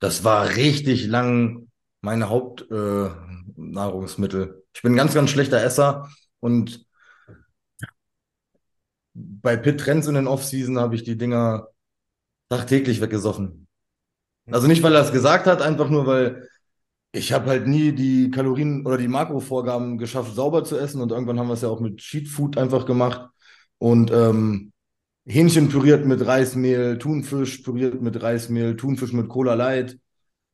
[0.00, 1.68] das war richtig lang
[2.00, 4.42] meine Hauptnahrungsmittel.
[4.42, 4.54] Äh.
[4.74, 6.84] Ich bin ein ganz, ganz schlechter Esser und
[9.14, 11.68] bei Pit Trends in den Off-Season habe ich die Dinger
[12.48, 13.68] tagtäglich weggesoffen.
[14.50, 16.48] Also nicht, weil er es gesagt hat, einfach nur, weil
[17.12, 21.38] ich habe halt nie die Kalorien oder die Makrovorgaben geschafft, sauber zu essen und irgendwann
[21.38, 23.28] haben wir es ja auch mit Cheat Food einfach gemacht
[23.78, 24.72] und ähm,
[25.26, 29.98] Hähnchen püriert mit Reismehl, Thunfisch püriert mit Reismehl, Thunfisch mit Cola Light,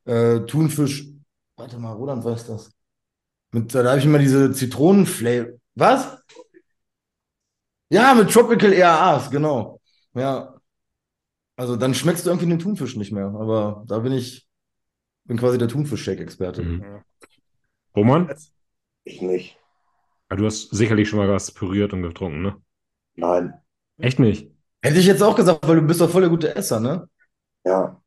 [0.05, 1.09] äh, Thunfisch,
[1.57, 2.71] warte mal, Roland weiß das.
[3.53, 5.59] Mit, da habe ich immer diese Zitronenflavor.
[5.75, 6.19] Was?
[7.91, 9.81] Ja, mit Tropical EAAs, genau.
[10.15, 10.55] Ja.
[11.57, 13.27] Also dann schmeckst du irgendwie den Thunfisch nicht mehr.
[13.27, 14.47] Aber da bin ich,
[15.25, 16.63] bin quasi der Thunfisch-Shake-Experte.
[16.63, 17.03] Mhm.
[17.95, 18.35] Roman?
[19.05, 19.59] Ich nicht.
[20.29, 22.57] Du hast sicherlich schon mal was püriert und getrunken, ne?
[23.15, 23.55] Nein.
[23.99, 24.51] Echt nicht?
[24.83, 27.09] Hätte ich jetzt auch gesagt, weil du bist doch voll der gute Esser, ne?
[27.65, 28.01] Ja.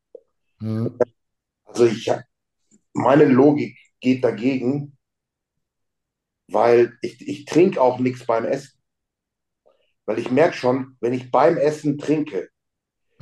[0.62, 1.00] Mhm.
[1.64, 2.12] Also ich
[2.94, 4.98] meine Logik geht dagegen,
[6.48, 8.78] weil ich, ich trinke auch nichts beim Essen.
[10.06, 12.50] Weil ich merke schon, wenn ich beim Essen trinke,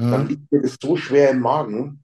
[0.10, 0.30] dann Mhm.
[0.30, 2.04] liegt mir das so schwer im Magen.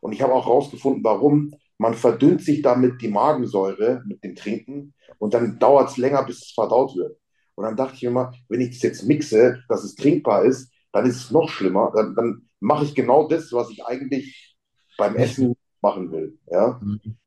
[0.00, 1.52] Und ich habe auch herausgefunden, warum.
[1.78, 6.38] Man verdünnt sich damit die Magensäure mit dem Trinken und dann dauert es länger, bis
[6.42, 7.18] es verdaut wird.
[7.56, 10.72] Und dann dachte ich mir immer, wenn ich das jetzt mixe, dass es trinkbar ist,
[10.96, 11.92] dann ist es noch schlimmer.
[11.94, 14.56] Dann, dann mache ich genau das, was ich eigentlich
[14.96, 16.38] beim Essen machen will.
[16.50, 16.80] Ja?
[16.82, 17.18] Mhm.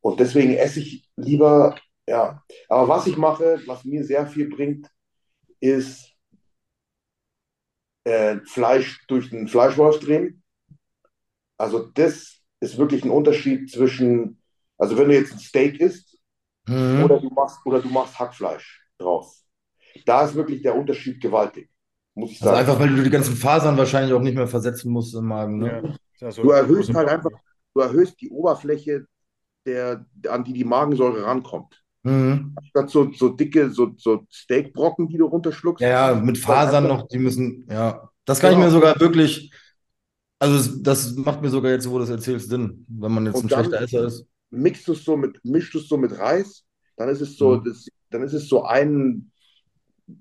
[0.00, 2.42] Und deswegen esse ich lieber, ja.
[2.68, 4.88] Aber was ich mache, was mir sehr viel bringt,
[5.60, 6.14] ist
[8.04, 10.42] äh, Fleisch durch den Fleischwolf drehen.
[11.58, 14.42] Also das ist wirklich ein Unterschied zwischen,
[14.78, 16.10] also wenn du jetzt ein Steak isst
[16.68, 17.04] Mhm.
[17.04, 19.44] oder du machst, oder du machst Hackfleisch draus.
[20.06, 21.68] Da ist wirklich der Unterschied gewaltig,
[22.20, 22.60] muss ich Also sagen.
[22.60, 25.82] einfach, weil du die ganzen Fasern wahrscheinlich auch nicht mehr versetzen musst im Magen, Ja.
[25.82, 25.94] ne?
[26.20, 27.30] Ja, so Du erhöhst halt einfach,
[27.74, 29.06] du erhöhst die Oberfläche,
[29.66, 31.82] der, an die die Magensäure rankommt.
[32.04, 32.54] Mhm.
[32.70, 35.84] Statt so, so dicke, so, so Steakbrocken, die du runterschluckst.
[35.84, 38.10] Ja, ja, mit Fasern noch, die müssen, ja.
[38.26, 38.66] Das kann ich Genau.
[38.66, 39.50] mir sogar wirklich,
[40.38, 43.44] also das, macht mir sogar jetzt, wo du das erzählst, Sinn, wenn man jetzt Und
[43.44, 44.26] ein schlechter Esser ist.
[44.50, 46.64] mixt es so mit, mischst du es so mit Reis,
[46.96, 47.64] dann ist es so, Mhm.
[47.64, 49.29] das, dann ist es so ein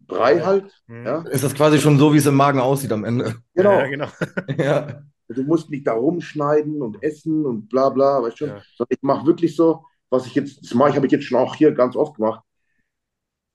[0.07, 0.71] Brei halt.
[0.87, 1.05] Mhm.
[1.05, 3.35] Ja, Ist das quasi schon so, wie es im Magen aussieht am Ende?
[3.55, 3.79] genau.
[3.79, 4.07] Ja, genau.
[4.57, 5.03] Ja.
[5.31, 8.45] Du musst nicht da rumschneiden und essen und bla bla, weißt du?
[8.47, 8.61] Ja.
[8.89, 11.53] Ich mache wirklich so, was ich jetzt, das mache ich, habe ich jetzt schon auch
[11.55, 12.43] hier ganz oft gemacht.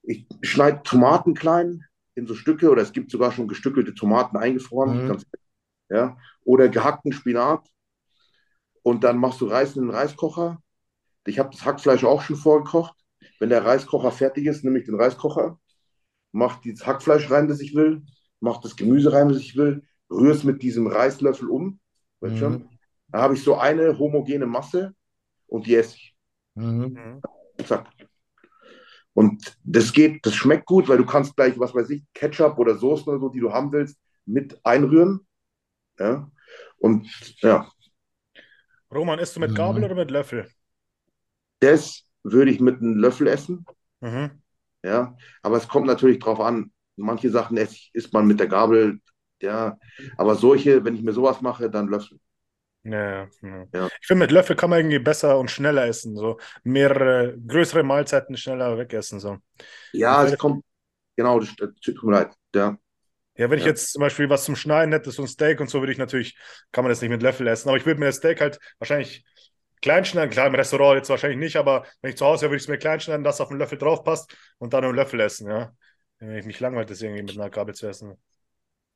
[0.03, 5.03] Ich schneide Tomaten klein in so Stücke oder es gibt sogar schon gestückelte Tomaten eingefroren,
[5.05, 5.09] Mhm.
[5.09, 5.26] ganz,
[5.89, 7.68] ja, oder gehackten Spinat.
[8.82, 10.59] Und dann machst du Reis in den Reiskocher.
[11.26, 12.95] Ich habe das Hackfleisch auch schon vorgekocht.
[13.41, 15.59] Wenn der Reiskocher fertig ist, nehme ich den Reiskocher,
[16.35, 18.03] mach das Hackfleisch rein, das ich will,
[18.41, 21.80] mach das Gemüse rein, das ich will, rühre es mit diesem Reislöffel um.
[22.20, 22.41] Weißt du Mhm.
[22.41, 22.68] schon?
[23.09, 24.95] Dann habe ich so eine homogene Masse
[25.49, 26.16] und die esse ich.
[26.57, 26.95] Mhm.
[26.95, 27.22] Mhm.
[27.66, 27.91] Zack.
[29.12, 32.76] Und das geht, das schmeckt gut, weil du kannst gleich, was weiß ich, Ketchup oder
[32.76, 35.26] Soßen oder so, die du haben willst, mit einrühren.
[35.99, 36.30] Ja.
[36.78, 37.09] Und
[37.43, 37.68] ja,
[38.91, 39.55] Roman, isst du mit Mhm.
[39.55, 40.51] Gabel oder mit Löffel?
[41.61, 43.66] das würde ich mit einem Löffel essen.
[44.01, 44.44] Mhm.
[44.85, 45.16] Ja.
[45.43, 46.72] Aber es kommt natürlich drauf an.
[46.97, 49.01] Manche Sachen isst man mit der Gabel.
[49.43, 49.78] Ja.
[50.16, 52.18] Aber solche, wenn ich mir sowas mache, dann Löffel.
[52.85, 53.89] Ja, ja, ja.
[54.01, 56.16] Ich finde, mit Löffel kann man irgendwie besser und schneller essen.
[56.16, 59.20] So mehrere, größere Mahlzeiten schneller wegessen.
[59.20, 59.39] So.
[59.93, 60.62] Ja, es kommt,
[61.16, 62.35] genau, das, das tut mir leid.
[62.55, 62.78] Ja.
[63.37, 63.70] Ja, wenn ich Ja.
[63.70, 66.39] jetzt zum Beispiel was zum Schneiden hätte, so ein Steak und so, würde ich natürlich,
[66.72, 67.68] kann man das nicht mit Löffel essen.
[67.68, 69.24] Aber ich würde mir das Steak halt wahrscheinlich
[69.85, 70.30] klein schneiden.
[70.30, 72.68] Klar, im Restaurant jetzt wahrscheinlich nicht, aber wenn ich zu Hause wäre, würde ich es
[72.68, 75.72] mir klein schneiden, dass auf den Löffel drauf passt und dann einen Löffel essen, ja.
[76.18, 78.14] Wenn ich mich langweilt, das irgendwie mit einer Gabel zu essen.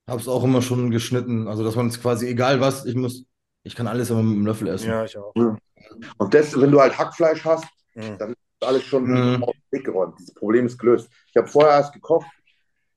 [0.08, 1.46] Hab's auch immer schon geschnitten.
[1.46, 3.26] Also, dass man es quasi, egal was, ich muss,
[3.64, 4.88] ich kann alles immer mit dem Löffel essen.
[4.88, 5.34] Ja, ich auch.
[5.34, 8.16] Und das, wenn du halt Hackfleisch hast, Mhm.
[8.18, 9.42] dann ist alles schon Mhm.
[9.44, 10.18] aus dem Weg geräumt.
[10.18, 11.10] Dieses Problem ist gelöst.
[11.26, 12.26] Ich habe vorher erst gekocht.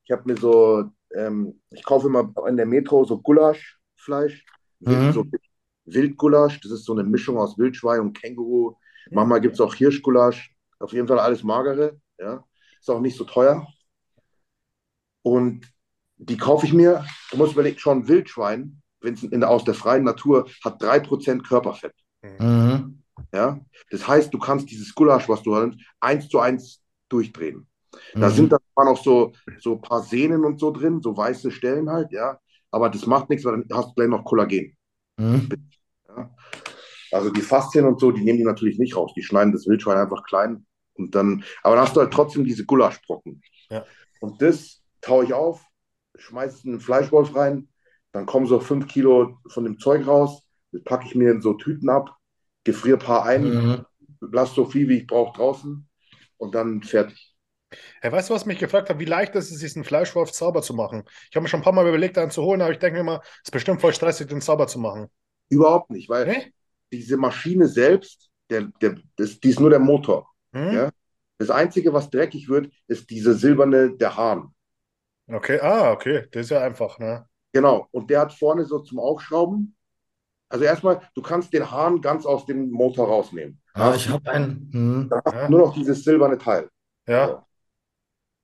[0.05, 4.45] Ich habe mir so, ähm, ich kaufe immer in der Metro so Gulaschfleisch.
[4.79, 5.11] Mhm.
[5.11, 5.25] So
[5.85, 6.59] Wildgulasch.
[6.61, 8.75] Das ist so eine Mischung aus Wildschwein und Känguru.
[9.09, 10.53] Manchmal gibt es auch Hirschgulasch.
[10.79, 11.99] Auf jeden Fall alles magere.
[12.19, 12.43] Ja.
[12.79, 13.67] Ist auch nicht so teuer.
[15.23, 15.71] Und
[16.17, 17.05] die kaufe ich mir.
[17.31, 21.43] Du musst überlegen, schon Wildschwein, wenn es in der, aus der freien Natur hat 3%
[21.47, 21.93] Körperfett.
[22.21, 23.01] Mhm.
[23.33, 23.59] Ja?
[23.89, 27.67] Das heißt, du kannst dieses Gulasch, was du hast, eins zu eins durchdrehen.
[28.13, 28.33] Da Mhm.
[28.33, 32.11] sind dann noch so, so ein paar Sehnen und so drin, so weiße Stellen halt,
[32.11, 32.39] ja.
[32.71, 34.75] Aber das macht nichts, weil dann hast du gleich noch Kollagen.
[35.21, 35.49] Mhm.
[36.07, 36.35] Ja?
[37.11, 39.11] Also die Faszien und so, die nehmen die natürlich nicht raus.
[39.15, 42.65] Die schneiden das Wildschwein einfach klein und dann, aber dann hast du halt trotzdem diese
[42.65, 43.41] Gulaschbrocken.
[43.69, 43.85] Ja.
[44.21, 45.65] Und das taue ich auf,
[46.15, 47.67] schmeiß einen Fleischwolf rein,
[48.11, 51.53] dann kommen so fünf Kilo von dem Zeug raus, das packe ich mir in so
[51.53, 52.15] Tüten ab,
[52.63, 53.85] gefriere ein paar ein, Mhm.
[54.21, 55.87] lass so viel, wie ich brauche draußen
[56.37, 57.30] und dann fertig.
[58.01, 58.99] Hey, weißt du, was mich gefragt hat?
[58.99, 61.03] Wie leicht ist es, diesen Fleischwolf sauber zu machen?
[61.29, 63.01] Ich habe mir schon ein paar Mal überlegt, einen zu holen, aber ich denke mir
[63.01, 65.07] immer, es ist bestimmt voll stressig, den sauber zu machen.
[65.49, 66.51] Überhaupt nicht, weil Hä?
[66.91, 70.27] diese Maschine selbst, der, der, das, die ist nur der Motor.
[70.53, 70.73] Hm?
[70.73, 70.89] Ja.
[71.37, 74.53] Das Einzige, was dreckig wird, ist diese silberne, der Hahn.
[75.29, 77.25] Okay, ah, okay, das ist ja einfach, ne?
[77.53, 79.75] Genau, und der hat vorne so zum Aufschrauben.
[80.49, 83.61] Also erstmal, du kannst den Hahn ganz aus dem Motor rausnehmen.
[83.73, 85.09] Ah, ich habe einen.
[85.25, 85.49] Hast Ja.
[85.49, 86.69] nur noch dieses silberne Teil.
[87.07, 87.45] Ja,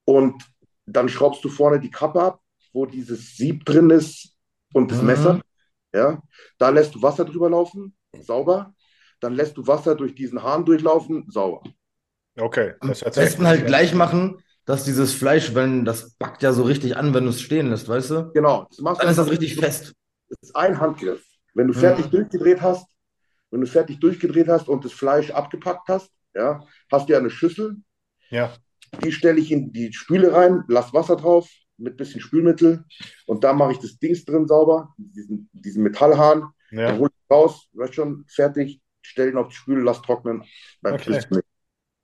[0.08, 0.42] Und
[0.86, 2.40] dann schraubst du vorne die Kappe ab,
[2.72, 4.34] wo dieses Sieb drin ist
[4.72, 5.02] und das Mhm.
[5.02, 5.42] Messer.
[5.94, 6.22] Ja,
[6.58, 8.74] da lässt du Wasser drüber laufen, sauber.
[9.20, 11.62] Dann lässt du Wasser durch diesen Hahn durchlaufen, sauber.
[12.38, 16.52] Okay, Am das sich besten halt gleich machen, dass dieses Fleisch, wenn das backt ja
[16.52, 18.34] so richtig an, wenn du es stehen lässt, weißt du?
[18.34, 19.94] Genau, das machst du Dann ist das richtig fest.
[20.28, 21.24] Das ist ein Handgriff.
[21.54, 21.74] Wenn du Mhm.
[21.74, 22.86] fertig durchgedreht hast,
[23.50, 27.30] wenn du fertig durchgedreht hast und das Fleisch abgepackt hast, ja, hast du ja eine
[27.30, 27.76] Schüssel.
[28.30, 28.58] Ja,
[29.02, 32.84] die stelle ich in die Spüle rein, lass Wasser drauf mit bisschen Spülmittel
[33.26, 36.98] und da mache ich das Dings drin sauber, diesen, diesen Metallhahn, dann ja.
[36.98, 40.42] hole ich raus, weißt schon, fertig, stell ihn auf die Spüle, lass trocknen,
[40.82, 41.20] dann Okay.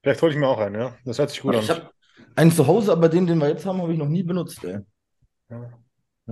[0.02, 0.94] Vielleicht hole ich mir auch einen, ja.
[1.06, 1.76] Das hört sich gut Ich an.
[1.76, 1.90] habe
[2.36, 4.80] einen zu Hause, aber den, den wir jetzt haben, habe ich noch nie benutzt, ey.
[5.48, 5.72] Ja.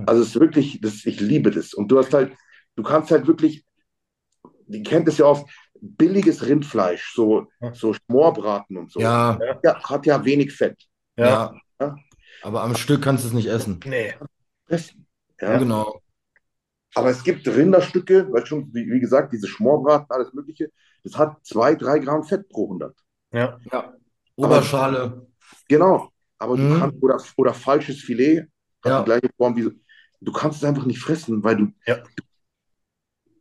[0.06, 1.74] Also es ist wirklich, das, ich liebe das.
[1.74, 2.32] Und du hast halt,
[2.76, 3.64] du kannst halt wirklich,
[4.66, 5.48] die kennt es ja oft,
[5.84, 9.00] billiges Rindfleisch, so, so Schmorbraten und so.
[9.00, 10.80] Ja, Ja, hat ja wenig Fett.
[11.16, 11.52] Ja.
[11.80, 11.96] ja.
[12.42, 13.80] Aber am Stück kannst du es nicht essen.
[13.84, 14.14] Nee.
[14.66, 15.06] Fressen.
[15.40, 16.00] Ja, genau.
[16.94, 20.70] Aber es gibt Rinderstücke, weil schon, wie, wie gesagt, diese Schmorbraten, alles Mögliche,
[21.02, 22.96] das hat zwei, drei Gramm Fett pro 100.
[23.32, 23.58] Ja.
[23.72, 23.94] Ja.
[24.36, 25.26] Oberschale.
[25.68, 26.10] Genau.
[26.38, 26.78] Aber du Mhm.
[26.78, 28.40] kannst, oder, oder falsches Filet,
[28.84, 28.98] hat Ja.
[29.00, 29.70] die gleiche Form wie,
[30.20, 32.02] du kannst es einfach nicht fressen, weil du, Ja.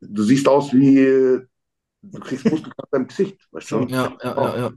[0.02, 1.46] du siehst aus wie, äh,
[2.02, 3.80] du kriegst Muskelkater im Gesicht, weißt du?
[3.88, 4.72] Ja, ja, ja, ja.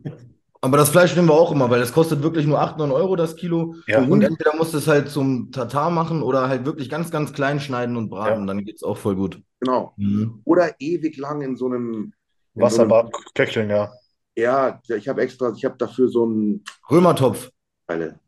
[0.61, 3.17] Aber das Fleisch nehmen wir auch immer, weil das kostet wirklich nur 8, 9 Euro
[3.17, 3.75] das Kilo.
[3.87, 4.03] Ja.
[4.03, 7.61] Und entweder musst du es halt zum Tatar machen oder halt wirklich ganz, ganz klein
[7.61, 8.41] schneiden und braten.
[8.41, 8.47] Ja.
[8.47, 9.43] Dann geht es auch voll gut.
[9.61, 9.93] Genau.
[9.99, 10.41] Mhm.
[10.45, 12.15] Oder ewig lang in so einem,
[12.55, 13.89] in Wasserbad, köcheln, ja.
[13.89, 13.99] So einem,
[14.37, 17.51] ja, ich habe extra, ich habe dafür so einen, Römertopf.
[17.87, 18.19] eine,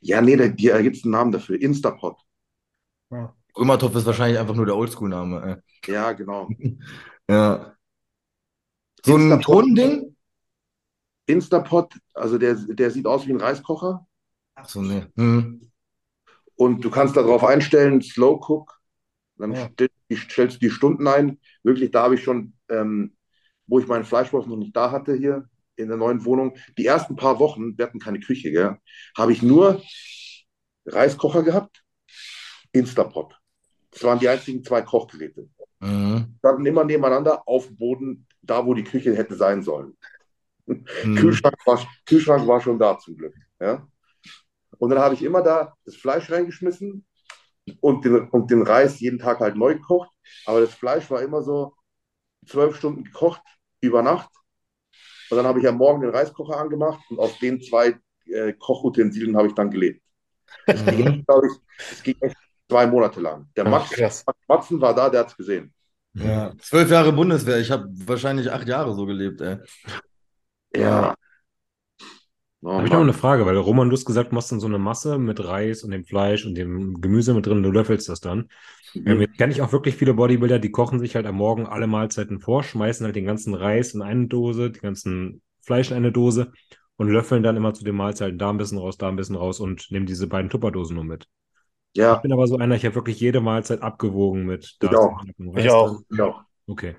[0.00, 2.18] ja, nee, da, da gibt es einen Namen dafür, Instapot.
[3.56, 5.62] Römertopf ist wahrscheinlich einfach nur der Oldschool-Name.
[5.86, 6.48] Ja, genau.
[7.28, 7.75] Ja.
[9.04, 9.44] So ein Instapot.
[9.44, 10.16] Tonending?
[11.26, 14.06] Instapot, also der, der sieht aus wie ein Reiskocher
[14.54, 15.04] Ach so, nee.
[15.16, 15.60] Mhm.
[16.54, 18.78] und du kannst darauf einstellen, Slow Cook,
[19.36, 19.68] dann Ja.
[19.72, 21.38] stell, stellst du die Stunden ein.
[21.62, 23.16] Wirklich, da habe ich schon, ähm,
[23.66, 27.16] wo ich meinen Fleischwurf noch nicht da hatte hier in der neuen Wohnung, die ersten
[27.16, 28.76] paar Wochen, wir hatten keine Küche, gell,
[29.16, 29.82] habe ich nur
[30.86, 31.82] Reiskocher gehabt,
[32.72, 33.38] Instapot.
[33.90, 35.48] Das waren die einzigen zwei Kochgeräte.
[35.80, 36.36] Mhm.
[36.38, 39.96] Standen immer nebeneinander auf dem Boden, da wo die Küche hätte sein sollen.
[40.66, 41.14] Mhm.
[41.16, 43.34] Kühlschrank war, Kühlschrank war schon da zum Glück.
[43.60, 43.86] Ja?
[44.78, 47.06] Und dann habe ich immer da das Fleisch reingeschmissen
[47.80, 50.10] und den, und den Reis jeden Tag halt neu gekocht.
[50.44, 51.74] Aber das Fleisch war immer so
[52.46, 53.42] zwölf Stunden gekocht
[53.80, 54.30] über Nacht.
[55.30, 59.36] Und dann habe ich am Morgen den Reiskocher angemacht und auf den zwei äh, Kochutensilien
[59.36, 60.02] habe ich dann gelebt.
[60.66, 61.24] Mhm.
[61.26, 61.52] Glaube ich,
[61.92, 62.36] es ging echt
[62.68, 63.48] zwei Monate lang.
[63.56, 63.98] Der Ach, Max.
[63.98, 65.72] Max Matzen war da, der hat es gesehen.
[66.16, 66.52] Ja.
[66.58, 67.58] Zwölf Jahre Bundeswehr.
[67.58, 69.58] Ich habe wahrscheinlich acht Jahre so gelebt, ey.
[70.74, 71.14] Ja.
[72.62, 74.66] Oh, habe ich noch eine Frage, weil Roman, du hast gesagt, du machst dann so
[74.66, 78.20] eine Masse mit Reis und dem Fleisch und dem Gemüse mit drin, du löffelst das
[78.20, 78.48] dann.
[78.94, 81.86] Ähm, jetzt kenne ich auch wirklich viele Bodybuilder, die kochen sich halt am Morgen alle
[81.86, 86.12] Mahlzeiten vor, schmeißen halt den ganzen Reis in eine Dose, die ganzen Fleisch in eine
[86.12, 86.50] Dose
[86.96, 89.60] und löffeln dann immer zu den Mahlzeiten da ein bisschen raus, da ein bisschen raus
[89.60, 91.28] und nehmen diese beiden Tupperdosen nur mit.
[91.96, 94.88] Ich Ja, bin aber so einer, ich habe wirklich jede Mahlzeit abgewogen mit Ich da
[94.98, 95.24] auch.
[95.24, 96.02] ist ein Ich auch.
[96.02, 96.18] drin.
[96.18, 96.46] ja.
[96.66, 96.94] Okay.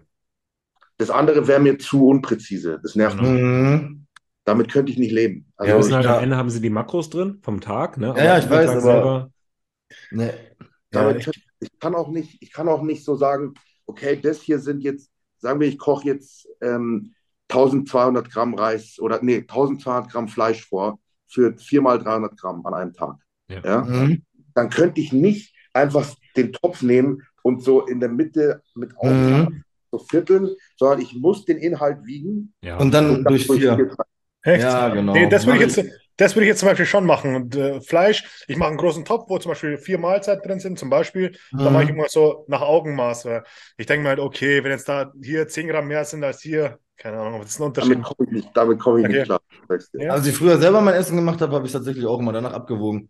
[0.97, 2.79] Das andere wäre mir zu unpräzise.
[2.81, 3.29] Das nervt Genau.
[3.29, 3.41] mich.
[3.43, 4.07] Mhm.
[4.43, 5.53] Damit könnte ich nicht leben.
[5.59, 6.17] Wir Also wissen halt, ja.
[6.17, 8.15] am Ende haben sie die Makros drin vom Tag, ne?
[8.17, 9.31] Ja, ja, ich weiß, Tag aber- selber,
[10.09, 10.31] Nee.
[10.91, 11.29] Ja, ich-
[11.59, 13.53] ich kann auch nicht, ich kann auch nicht so sagen,
[13.85, 17.13] okay, das hier sind jetzt, sagen wir, ich koche jetzt ähm,
[17.49, 20.97] 1200 Gramm Reis oder nee, 1200 Gramm Fleisch vor
[21.27, 23.17] für viermal 300 Gramm an einem Tag.
[23.47, 23.61] Ja.
[23.63, 23.81] Ja?
[23.83, 24.23] Mhm.
[24.57, 29.15] Dann könnte ich nicht einfach den Topf nehmen und so in der Mitte mit auf
[29.15, 29.63] Mhm.
[29.91, 32.77] so vierteln, sondern ich muss den Inhalt wiegen ja.
[32.77, 33.89] Und dann dann durch vier.
[34.43, 34.61] Echt?
[34.61, 35.13] Ja, genau.
[35.13, 37.35] Nee, das würde ich jetzt, das würde ich jetzt zum Beispiel schon machen.
[37.35, 40.79] Und äh, Fleisch, ich mache einen großen Topf, wo zum Beispiel vier Mahlzeiten drin sind,
[40.79, 41.35] zum Beispiel.
[41.63, 41.95] Da mache ich Mhm.
[41.95, 43.25] immer so nach Augenmaß.
[43.25, 43.43] weil
[43.77, 46.79] Ich denke mir halt, okay, wenn jetzt da hier 10 Gramm mehr sind als hier,
[46.97, 47.93] keine Ahnung, das ist ein Unterschied.
[47.93, 49.17] Damit komme ich nicht, damit komme ich Okay.
[49.17, 49.41] nicht klar.
[49.93, 50.11] Ja.
[50.13, 52.53] Als ich früher selber mein Essen gemacht habe, habe ich es tatsächlich auch immer danach
[52.53, 53.09] abgewogen.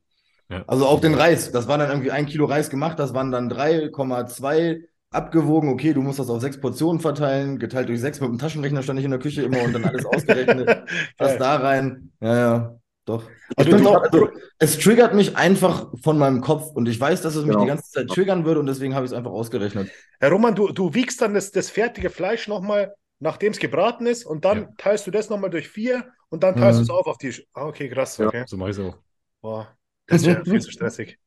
[0.49, 0.63] Ja.
[0.67, 1.51] Also auch den Reis.
[1.51, 5.69] Das war dann irgendwie ein Kilo Reis gemacht, das waren dann 3,2 abgewogen.
[5.69, 8.99] Okay, du musst das auf sechs Portionen verteilen, geteilt durch sechs mit dem Taschenrechner stand
[8.99, 10.83] ich in der Küche immer und dann alles ausgerechnet.
[11.17, 12.11] Das da rein.
[12.21, 12.75] Ja, ja,
[13.05, 13.23] doch.
[13.55, 14.29] Also du- auch, also,
[14.59, 17.61] es triggert mich einfach von meinem Kopf und ich weiß, dass es mich Genau.
[17.61, 19.89] die ganze Zeit triggern würde und deswegen habe ich es einfach ausgerechnet.
[20.19, 24.25] Herr Roman, du, du wiegst dann das, das fertige Fleisch nochmal, nachdem es gebraten ist,
[24.25, 24.69] und dann Ja.
[24.77, 26.85] teilst du das nochmal durch vier und dann teilst Mhm.
[26.87, 27.33] du es auf auf die.
[27.53, 28.17] Ah, okay, krass.
[28.17, 28.27] Ja.
[28.27, 28.43] Okay.
[28.47, 28.97] So mache ich es auch.
[29.41, 29.67] Boah,
[30.07, 31.19] das ist ja viel zu stressig.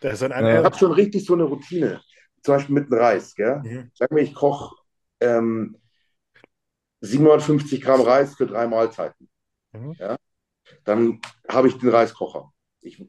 [0.00, 0.60] Das ist ein, Ja.
[0.60, 2.00] Ich habe schon richtig so eine Routine.
[2.42, 3.34] Zum Beispiel mit dem Reis.
[3.34, 3.60] Gell?
[3.64, 3.90] Mhm.
[3.94, 4.74] Sag mir, ich koche
[5.20, 5.76] ähm,
[7.00, 9.28] 750 Gramm Reis für drei Mahlzeiten.
[9.72, 9.92] Mhm.
[9.98, 10.16] Ja?
[10.84, 12.52] Dann habe ich den Reiskocher.
[12.82, 13.02] Ich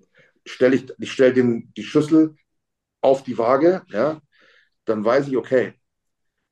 [0.45, 2.35] stelle ich, ich stell den, die Schüssel
[3.01, 4.21] auf die Waage, ja,
[4.85, 5.73] dann weiß ich, okay,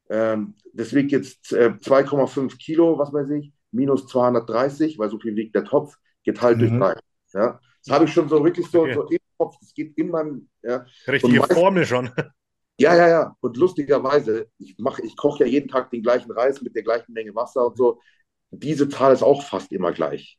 [0.10, 5.36] ähm, das wiegt jetzt äh, 2,5 Kilo, was weiß ich, minus 230, weil so viel
[5.36, 6.62] wiegt der Topf, geteilt Mhm.
[6.62, 6.96] durch drei.
[7.34, 7.60] Ja.
[7.86, 8.94] Das habe ich schon so wirklich so, Okay.
[8.94, 12.10] so im Kopf, das geht in meinem, ja, Richtige meist- Formel schon.
[12.78, 13.36] ja, ja, ja.
[13.40, 17.14] Und lustigerweise, ich mache, ich koche ja jeden Tag den gleichen Reis mit der gleichen
[17.14, 18.00] Menge Wasser und so.
[18.52, 20.38] Diese Zahl ist auch fast immer gleich.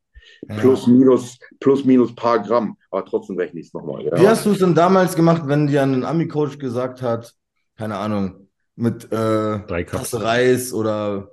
[0.48, 0.56] Ja.
[0.58, 2.76] Plus, minus, plus, minus paar Gramm.
[2.90, 4.04] Aber trotzdem rechne ich es nochmal.
[4.04, 4.30] Wie Ja.
[4.30, 7.34] hast du es denn damals gemacht, wenn dir ein Ami-Coach gesagt hat,
[7.76, 9.84] keine Ahnung, mit äh.
[9.84, 11.32] Tasse Reis oder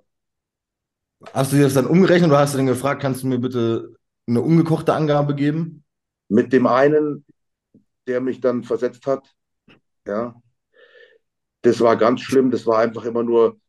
[1.33, 3.95] hast du dir das dann umgerechnet oder hast du den gefragt, kannst du mir bitte
[4.27, 5.83] eine ungekochte Angabe geben?
[6.29, 7.25] Mit dem einen,
[8.07, 9.29] der mich dann versetzt hat,
[10.05, 10.39] ja,
[11.61, 12.51] das war ganz schlimm.
[12.51, 13.59] Das war einfach immer nur,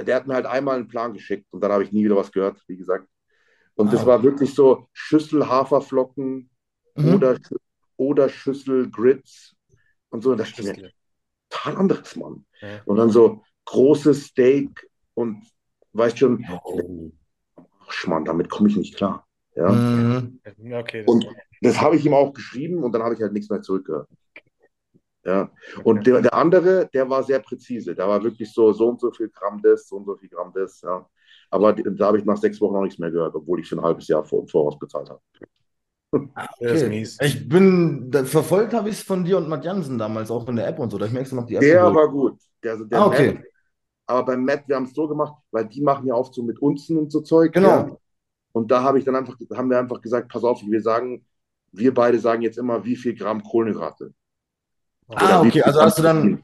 [0.00, 2.32] der hat mir halt einmal einen Plan geschickt und dann habe ich nie wieder was
[2.32, 3.08] gehört, wie gesagt.
[3.74, 4.06] Und das Ah.
[4.06, 6.50] war wirklich so Schüssel Haferflocken
[6.96, 7.14] Mhm.
[7.14, 7.38] oder,
[7.96, 9.56] oder Schüssel Grits
[10.10, 10.32] und so.
[10.32, 10.90] Und das ist mir
[11.48, 12.44] total anderes, Mann.
[12.60, 12.82] Ja.
[12.84, 15.46] Und dann so großes Steak und
[15.92, 17.10] weißt schon, Oh.
[17.56, 19.26] ach Schmarrn, damit komme ich nicht klar.
[19.54, 19.70] Ja.
[19.70, 20.40] Mhm.
[20.72, 21.26] Okay, das Und
[21.60, 24.08] das habe ich ihm auch geschrieben und dann habe ich halt nichts mehr zurückgehört.
[25.24, 25.50] Ja.
[25.84, 27.94] Und der, der andere, der war sehr präzise.
[27.94, 30.52] Der war wirklich so, so und so viel Gramm das, so und so viel Gramm
[30.54, 30.80] das.
[30.82, 31.06] Ja.
[31.50, 33.82] Aber da habe ich nach sechs Wochen auch nichts mehr gehört, obwohl ich für ein
[33.82, 35.20] halbes Jahr vor, Voraus bezahlt habe.
[36.60, 36.88] ist Okay.
[36.88, 37.18] mies.
[37.20, 40.56] Ich bin, da, verfolgt habe ich es von dir und Matt Jansen damals auch in
[40.56, 40.98] der App und so.
[40.98, 41.96] Da ich merkst du noch die erste Der Folge.
[41.96, 42.38] war gut.
[42.62, 43.34] Der, also der Ah, okay.
[43.34, 43.44] Matt,
[44.06, 46.58] aber beim Matt, wir haben es so gemacht, weil die machen ja oft so mit
[46.60, 47.52] Unzen und so Zeug.
[47.52, 47.68] Genau.
[47.68, 47.96] Ja.
[48.52, 51.24] Und da habe ich dann einfach, haben wir einfach gesagt, pass auf, wir sagen,
[51.72, 54.12] wir beide sagen jetzt immer, wie viel Gramm Kohlenhydrate.
[55.08, 55.62] Ah, Oder okay.
[55.62, 56.42] Also hast du dann,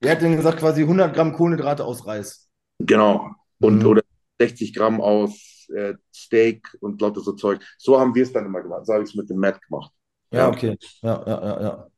[0.00, 2.48] wer hat denn gesagt, quasi 100 Gramm Kohlenhydrate aus Reis?
[2.78, 3.30] Genau.
[3.60, 3.86] Und Mhm.
[3.86, 4.02] oder
[4.38, 7.60] 60 Gramm aus äh, Steak und lauter so Zeug.
[7.76, 8.86] So haben wir es dann immer gemacht.
[8.86, 9.92] So habe ich es mit dem Matt gemacht.
[10.32, 10.48] Ja, Ja.
[10.48, 10.76] okay.
[11.02, 11.88] Ja, ja, ja, ja.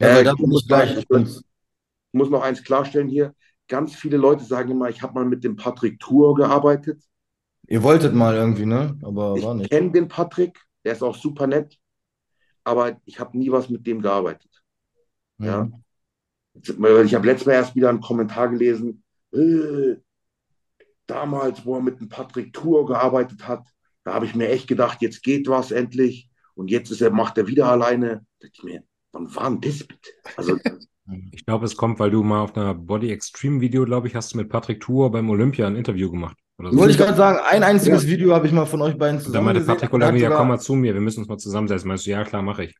[0.00, 0.96] Ja, Äh, ich muss ich gleich.
[0.96, 1.06] Ich.
[1.10, 3.34] Ich muss noch eins klarstellen hier.
[3.68, 7.02] Ganz viele Leute sagen immer, ich habe mal mit dem Patrick Tour gearbeitet.
[7.68, 8.98] Ihr wolltet mal irgendwie, ne?
[9.02, 9.70] Aber war Ich nicht.
[9.70, 11.78] kenne den Patrick, der ist auch super nett,
[12.64, 14.62] aber ich habe nie was mit dem gearbeitet.
[15.38, 15.64] Ja.
[15.64, 15.82] Mhm.
[16.54, 19.02] Ich habe letztes Mal erst wieder einen Kommentar gelesen,
[19.32, 19.96] äh,
[21.06, 23.66] damals, wo er mit dem Patrick Tour gearbeitet hat,
[24.04, 27.38] da habe ich mir echt gedacht, jetzt geht was endlich und jetzt ist er, macht
[27.38, 28.26] er wieder alleine.
[28.40, 28.82] Da dachte ich mir,
[29.12, 30.10] wann war denn das bitte?
[30.36, 30.58] Also,
[31.32, 34.32] Ich glaube, es kommt, weil du mal auf einer Body Extreme Video, glaube ich, hast
[34.32, 36.36] du mit Patrick Tour beim Olympia ein Interview gemacht.
[36.58, 36.76] Oder so.
[36.78, 39.26] Wollte ich gerade sagen, ein einziges Video habe ich mal von euch beiden Und da
[39.26, 39.74] zusammen meinte gesehen.
[39.74, 41.88] Patrick Olympia, sogar- komm mal zu mir, wir müssen uns mal zusammensetzen.
[41.88, 42.76] Meinst du, ja, klar, mache ich.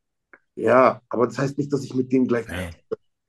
[0.55, 2.47] ja, aber das heißt nicht, dass ich mit dem gleich.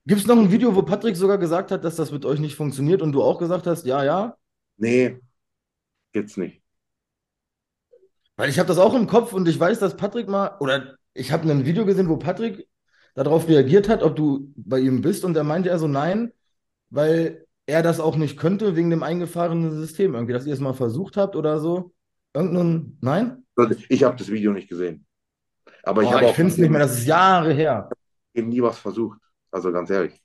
[0.06, 2.56] Gibt es noch ein Video, wo Patrick sogar gesagt hat, dass das mit euch nicht
[2.56, 4.36] funktioniert und du auch gesagt hast, ja, ja?
[4.78, 5.20] Nee,
[6.12, 6.62] gibt's nicht.
[8.36, 11.32] Weil ich habe das auch im Kopf und ich weiß, dass Patrick mal, oder ich
[11.32, 12.68] habe ein Video gesehen, wo Patrick
[13.16, 16.34] darauf reagiert hat, ob du bei ihm bist und er meinte er so, nein,
[16.90, 20.74] weil er das auch nicht könnte wegen dem eingefahrenen System irgendwie, dass ihr es mal
[20.74, 21.94] versucht habt oder so.
[22.34, 23.46] Irgendein, nein?
[23.90, 25.06] Ich habe das Video nicht gesehen.
[25.84, 27.90] Aber ich habe ich auch finde es nicht mehr, das ist Jahre her.
[28.34, 29.20] eben nie was versucht.
[29.52, 30.20] Also ganz ehrlich.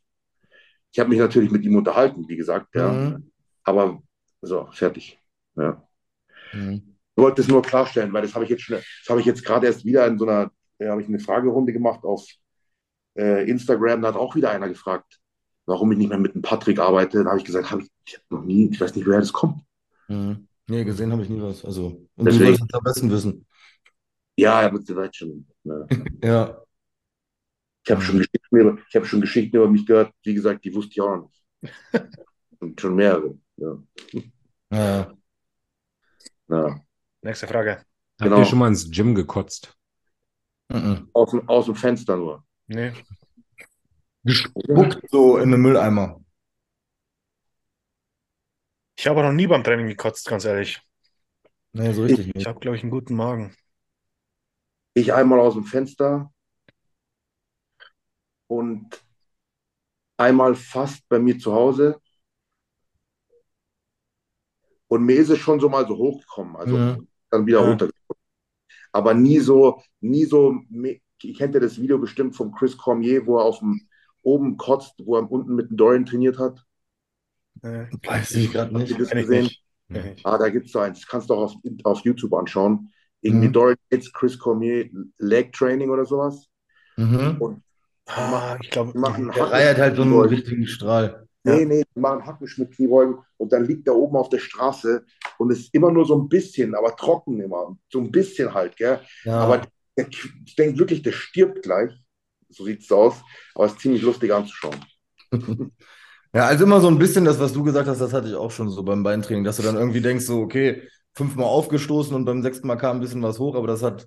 [0.90, 2.90] Ich habe mich natürlich mit ihm unterhalten, wie gesagt, ja.
[2.90, 3.30] Mhm.
[3.64, 4.02] Aber
[4.40, 5.18] so, fertig.
[5.56, 5.86] Ja.
[6.52, 6.96] Mhm.
[7.14, 9.44] Ich wollte es nur klarstellen, weil das habe ich jetzt schon, das habe ich jetzt
[9.44, 12.24] gerade erst wieder in so einer, äh, habe ich eine Fragerunde gemacht auf
[13.16, 15.18] äh, Instagram, da hat auch wieder einer gefragt,
[15.68, 17.22] warum ich nicht mehr mit dem Patrick arbeite.
[17.22, 19.32] Da habe ich gesagt, habe ich, ich habe noch nie, ich weiß nicht, woher das
[19.32, 19.62] kommt.
[20.08, 20.48] Mhm.
[20.66, 21.64] Nee, gesehen habe ich nie was.
[21.64, 23.46] Also, und du Deswegen- wolltest es am besten wissen.
[24.36, 25.46] Ja, er wird vielleicht schon.
[25.64, 25.86] Ja.
[26.24, 26.62] Ja.
[27.84, 30.74] Ich habe schon Geschichten über, ich habe schon Geschichten über mich gehört, wie gesagt, die
[30.74, 31.30] wusste ich auch noch
[31.62, 31.72] nicht.
[32.60, 33.38] Und schon mehrere.
[33.56, 33.78] Ja.
[34.70, 35.12] Ja.
[36.48, 36.80] Ja.
[37.22, 37.76] Nächste Frage.
[37.76, 37.84] Habt
[38.20, 38.38] Genau.
[38.40, 39.74] ihr schon mal ins Gym gekotzt?
[40.70, 41.08] Mhm.
[41.14, 42.44] Aus, dem- aus dem Fenster nur.
[42.66, 42.92] Nee.
[44.24, 46.20] Gespuckt so in den Mülleimer.
[48.98, 50.82] Ich habe noch nie beim Training gekotzt, ganz ehrlich.
[51.72, 52.46] Nee, so richtig Ich nicht.
[52.46, 53.54] habe, glaube ich, einen guten Magen.
[54.92, 56.30] Ich einmal aus dem Fenster
[58.48, 59.02] und
[60.16, 62.00] einmal fast bei mir zu Hause.
[64.88, 67.06] Und mir ist es schon so mal so hochgekommen, also Mhm.
[67.30, 67.64] dann wieder Ja.
[67.64, 67.94] runtergekommen.
[68.92, 73.38] Aber nie so, nie so, ihr kennt ja das Video bestimmt von Chris Cormier, wo
[73.38, 73.87] er auf dem
[74.28, 76.64] oben kotzt, wo er unten mit dem Dorian trainiert hat.
[77.62, 79.00] Nee, Weiß ich gerade Habt ihr nicht.
[79.00, 79.50] das ich gesehen?
[79.88, 80.26] nicht.
[80.26, 81.00] Ah, da gibt es so eins.
[81.00, 82.90] Das kannst du auch auf, auf YouTube anschauen.
[83.20, 83.52] Irgendwie Mhm.
[83.52, 84.88] Dorian Yates, Chris Cormier,
[85.18, 86.46] Leg Training oder sowas.
[86.96, 87.36] Mhm.
[87.40, 87.62] Und
[88.06, 91.26] Ah, ich glaube, Der Reihe hat halt so einen richtigen Strahl.
[91.44, 95.04] Nee, nee, die machen Hackenschmidt Kniebeugen und dann liegt er oben auf der Straße
[95.38, 97.76] und ist immer nur so ein bisschen, aber trocken immer.
[97.90, 99.00] So ein bisschen halt, gell?
[99.24, 99.40] Ja.
[99.40, 99.62] Aber
[99.96, 101.92] der, ich denke wirklich, der stirbt gleich.
[102.50, 103.16] So sieht es aus.
[103.54, 104.84] Aber es ist ziemlich lustig anzuschauen.
[106.34, 108.50] Ja, also immer so ein bisschen das, was du gesagt hast, das hatte ich auch
[108.50, 110.82] schon so beim Beintraining, dass du dann irgendwie denkst, so, okay,
[111.14, 114.06] fünfmal aufgestoßen und beim sechsten Mal kam ein bisschen was hoch, aber das hat,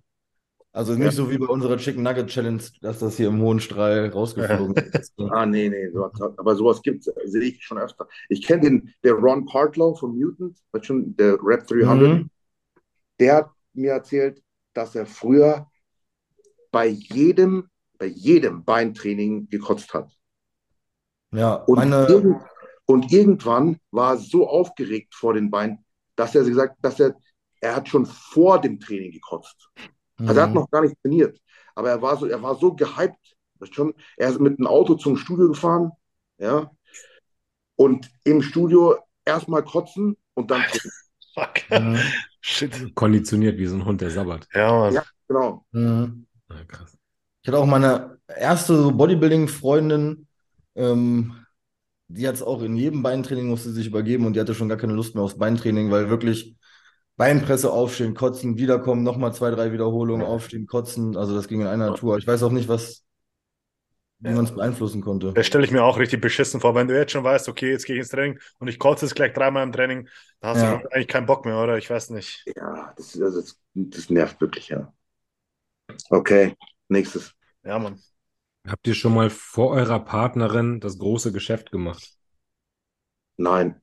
[0.74, 4.10] also nicht so wie bei unserer Chicken Nugget Challenge, dass das hier im hohen Strahl
[4.10, 5.14] rausgeflogen ist.
[5.32, 5.90] Ah, nee, nee,
[6.38, 8.08] aber sowas gibt es, sehe ich schon öfter.
[8.30, 12.30] Ich kenne den, der Ron Partlow von Mutant, schon der Rap 300, Mhm.
[13.20, 14.44] der hat mir erzählt,
[14.74, 15.68] dass er früher
[16.72, 17.70] bei jedem,
[18.02, 20.12] bei jedem Beintraining gekotzt hat.
[21.32, 22.42] Ja, Und, meine, irgend,
[22.88, 27.16] und irgendwann war er so aufgeregt vor den Beinen, dass er gesagt, dass er,
[27.62, 29.70] er hat schon vor dem Training gekotzt.
[30.18, 30.56] Also er hat Mhm.
[30.56, 31.40] noch gar nicht trainiert,
[31.76, 33.36] aber er war so, er war so gehypt,
[33.70, 35.92] schon, er ist mit einem Auto zum Studio gefahren,
[36.40, 36.72] ja,
[37.76, 40.64] und im Studio erstmal kotzen und dann.
[41.36, 41.70] Fuck.
[41.70, 42.00] Mhm.
[42.42, 42.96] Shit.
[42.96, 44.48] Konditioniert wie so ein Hund, der sabbert.
[44.54, 44.94] Ja, Mann.
[44.96, 45.04] Ja.
[45.28, 45.66] Genau.
[45.72, 46.26] Mhm.
[46.50, 46.98] Ja, krass.
[47.42, 50.28] Ich hatte auch meine erste Bodybuilding-Freundin,
[50.76, 51.34] ähm,
[52.10, 54.78] die hat es auch in jedem Beintraining musste sich übergeben und die hatte schon gar
[54.78, 56.56] keine Lust mehr aufs Beintraining, weil wirklich
[57.18, 61.18] Beinpresse aufstehen, kotzen, wiederkommen, nochmal zwei, drei Wiederholungen, aufstehen, kotzen.
[61.18, 62.18] Also das ging in einer Tour.
[62.18, 63.06] Ich weiß auch nicht, was,
[64.20, 65.34] wie man es beeinflussen konnte.
[65.34, 67.86] Das stelle ich mir auch richtig beschissen vor, wenn du jetzt schon weißt, okay, jetzt
[67.86, 70.10] gehe ich ins Training und ich kotze jetzt gleich dreimal im Training,
[70.42, 70.82] da hast Ja.
[70.82, 71.78] du eigentlich keinen Bock mehr, oder?
[71.78, 72.50] Ich weiß nicht.
[72.56, 74.94] Ja, das, also das, das nervt wirklich, ja.
[76.12, 76.56] Okay,
[76.92, 77.34] nächstes.
[77.64, 78.00] Ja, Mann.
[78.68, 82.12] Habt ihr schon mal vor eurer Partnerin das große Geschäft gemacht?
[83.38, 83.82] Nein.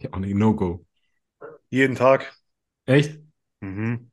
[0.00, 0.86] Ja, auch nicht No-Go.
[1.68, 2.32] Jeden Tag.
[2.86, 3.20] Echt?
[3.60, 4.10] Mhm.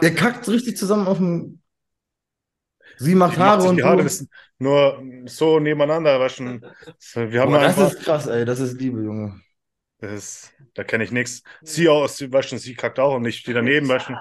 [0.00, 1.60] Der kackt richtig zusammen auf dem.
[2.98, 4.26] Sie macht macht Haare und die Haare, ist
[4.58, 6.64] nur so nebeneinander waschen.
[7.14, 8.44] Wir haben Boah, das einfach, ist krass, ey.
[8.44, 9.40] Das ist Liebe, Junge.
[9.98, 11.42] das ist, da kenne ich nichts.
[11.62, 14.16] Sie aus, sie waschen, sie kackt auch und ich stehe daneben waschen.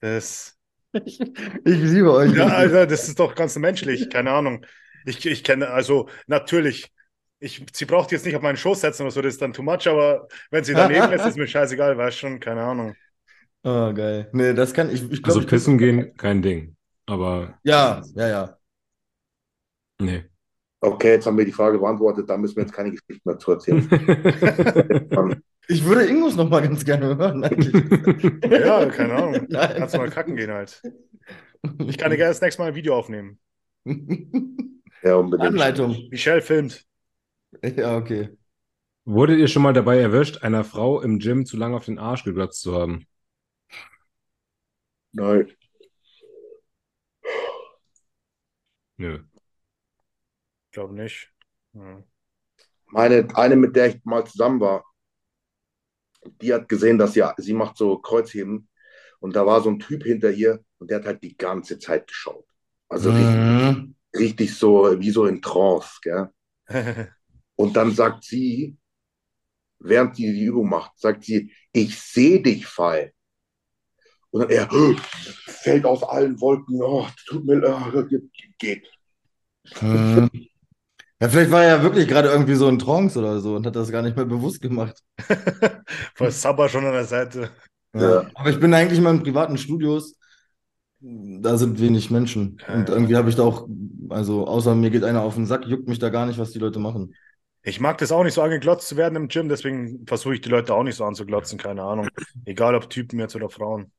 [0.00, 0.58] Das,
[1.04, 1.30] Ich, ich
[1.64, 2.34] liebe euch.
[2.34, 4.64] ja, Alter, das ist doch ganz menschlich, keine Ahnung.
[5.06, 6.92] Ich, ich kenne, also natürlich,
[7.38, 9.62] ich, sie braucht jetzt nicht auf meinen Schoß setzen oder so, das ist dann too
[9.62, 12.94] much, aber wenn sie daneben ist, ist mir scheißegal, weißt schon, keine Ahnung.
[13.62, 14.28] Oh, geil.
[14.32, 15.02] Nee, das kann ich.
[15.10, 16.76] Ich glaub, Also pissen gehen, kein Ding.
[17.06, 18.56] Aber Ja, ja, ja.
[20.00, 20.24] nee.
[20.82, 23.86] Okay, jetzt haben wir die Frage beantwortet, da müssen wir jetzt keine Geschichten dazu erzählen.
[25.70, 27.42] Ich würde Ingus noch mal ganz gerne hören.
[28.50, 29.46] Ja, keine Ahnung.
[29.48, 29.74] Nein.
[29.76, 30.82] Kannst mal kacken gehen halt.
[31.86, 33.38] Ich kann dir gerne das nächste Mal ein Video aufnehmen.
[33.84, 35.48] ja, unbedingt.
[35.48, 36.08] Anleitung.
[36.10, 36.84] Michelle filmt.
[37.62, 38.36] Ja, okay.
[39.04, 42.24] Wurdet ihr schon mal dabei erwischt, einer Frau im Gym zu lange auf den Arsch
[42.24, 43.06] geglotzt zu haben?
[45.12, 45.52] Nein.
[48.96, 49.20] Nö.
[50.66, 51.32] Ich glaube nicht.
[51.74, 52.02] Ja.
[52.88, 54.84] Meine, eine, mit der ich mal zusammen war,
[56.42, 58.68] die hat gesehen, dass sie, sie macht so Kreuzheben
[59.20, 62.06] und da war so ein Typ hinter ihr und der hat halt die ganze Zeit
[62.08, 62.46] geschaut.
[62.88, 63.94] Also richtig, Mhm.
[64.16, 66.30] richtig so, wie so in Trance, gell?
[67.56, 68.76] Und dann sagt sie,
[69.80, 73.12] während sie die Übung macht, sagt sie, ich sehe dich, Fall.
[74.30, 74.68] Und dann er
[75.46, 78.08] fällt aus allen Wolken, oh, tut mir leid,
[78.58, 78.86] geht.
[79.82, 80.49] Mhm.
[81.20, 83.76] Ja, vielleicht war er ja wirklich gerade irgendwie so in Trance oder so und hat
[83.76, 85.02] das gar nicht mehr bewusst gemacht.
[86.14, 87.50] Voll Sabber schon an der Seite.
[87.94, 88.22] Ja.
[88.22, 88.30] Ja.
[88.34, 90.16] Aber ich bin eigentlich immer in privaten Studios.
[91.00, 92.60] Da sind wenig Menschen.
[92.72, 93.68] Und irgendwie habe ich da auch,
[94.10, 96.58] also außer mir geht einer auf den Sack, juckt mich da gar nicht, was die
[96.58, 97.14] Leute machen.
[97.62, 100.48] Ich mag das auch nicht so angeglotzt zu werden im Gym, deswegen versuche ich die
[100.48, 102.08] Leute auch nicht so anzuglotzen, keine Ahnung.
[102.46, 103.92] Egal ob Typen jetzt oder Frauen.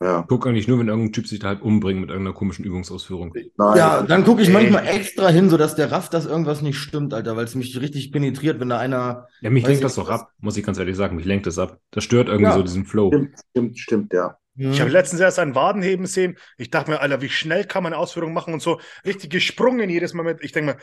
[0.00, 3.32] Ja, Guck eigentlich nur, wenn irgendein Typ sich da halt umbringt mit irgendeiner komischen Übungsausführung.
[3.34, 3.76] nein.
[3.78, 4.54] Ja, dann gucke ich Ey.
[4.54, 8.12] manchmal extra hin, sodass der rafft, dass irgendwas nicht stimmt, Alter, weil es mich richtig
[8.12, 9.26] penetriert, wenn da einer.
[9.40, 11.16] Ja, mich lenkt das doch ab, muss ich ganz ehrlich sagen.
[11.16, 11.78] Mich lenkt das ab.
[11.90, 12.54] Das stört irgendwie Ja.
[12.54, 13.08] so diesen Flow.
[13.08, 14.38] Stimmt, stimmt, stimmt, ja.
[14.56, 16.36] Ich habe letztens erst einen Wadenheben sehen.
[16.56, 19.88] Ich dachte mir, Alter, wie schnell kann man eine Ausführung machen und so richtig gesprungen
[19.88, 20.42] jedes Mal mit.
[20.42, 20.78] Ich denke mir,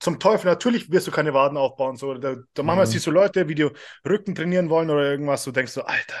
[0.00, 1.96] zum Teufel, natürlich wirst du keine Waden aufbauen.
[1.96, 2.14] So.
[2.14, 2.90] Da, da manchmal Mhm.
[2.90, 3.68] siehst du Leute, wie die
[4.08, 5.44] Rücken trainieren wollen oder irgendwas.
[5.44, 6.16] Du denkst so, Alter,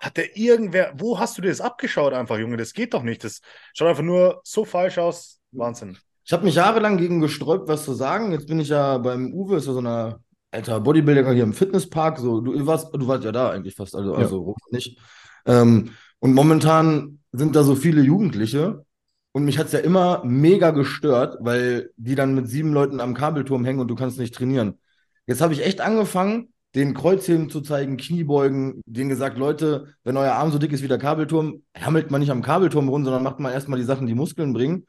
[0.00, 2.56] hat der irgendwer, wo hast du dir das abgeschaut einfach, Junge?
[2.56, 3.24] Das geht doch nicht.
[3.24, 3.40] Das
[3.74, 5.40] schaut einfach nur so falsch aus.
[5.52, 5.96] Wahnsinn.
[6.24, 8.32] Ich habe mich jahrelang gegen gesträubt, was zu sagen.
[8.32, 10.14] Jetzt bin ich ja beim Uwe, ist ja so ein
[10.50, 12.18] alter Bodybuilder hier im Fitnesspark.
[12.18, 14.18] So, du warst, du warst ja da eigentlich fast, also, Ja.
[14.18, 14.98] also nicht.
[15.46, 15.90] Ähm,
[16.20, 18.84] und momentan sind da so viele Jugendliche.
[19.32, 23.14] Und mich hat es ja immer mega gestört, weil die dann mit sieben Leuten am
[23.14, 24.78] Kabelturm hängen und du kannst nicht trainieren.
[25.26, 30.32] Jetzt habe ich echt angefangen, den Kreuzheben zu zeigen, Kniebeugen, denen gesagt, Leute, wenn euer
[30.32, 33.38] Arm so dick ist wie der Kabelturm, hammelt man nicht am Kabelturm rum, sondern macht
[33.38, 34.86] mal erstmal die Sachen, die Muskeln bringen.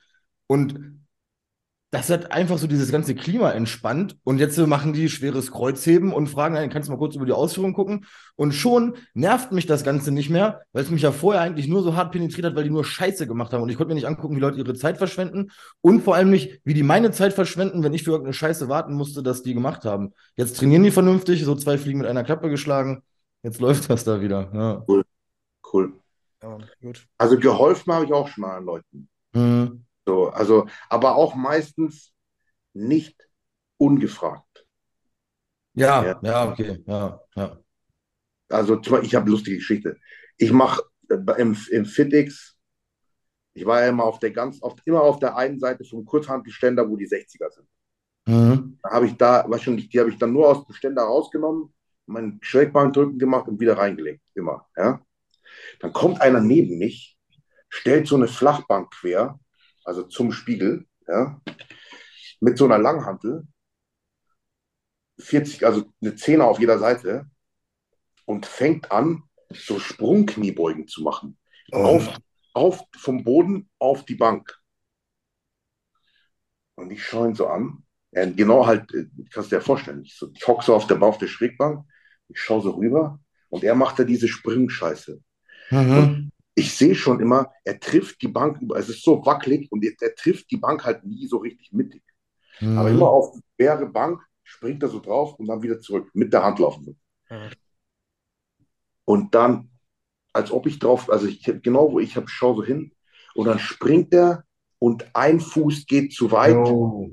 [0.48, 1.05] Und
[1.92, 4.18] das hat einfach so dieses ganze Klima entspannt.
[4.24, 7.32] Und jetzt machen die schweres Kreuzheben und fragen, dann kannst du mal kurz über die
[7.32, 8.06] Ausführung gucken.
[8.36, 11.84] Und schon nervt mich das Ganze nicht mehr, weil es mich ja vorher eigentlich nur
[11.84, 13.64] so hart penetriert hat, weil die nur Scheiße gemacht haben.
[13.64, 15.52] Und ich konnte mir nicht angucken, wie Leute ihre Zeit verschwenden.
[15.80, 18.94] Und vor allem nicht, wie die meine Zeit verschwenden, wenn ich für irgendeine Scheiße warten
[18.94, 20.14] musste, dass die gemacht haben.
[20.36, 23.04] Jetzt trainieren die vernünftig, so zwei Fliegen mit einer Klappe geschlagen.
[23.42, 24.50] Jetzt läuft das da wieder.
[24.54, 24.84] Ja.
[24.88, 25.04] Cool.
[25.72, 25.94] Cool.
[26.44, 27.08] Ja, gut.
[27.18, 29.08] Also geholfen habe ich auch schon mal an Leuten.
[29.34, 29.85] Mhm.
[30.06, 32.14] So, also, aber auch meistens
[32.74, 33.28] nicht
[33.78, 34.66] ungefragt.
[35.74, 36.20] Ja, Ja.
[36.22, 37.58] ja, okay, ja, ja.
[38.50, 39.98] Also ich habe lustige Geschichte.
[40.38, 42.58] Ich mache im, im FitX,
[43.54, 46.88] ich war ja immer auf der ganz, oft immer auf der einen Seite vom Kurzhantelständer,
[46.88, 47.68] wo die 60er sind.
[48.28, 48.80] Mhm.
[48.84, 51.74] Da habe ich da, schon, die habe ich dann nur aus dem Ständer rausgenommen,
[52.06, 54.22] meinen Schrägbankdrücken gemacht und wieder reingelegt.
[54.36, 54.68] Immer.
[54.76, 55.02] Ja?
[55.80, 57.18] Dann kommt einer neben mich,
[57.70, 59.40] stellt so eine Flachbank quer,
[59.86, 61.42] also zum Spiegel, ja,
[62.42, 63.48] mit so einer Langhantel,
[65.20, 67.30] 40, also eine Zehner auf jeder Seite,
[68.26, 71.38] und fängt an, so Sprungkniebeugen zu machen.
[71.72, 71.78] Oh.
[71.78, 72.18] Auf,
[72.54, 74.60] auf, vom Boden auf die Bank.
[76.76, 77.84] Und ich schaue ihn so an.
[78.12, 81.18] Genau halt, äh, kannst du dir vorstellen, ich, so, ich hocke so auf der, auf
[81.18, 81.86] der Schrägbank,
[82.30, 85.22] ich schaue so rüber und er macht da diese Springscheiße.
[85.70, 86.32] Mhm.
[86.56, 89.92] Ich sehe schon immer, er trifft die Bank, über- es ist so wackelig und er,
[90.00, 92.02] er trifft die Bank halt nie so richtig mittig.
[92.62, 92.78] Mhm.
[92.78, 96.32] Aber immer auf die schwere Bank springt er so drauf und dann wieder zurück, mit
[96.32, 96.98] der Hand laufen.
[97.30, 97.50] Ja.
[99.04, 99.70] Und dann,
[100.34, 102.94] als ob ich drauf, also ich genau wo ich habe, schaue so hin
[103.36, 104.46] und dann springt er
[104.80, 107.12] und ein Fuß geht zu weit Oh.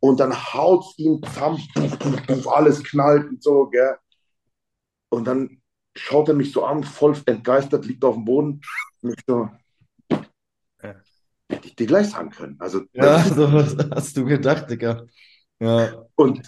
[0.00, 1.60] Und dann haut ihn zusammen,
[2.46, 3.96] alles knallt und so, gell.
[5.08, 5.60] Und dann
[5.96, 8.60] schaut er mich so an, voll entgeistert, liegt auf dem Boden.
[9.02, 9.50] Und ich so,
[10.82, 10.94] Ja.
[11.48, 12.56] hätte ich dir gleich sagen können.
[12.58, 15.04] Also, Ja, so was hast du gedacht, Digga.
[15.60, 16.04] Ja.
[16.14, 16.42] Und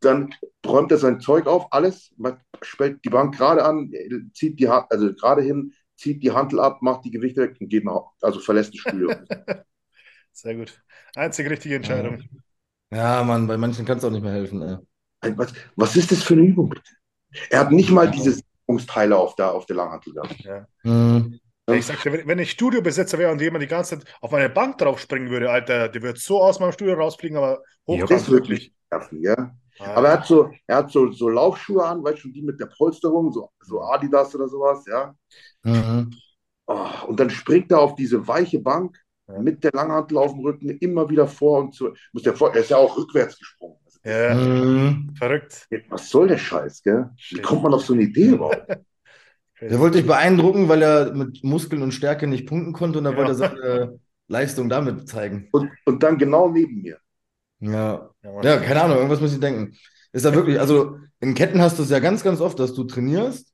[0.00, 0.34] dann
[0.66, 2.14] räumt er sein Zeug auf, alles,
[2.62, 3.92] stellt die Bank gerade an,
[4.34, 7.68] zieht die Hand, also gerade hin, zieht die Hantel ab, macht die Gewichte weg und
[7.68, 9.10] geht nach, also verlässt das Studio.
[10.32, 10.82] Sehr gut.
[11.14, 12.22] Einzige richtige Entscheidung.
[12.90, 15.36] Ja, Mann, bei manchen kannst du auch nicht mehr helfen, ey.
[15.36, 16.74] was, was ist das für eine Übung?
[17.50, 18.40] Er hat nicht mal diese
[18.78, 20.36] Sicherungsteile auf der, auf der Langhantel gehabt.
[20.40, 20.66] Ja.
[20.82, 21.40] Mhm.
[21.72, 24.78] Ich sagte, wenn, wenn ich Studiobesitzer wäre und jemand die ganze Zeit auf meine Bank
[24.78, 28.22] drauf springen würde, Alter, der wird so aus meinem Studio rausfliegen, aber Ja, hochkant Das
[28.22, 29.54] ist wirklich nerven, ja.
[29.78, 32.58] Ah, Aber er hat so, er hat so, so Laufschuhe an, weißt du, die mit
[32.58, 35.14] der Polsterung, so, so Adidas oder sowas, ja.
[35.62, 36.10] Mhm.
[36.66, 38.96] Oh, und dann springt er auf diese weiche Bank
[39.38, 41.94] mit der Langhantel auf dem Rücken immer wieder vor und zu.
[42.12, 43.79] Muss der vor, er ist ja auch rückwärts gesprungen.
[44.04, 45.14] Ja, Mhm.
[45.18, 45.68] verrückt.
[45.88, 47.10] was soll der Scheiß, gell?
[47.30, 48.66] Wie kommt man auf so eine Idee überhaupt?
[49.60, 53.12] Der wollte dich beeindrucken, weil er mit Muskeln und Stärke nicht punkten konnte und dann
[53.12, 53.18] Ja.
[53.18, 55.48] wollte er seine Leistung damit zeigen.
[55.52, 56.96] Und, und dann genau neben mir.
[57.60, 58.08] Ja.
[58.22, 58.42] Ja.
[58.42, 59.76] Ja, keine Ahnung, irgendwas muss ich denken.
[60.12, 62.84] Ist da wirklich, also in Ketten hast du es ja ganz, ganz oft, dass du
[62.84, 63.52] trainierst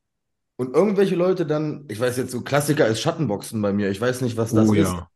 [0.57, 3.91] und irgendwelche Leute dann, ich weiß jetzt, so Klassiker ist Schattenboxen bei mir.
[3.91, 4.93] Ich weiß nicht, was das Oh ist.
[4.93, 5.09] ja.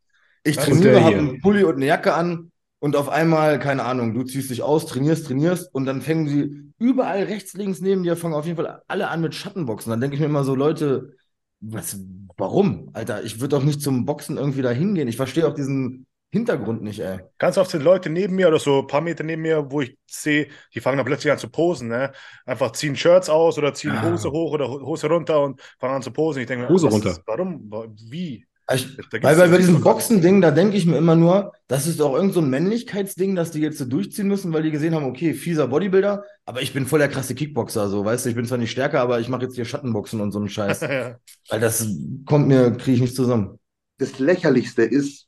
[0.43, 2.51] Ich trainiere, habe einen Pulli und eine Jacke an
[2.81, 6.73] und auf einmal, keine Ahnung, du ziehst dich aus, trainierst, trainierst und dann fangen sie
[6.79, 9.89] überall rechts, links neben dir, fangen auf jeden Fall alle an mit Schattenboxen.
[9.91, 11.13] Dann denke ich mir immer so, Leute,
[11.59, 11.97] was,
[12.37, 12.89] warum?
[12.93, 15.07] Alter, ich würde doch nicht zum Boxen irgendwie da hingehen.
[15.07, 17.19] Ich verstehe auch diesen Hintergrund nicht, ey.
[17.37, 19.97] Ganz oft sind Leute neben mir oder so ein paar Meter neben mir, wo ich
[20.09, 21.89] sehe, die fangen dann plötzlich an zu posen.
[21.89, 22.11] Ne?
[22.45, 24.09] Einfach ziehen Shirts aus oder ziehen Ah.
[24.09, 26.41] Hose hoch oder Ho- Hose runter und fangen an zu posen.
[26.41, 27.15] Ich denke mir, Hose runter.
[27.25, 27.69] Warum?
[27.69, 28.45] Wa- Wie?
[28.73, 32.33] Ich, weil, bei diesem Boxen-Ding, da denke ich mir immer nur, das ist doch irgend
[32.33, 35.67] so ein Männlichkeitsding, dass die jetzt so durchziehen müssen, weil die gesehen haben, okay, fieser
[35.67, 38.71] Bodybuilder, aber ich bin voll der krasse Kickboxer, so, weißt du, ich bin zwar nicht
[38.71, 40.81] stärker, aber ich mache jetzt hier Schattenboxen und so einen Scheiß.
[40.81, 41.17] ja.
[41.49, 41.87] weil das
[42.25, 43.59] kommt mir, kriege ich nicht zusammen.
[43.97, 45.27] Das Lächerlichste ist,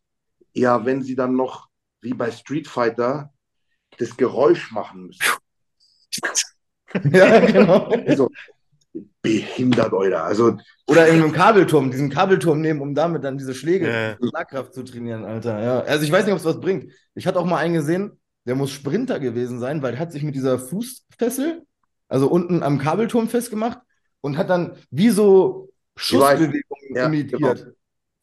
[0.54, 1.68] ja, wenn sie dann noch,
[2.02, 3.32] wie bei Street Fighter,
[3.98, 5.24] das Geräusch machen müssen.
[7.12, 7.90] ja, genau.
[8.06, 8.30] Also,
[9.22, 10.22] behindert euer.
[10.24, 10.58] Also,
[10.88, 14.14] Oder in einem Kabelturm, diesen Kabelturm nehmen, um damit dann diese Schläge, Ja.
[14.16, 15.62] diese Schlagkraft zu trainieren, Alter.
[15.62, 15.80] Ja.
[15.82, 16.92] Also ich weiß nicht, ob es was bringt.
[17.16, 20.24] Ich hatte auch mal einen gesehen, der muss Sprinter gewesen sein, weil er hat sich
[20.24, 21.64] mit dieser Fußfessel,
[22.10, 23.80] also unten am Kabelturm festgemacht
[24.22, 26.62] und hat dann wie so Schussbewegungen
[26.96, 27.40] Ja, imitiert.
[27.40, 27.72] genau.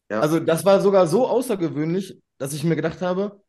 [0.09, 0.19] Ja.
[0.19, 3.40] Also das war sogar so außergewöhnlich, dass ich mir gedacht habe,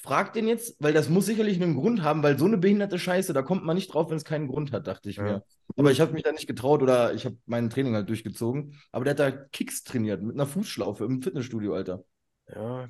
[0.00, 3.32] frag den jetzt, weil das muss sicherlich einen Grund haben, weil so eine behinderte Scheiße,
[3.32, 5.22] da kommt man nicht drauf, wenn es keinen Grund hat, dachte ich Ja.
[5.24, 5.42] mir.
[5.76, 8.74] Aber ich habe mich da nicht getraut oder ich habe mein Training halt durchgezogen.
[8.92, 12.04] Aber der hat da Kicks trainiert mit einer Fußschlaufe im Fitnessstudio, Alter.
[12.48, 12.88] ja.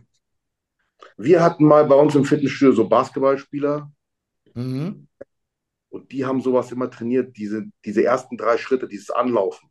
[1.16, 3.90] wir hatten mal bei uns im Fitnessstudio so Basketballspieler
[4.54, 5.08] Mhm.
[5.90, 9.68] und die haben sowas immer trainiert, diese, diese ersten drei Schritte, dieses Anlaufen.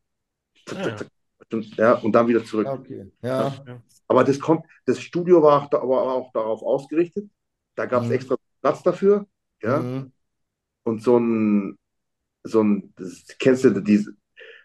[0.66, 1.08] Zack, zack, zack.
[1.53, 2.65] Und, ja, und dann wieder zurück.
[2.68, 3.11] Ja, okay.
[3.22, 3.53] Ja.
[4.07, 7.30] Aber das kommt, das Studio war auch, da, war auch darauf ausgerichtet,
[7.76, 8.15] Da gab es Mhm.
[8.15, 9.28] extra Platz dafür.
[9.61, 9.80] Ja.
[9.80, 10.11] Mhm.
[10.84, 11.78] Und so ein,
[12.44, 14.14] so ein, das, kennst du diese,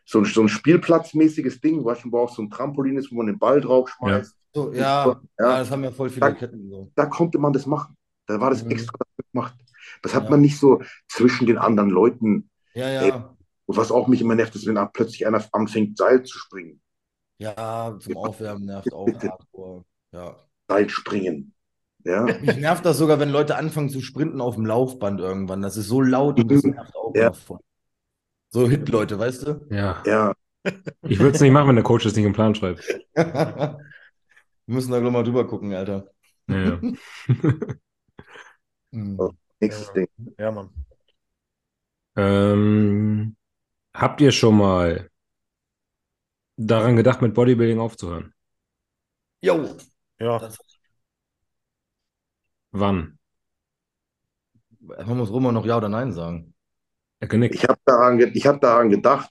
[0.04, 3.16] so ein, so ein Spielplatzmäßiges Ding, weißt du, wo auch so ein Trampolin ist, wo
[3.16, 4.34] man den Ball drauf schmeißt.
[4.54, 5.22] So, ja, Ja.
[5.38, 6.90] ja, das haben ja voll viele Sag- Ketten so.
[6.94, 7.96] Da konnte man das machen.
[8.26, 8.70] Da war das Mhm.
[8.70, 8.96] extra
[9.32, 9.54] gemacht.
[10.02, 10.30] Das hat Ja.
[10.30, 12.48] man nicht so zwischen den anderen Leuten.
[12.74, 13.36] Ja, ja.
[13.66, 16.80] Und was auch mich immer nervt, ist, wenn da plötzlich einer anfängt, Seil zu springen.
[17.38, 18.18] Ja, zum Ja.
[18.18, 19.84] Aufwärmen nervt auch hardcore.
[20.12, 20.36] Ja.
[20.68, 21.54] Seil springen.
[22.04, 22.24] Ja.
[22.24, 25.62] Mich nervt das sogar, wenn Leute anfangen zu sprinten auf dem Laufband irgendwann.
[25.62, 27.32] Das ist so laut und das nervt auch Ja.
[27.32, 27.60] voll.
[28.50, 29.66] So Hit-Leute, weißt du?
[29.70, 30.02] Ja.
[30.04, 30.34] Ja.
[31.02, 32.82] Ich würde es nicht machen, wenn der Coach es nicht im Plan schreibt.
[33.14, 33.78] Wir
[34.66, 36.06] müssen da gleich mal drüber gucken, Alter.
[36.48, 36.80] Ja, ja.
[38.92, 39.18] Hm.
[39.60, 39.92] Nächstes Ja.
[39.94, 40.08] Ding.
[40.38, 40.68] Ja, Mann.
[42.16, 43.36] ähm,
[43.94, 45.10] habt ihr schon mal
[46.56, 48.32] daran gedacht, mit Bodybuilding aufzuhören?
[49.48, 49.54] Jo,
[50.18, 50.38] Ja.
[50.38, 50.56] das
[52.72, 53.18] Wann?
[54.80, 56.54] man muss Roman noch Ja oder Nein sagen.
[57.20, 57.54] Er genickt.
[57.54, 59.30] Ich habe daran, ge ich hab daran gedacht,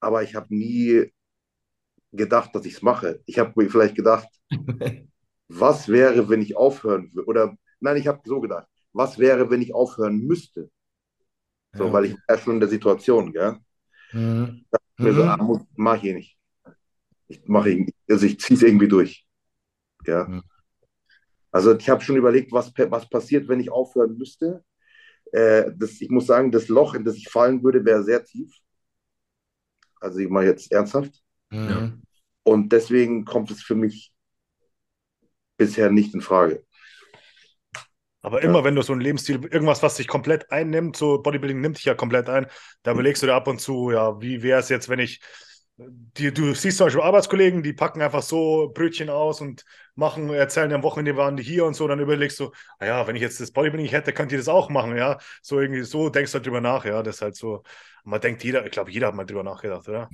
[0.00, 1.12] aber ich habe nie
[2.12, 3.20] gedacht, dass ich es mache.
[3.26, 4.28] Ich habe mir vielleicht gedacht,
[5.48, 7.28] was wäre, wenn ich aufhören würde?
[7.28, 10.70] Oder nein, ich habe so gedacht, was wäre, wenn ich aufhören müsste?
[11.74, 13.58] So, Ja, weil ich war schon in der Situation, gell?
[14.12, 14.64] Mhm.
[14.98, 15.28] Mir so, Mhm.
[15.28, 16.38] ah, muss, mach ich eh nicht.
[17.28, 19.26] Ich mache also ich ziehe es irgendwie durch.
[20.06, 20.24] Ja.
[20.26, 20.42] Mhm.
[21.50, 24.64] Also ich habe schon überlegt, was, was passiert, wenn ich aufhören müsste.
[25.32, 28.52] Äh, das, ich muss sagen, das Loch, in das ich fallen würde, wäre sehr tief.
[30.00, 31.22] Also ich mal jetzt ernsthaft.
[31.50, 32.02] Mhm.
[32.44, 34.12] Und deswegen kommt es für mich
[35.56, 36.64] bisher nicht in Frage.
[38.22, 38.42] Aber Ja.
[38.42, 41.84] immer wenn du so ein Lebensstil, irgendwas, was dich komplett einnimmt, so Bodybuilding nimmt dich
[41.84, 42.46] ja komplett ein,
[42.82, 45.20] da überlegst du dir ab und zu, ja, wie wäre es jetzt, wenn ich,
[45.76, 50.72] die, du siehst zum Beispiel Arbeitskollegen, die packen einfach so Brötchen aus und machen, erzählen
[50.72, 52.50] am Wochenende waren die hier und so, dann überlegst du,
[52.80, 55.18] naja, wenn ich jetzt das Bodybuilding hätte, könnt ihr das auch machen, ja.
[55.42, 57.02] So irgendwie, so denkst du halt drüber nach, ja.
[57.02, 57.62] Das ist halt so,
[58.04, 60.12] man denkt jeder, ich glaube, jeder hat mal drüber nachgedacht, oder?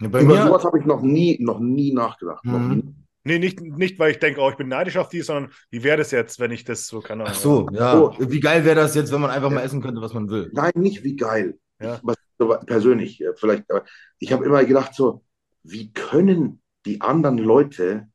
[0.00, 2.50] Ja, Bei Über mir, sowas habe ich noch nie, noch nie nachgedacht.
[2.50, 2.68] Noch Mhm.
[2.68, 2.94] nie.
[3.24, 5.96] Nee, nicht, nicht, weil ich denke, oh, ich bin neidisch auf die, sondern wie wäre
[5.96, 7.34] das jetzt, wenn ich das so, keine Ahnung.
[7.34, 7.98] ach so, ja.
[7.98, 8.14] Oh.
[8.18, 9.56] Wie geil wäre das jetzt, wenn man einfach Ja.
[9.56, 10.50] mal essen könnte, was man will?
[10.52, 11.58] Nein, nicht wie geil.
[11.80, 12.00] Ja.
[12.04, 13.84] Ich, persönlich, äh, vielleicht, aber
[14.18, 15.24] ich habe immer gedacht, so,
[15.62, 18.08] wie können die anderen Leute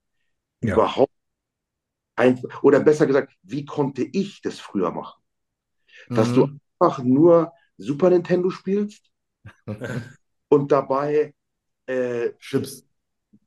[0.61, 0.73] Ja.
[0.73, 1.11] überhaupt
[2.15, 5.21] ein, oder besser gesagt, wie konnte ich das früher machen?
[6.09, 6.59] Dass du Mhm.
[6.79, 9.09] einfach nur Super Nintendo spielst
[10.49, 11.33] und dabei
[11.87, 12.85] äh, Chips.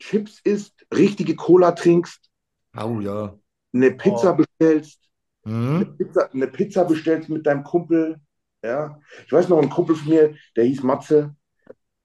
[0.02, 2.28] Chips isst, richtige Cola trinkst,
[2.74, 3.38] Au, ja.
[3.72, 4.36] eine Pizza Oh.
[4.36, 5.08] bestellst,
[5.44, 5.96] eine Mhm.
[5.96, 8.20] Pizza, eine Pizza bestellst mit deinem Kumpel.
[8.64, 11.34] Ja, ich weiß noch, ein Kumpel von mir, der hieß Matze,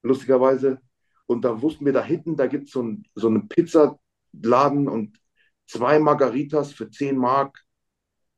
[0.04, 0.80] lustigerweise.
[1.28, 5.20] Und da wussten wir da hinten, da gibt es so, ein, so einen Pizzaladen und
[5.68, 7.64] zwei Margaritas für 10 Mark.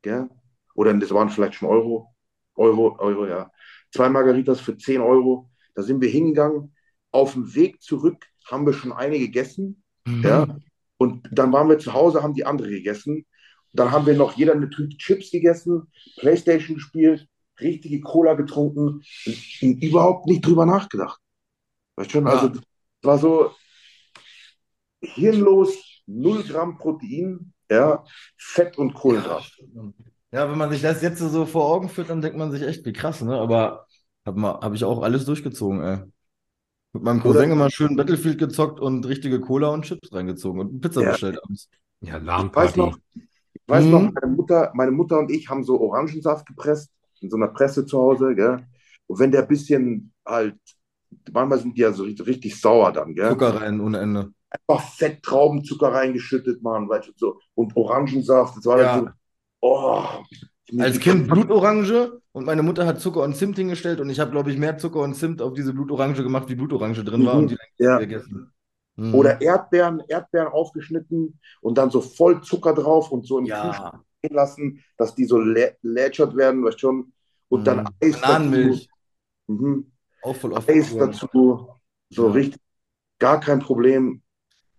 [0.01, 0.27] Gell?
[0.73, 2.13] Oder das waren vielleicht schon Euro.
[2.55, 3.51] Euro, Euro, ja.
[3.93, 5.49] Zwei Margaritas für 10 Euro.
[5.75, 6.73] Da sind wir hingegangen.
[7.11, 9.83] Auf dem Weg zurück haben wir schon eine gegessen.
[10.05, 10.23] Mhm.
[10.23, 10.47] Ja.
[10.97, 13.25] Und dann waren wir zu Hause, haben die andere gegessen.
[13.73, 17.27] Dann haben wir noch jeder eine Tüte Chips gegessen, Playstation gespielt,
[17.61, 19.03] richtige Cola getrunken
[19.61, 21.19] und überhaupt nicht drüber nachgedacht.
[21.95, 22.33] Weißt schon, Ja.
[22.33, 22.63] also das
[23.03, 23.51] war so
[25.01, 28.03] hirnlos, 0 Gramm Protein, ja,
[28.37, 29.45] Fett und Kohlenhydrate.
[30.31, 32.85] Ja, wenn man sich das jetzt so vor Augen führt, dann denkt man sich echt,
[32.85, 33.35] wie krass, ne?
[33.37, 33.85] Aber
[34.25, 35.99] habe hab ich auch alles durchgezogen, ey.
[36.93, 40.81] Mit meinem Cousin Oder- immer schön Battlefield gezockt und richtige Cola und Chips reingezogen und
[40.81, 41.11] Pizza Ja.
[41.11, 41.69] bestellt abends.
[42.01, 43.91] Ja, Ich weiß noch, ich weiß Mhm.
[43.91, 46.91] noch meine, Mutter, meine Mutter und ich haben so Orangensaft gepresst,
[47.21, 48.65] in so einer Presse zu Hause, gell?
[49.07, 50.55] Und wenn der bisschen halt,
[51.31, 53.29] manchmal sind die ja so richtig, richtig sauer dann, gell?
[53.29, 54.31] Zucker rein ohne Ende.
[54.67, 57.39] einfach Fett Traubenzucker reingeschüttet, Mann, weißt du, so.
[57.53, 58.95] Und Orangensaft, das war Ja.
[58.95, 59.11] dann so,
[59.61, 60.03] oh.
[60.77, 64.51] Als Kind Blutorange und meine Mutter hat Zucker und Zimt hingestellt und ich habe, glaube
[64.51, 67.39] ich, mehr Zucker und Zimt auf diese Blutorange gemacht, wie Blutorange drin war Mhm.
[67.41, 67.97] und die dann Ja.
[67.97, 68.51] gegessen.
[68.95, 69.15] Mhm.
[69.15, 74.03] Oder Erdbeeren, Erdbeeren aufgeschnitten und dann so voll Zucker drauf und so im Kühlschrank ja,
[74.19, 77.13] stehen lassen, dass die so lä lätschert werden, weißt schon.
[77.47, 77.87] Und dann Mhm.
[78.03, 78.89] Eis Bananenmilch.
[79.47, 79.63] dazu.
[79.63, 79.91] Mhm.
[80.21, 80.69] Auch voll oft.
[80.69, 81.07] Eis früher.
[81.07, 81.69] dazu.
[82.11, 82.31] So Ja.
[82.33, 82.61] richtig,
[83.17, 84.21] gar kein Problem.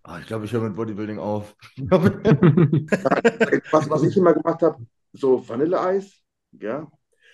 [0.03, 1.55] Ah, ich glaube, ich höre mit Bodybuilding auf.
[3.71, 4.77] Was, was ich immer gemacht habe,
[5.13, 6.21] so Vanilleeis,
[6.51, 6.89] ja.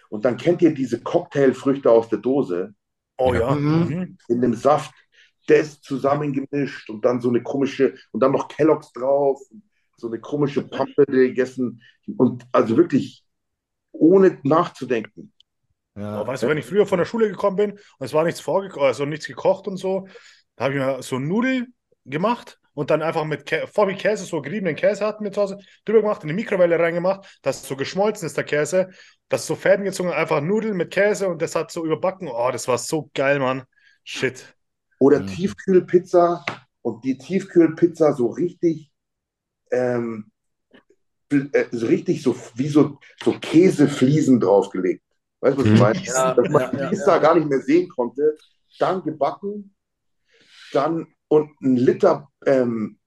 [0.10, 2.74] Und dann kennt ihr diese Cocktailfrüchte aus der Dose.
[3.18, 3.56] Oh Ja.
[3.56, 3.88] Mhm.
[3.90, 4.18] Mhm.
[4.28, 4.94] in dem Saft,
[5.48, 9.40] das zusammengemischt und dann so eine komische, und dann noch Kelloggs drauf,
[9.98, 11.82] so eine komische Pampe gegessen.
[12.18, 13.24] Und also wirklich
[13.91, 15.34] ohne nachzudenken.
[15.95, 16.26] Ja.
[16.28, 18.84] Weißt du, wenn ich früher von der Schule gekommen bin und es war nichts vorgekocht,
[18.84, 20.08] also nichts gekocht und so,
[20.56, 21.74] da habe ich mir so Nudeln
[22.06, 25.41] gemacht und dann einfach mit Kä vor wie Käse, so geriebenen Käse hatten wir zu
[25.41, 28.90] Hause, drüber gemacht, in die Mikrowelle reingemacht, dass so geschmolzen ist, der Käse.
[29.30, 32.28] Das ist so Fäden gezogen, einfach Nudeln mit Käse und das hat so überbacken.
[32.28, 33.64] Oh, das war so geil, Mann.
[34.04, 34.56] Shit.
[34.99, 35.28] Oder Mhm.
[35.28, 36.45] Tiefkühlpizza
[36.84, 38.91] und die Tiefkühlpizza so richtig,
[39.72, 40.32] ähm,
[41.32, 45.04] äh, so richtig so wie so, so Käsefliesen draufgelegt.
[45.41, 45.80] Weißt du, was ich Mhm.
[45.80, 46.04] meine?
[46.04, 47.18] Ja, Dass man ja, die ja, Pizza ja.
[47.20, 48.38] gar nicht mehr sehen konnte.
[48.80, 49.76] Dann gebacken,
[50.74, 52.98] dann und ein Liter ähm,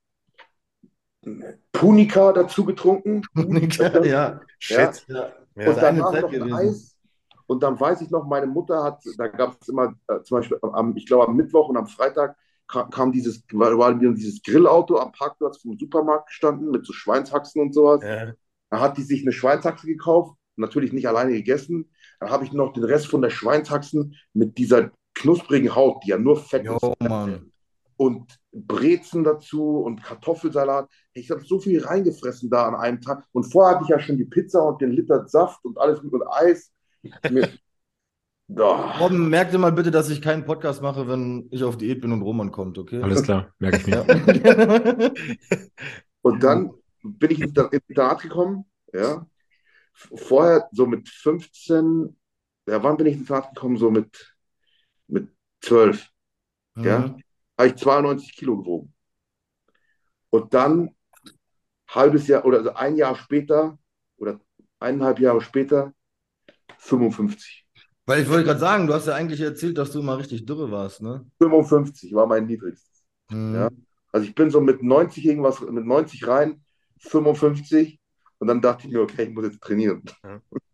[1.72, 3.22] Punika dazu getrunken.
[3.34, 4.40] ja, ja.
[4.58, 5.04] Shit.
[5.08, 5.32] ja.
[5.56, 5.66] Ja.
[5.66, 6.52] Und ist danach noch ein.
[6.52, 6.96] Eis.
[7.46, 10.58] Und dann weiß ich noch, meine Mutter hat, da gab es immer, äh, zum Beispiel
[10.62, 12.36] am, ich glaube am Mittwoch und am Freitag
[12.68, 17.74] kam, kam dieses, war, dieses Grillauto am Parkplatz vom Supermarkt gestanden mit so Schweinshaxen und
[17.74, 18.02] sowas.
[18.04, 18.32] Ja.
[18.70, 21.90] Da hat die sich eine Schweinshaxe gekauft, natürlich nicht alleine gegessen.
[22.20, 26.18] Dann habe ich noch den Rest von der Schweinshaxen mit dieser knusprigen Haut, die ja
[26.18, 27.50] nur Fett ist, Jo, Mann.
[27.96, 30.88] und Brezen dazu und Kartoffelsalat.
[31.12, 33.24] Ich habe so viel reingefressen da an einem Tag.
[33.32, 36.12] Und vorher hatte ich ja schon die Pizza und den Liter Saft und alles mit
[36.12, 36.72] und Eis.
[37.30, 37.48] Mir,
[38.56, 42.00] oh, Robin, merk dir mal bitte, dass ich keinen Podcast mache, wenn ich auf Diät
[42.00, 43.02] bin und Roman kommt, okay?
[43.02, 44.04] Alles klar, merke ich mir.
[44.06, 45.10] Ja.
[46.22, 46.72] und dann
[47.02, 48.64] bin ich ins Internat gekommen.
[48.92, 49.26] Ja.
[49.92, 52.16] Vorher so mit 15,
[52.66, 53.76] ja, wann bin ich ins Internat gekommen?
[53.76, 54.34] So mit,
[55.06, 55.28] mit
[55.60, 56.08] 12.
[56.78, 57.14] Ja.
[57.60, 58.94] Habe ich 92 Kilo gewogen.
[60.30, 60.96] Und dann
[61.88, 63.78] halbes Jahr oder also ein Jahr später
[64.16, 64.40] oder
[64.78, 65.92] eineinhalb Jahre später
[66.78, 67.66] 55.
[68.06, 70.70] Weil ich wollte gerade sagen, du hast ja eigentlich erzählt, dass du immer richtig dürre
[70.70, 71.30] warst, ne?
[71.36, 73.04] 55 war mein niedrigstes.
[73.30, 73.54] Mhm.
[73.54, 73.68] Ja.
[74.10, 76.64] Also ich bin so mit 90 irgendwas, mit 90 rein,
[77.00, 78.00] 55
[78.38, 80.02] und dann dachte ich mir, okay, ich muss jetzt trainieren.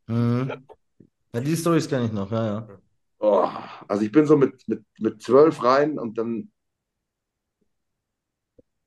[0.06, 0.52] Mhm.
[1.32, 2.68] Ja, die Storys kenne ich noch, ja, ja.
[3.18, 3.48] Oh,
[3.88, 6.52] also ich bin so mit, mit, mit 12 rein und dann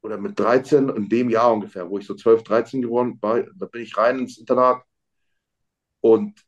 [0.01, 3.65] oder mit 13 in dem Jahr ungefähr, wo ich so 12, 13 geworden war, da
[3.65, 4.83] bin ich rein ins Internat
[6.01, 6.45] und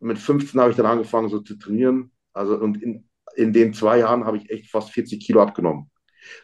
[0.00, 2.12] mit 15 habe ich dann angefangen so zu trainieren.
[2.32, 5.90] Also und in, in den zwei Jahren habe ich echt fast 40 Kilo abgenommen,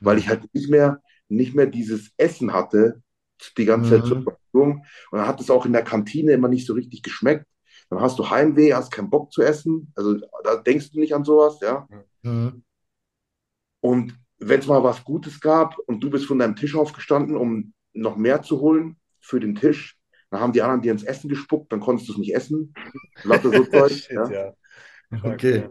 [0.03, 3.03] weil ich halt nicht mehr, nicht mehr dieses Essen hatte,
[3.59, 4.09] die ganze Zeit Mhm.
[4.09, 4.87] zur Verfügung.
[5.11, 7.47] Und dann hat es auch in der Kantine immer nicht so richtig geschmeckt.
[7.91, 9.93] Dann hast du Heimweh, hast keinen Bock zu essen.
[9.97, 11.89] Also da denkst du nicht an sowas, ja.
[12.23, 12.63] Mhm.
[13.81, 17.73] Und wenn es mal was Gutes gab und du bist von deinem Tisch aufgestanden, um
[17.93, 19.99] noch mehr zu holen für den Tisch,
[20.31, 22.75] dann haben die anderen dir ins Essen gespuckt, dann konntest du es nicht essen.
[23.25, 24.31] Lauter so Zeug, Shit, ja.
[24.31, 24.55] ja.
[25.23, 25.69] Okay.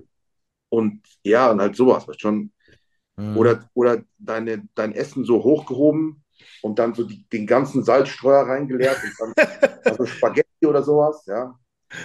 [0.69, 2.51] Und ja, und halt sowas, weißt schon.
[3.15, 3.37] Mhm.
[3.37, 6.23] Oder, oder deine, dein Essen so hochgehoben
[6.61, 9.47] und dann so die, den ganzen Salzstreuer reingeleert und dann
[9.85, 11.57] also Spaghetti oder sowas, ja.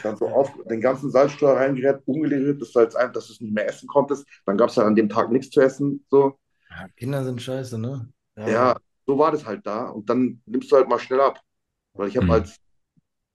[0.03, 3.41] Dann so auf den ganzen Salzstreuer reingeleert, umgeleert, dass du, halt einfach, dass du es
[3.41, 4.25] nicht mehr essen konntest.
[4.47, 6.05] Dann gab es dann an dem Tag nichts zu essen.
[6.09, 6.39] So.
[6.73, 8.12] Ja, Kinder sind scheiße, ne?
[8.47, 8.77] Ja,
[9.07, 9.89] so war das halt da.
[9.89, 11.40] Und dann nimmst du halt mal schnell ab.
[11.97, 12.32] Weil ich habe Mhm.
[12.32, 12.59] als,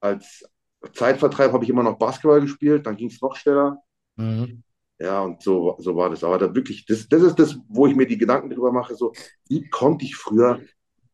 [0.01, 0.45] als
[0.93, 3.83] Zeitvertreib habe ich immer noch Basketball gespielt, dann ging es noch schneller.
[4.17, 4.61] Mhm.
[4.99, 6.23] Ja, und so, so war das.
[6.23, 9.13] Aber da wirklich, das, das ist das, wo ich mir die Gedanken drüber mache, so,
[9.47, 10.59] wie konnte ich früher,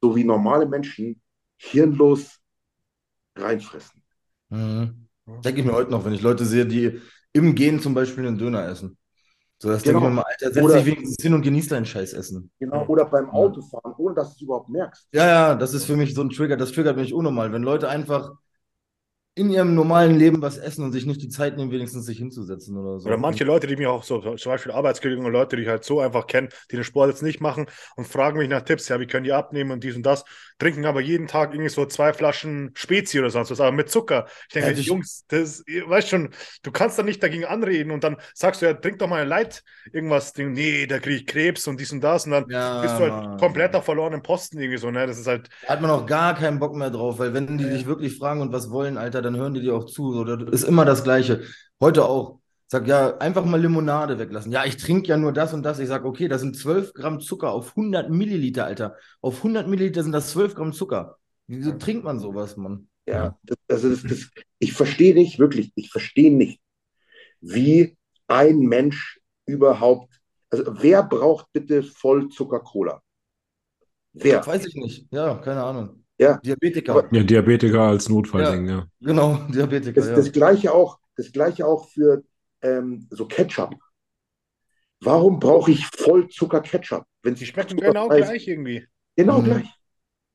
[0.02, 1.22] so wie normale Menschen,
[1.58, 2.40] hirnlos
[3.38, 4.04] reinfressen?
[4.50, 5.10] Mhm.
[5.44, 7.02] Denke ich mir heute noch, wenn ich Leute sehe, die
[7.34, 8.98] im Gehen zum Beispiel einen Döner essen.
[9.60, 10.10] So, das denke ich Genau.
[10.10, 12.52] mir mal, Alter, setz Oder- dich wenigstens hin und genieß dein Scheißessen.
[12.60, 12.86] Genau.
[12.88, 15.08] Oder beim Autofahren, ohne dass du es überhaupt merkst.
[15.14, 17.88] Ja, ja, das ist für mich so ein Trigger, das triggert mich unnormal, wenn Leute
[17.88, 18.32] einfach
[19.36, 22.78] in ihrem normalen Leben was essen und sich nicht die Zeit nehmen, wenigstens sich hinzusetzen
[22.78, 23.10] oder so.
[23.10, 25.84] Oder manche Leute, die mich auch so, zum Beispiel Arbeitskollegen und Leute, die ich halt
[25.84, 27.66] so einfach kenne, die den Sport jetzt nicht machen
[27.98, 30.24] und fragen mich nach Tipps, ja, wie können die abnehmen und dies und das,
[30.58, 34.28] trinken aber jeden Tag irgendwie so zwei Flaschen Spezi oder sonst was, aber mit Zucker.
[34.48, 36.30] Ich denke, Ja, das- Jungs, das, weißt schon,
[36.64, 39.28] du kannst da nicht dagegen anreden und dann sagst du, ja, trink doch mal ein
[39.28, 42.60] Light, irgendwas, Ding, nee, da kriege ich Krebs und dies und das und dann Ja,
[42.80, 43.34] bist du halt Mann.
[43.36, 46.36] komplett auf verlorenen Posten irgendwie so, ne, das ist halt, Da hat man auch gar
[46.36, 49.36] keinen Bock mehr drauf, weil wenn die dich wirklich fragen und was wollen, Alter, dann
[49.36, 50.16] hören die dir auch zu.
[50.16, 51.42] Oder das ist immer das Gleiche.
[51.80, 52.40] Heute auch.
[52.68, 54.52] Sag ja, einfach mal Limonade weglassen.
[54.52, 55.80] Ja, ich trinke ja nur das und das.
[55.80, 58.96] Ich sag, okay, das sind 12 Gramm Zucker auf 100 Milliliter, Alter.
[59.22, 61.18] Auf 100 Milliliter sind das 12 Gramm Zucker.
[61.48, 62.88] Wieso trinkt man sowas, Mann?
[63.06, 64.30] Ja, das, also das, das,
[64.60, 66.62] ich verstehe nicht, wirklich, ich verstehe nicht,
[67.42, 67.98] wie
[68.28, 73.02] ein Mensch überhaupt, also wer braucht bitte Vollzucker-Cola?
[74.14, 74.46] Wer?
[74.46, 75.08] Weiß ich nicht.
[75.12, 76.03] Ja, keine Ahnung.
[76.20, 76.38] Ja.
[76.38, 77.08] Diabetiker.
[77.12, 78.86] Ja, Diabetiker als Notfallding, ja.
[79.02, 80.16] Genau, Diabetiker, Das, ja.
[80.16, 82.24] das gleiche auch, das gleiche auch für
[82.62, 83.76] ähm, so Ketchup.
[85.02, 87.04] Warum brauche ich Vollzucker-Ketchup?
[87.24, 88.26] Wenn die es schmecken genau ist?
[88.28, 88.86] gleich irgendwie.
[89.16, 89.46] Genau Mhm.
[89.46, 89.68] gleich.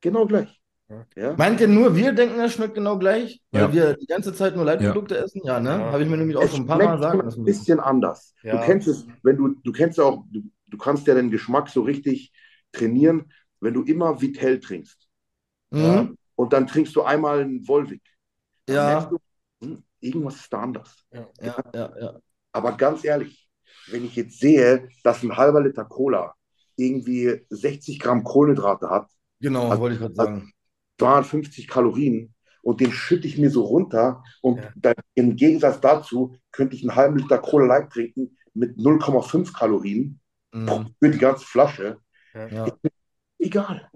[0.01, 0.59] Genau gleich.
[0.89, 1.05] Ja.
[1.15, 1.35] Ja?
[1.37, 3.41] Meint ihr nur, wir denken, das schmeckt genau gleich?
[3.51, 3.73] Weil Ja.
[3.73, 5.41] wir die ganze Zeit nur Leitprodukte essen?
[5.43, 5.69] Ja, ne?
[5.69, 5.91] Ja.
[5.91, 7.41] Habe ich mir nämlich auch Es schon ein paar Mal sagen lassen.
[7.41, 8.33] ein bisschen anders.
[8.43, 8.57] Ja.
[8.57, 11.69] Du kennst es, wenn du, du kennst ja auch, du, du kannst ja den Geschmack
[11.69, 12.31] so richtig
[12.71, 13.31] trainieren.
[13.61, 15.08] wenn du immer Vitell trinkst
[15.71, 16.17] Mhm.
[16.35, 18.01] und dann trinkst du einmal einen Volvic,
[18.67, 19.17] Ja, du,
[19.61, 21.05] hm, irgendwas ist da anders.
[21.11, 21.27] ja,
[21.73, 22.19] ja, ja.
[22.51, 23.47] Aber ganz ehrlich,
[23.91, 26.33] wenn ich jetzt sehe, dass ein halber Liter Cola
[26.75, 29.09] irgendwie 60 Gramm Kohlenhydrate hat,
[29.41, 30.51] Genau, Also- wollte ich gerade sagen.
[30.99, 34.73] 250 Kalorien und den schütte ich mir so runter und Ja.
[34.75, 40.19] dann, im Gegensatz dazu könnte ich einen halben Liter Cola Light trinken mit 0,5 Kalorien
[40.51, 40.93] Mhm.
[40.99, 41.99] für die ganze Flasche.
[42.33, 42.67] Ja.
[43.37, 43.89] Egal.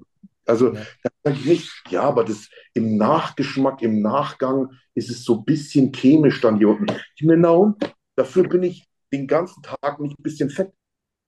[0.46, 0.82] Also Ja.
[1.04, 5.46] da sage ich nicht, ja, aber das im Nachgeschmack, im Nachgang ist es so ein
[5.46, 6.88] bisschen chemisch dann hier unten.
[7.16, 7.78] Ich mir, na und?
[8.16, 10.72] Dafür bin ich den ganzen Tag nicht ein bisschen fett.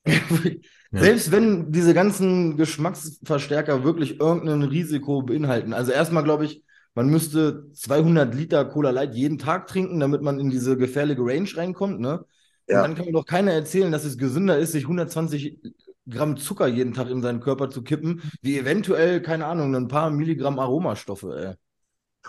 [0.91, 5.73] Selbst wenn diese ganzen Geschmacksverstärker wirklich irgendein Risiko beinhalten.
[5.73, 6.63] Also erstmal glaube ich,
[6.93, 11.49] man müsste 200 Liter Cola Light jeden Tag trinken, damit man in diese gefährliche Range
[11.55, 12.19] reinkommt, ne?
[12.19, 12.27] Und
[12.75, 12.81] Ja.
[12.81, 15.59] dann kann mir doch keiner erzählen, dass es gesünder ist, sich 120
[16.09, 20.09] Gramm Zucker jeden Tag in seinen Körper zu kippen, wie eventuell, keine Ahnung, ein paar
[20.11, 21.53] Milligramm Aromastoffe, ey.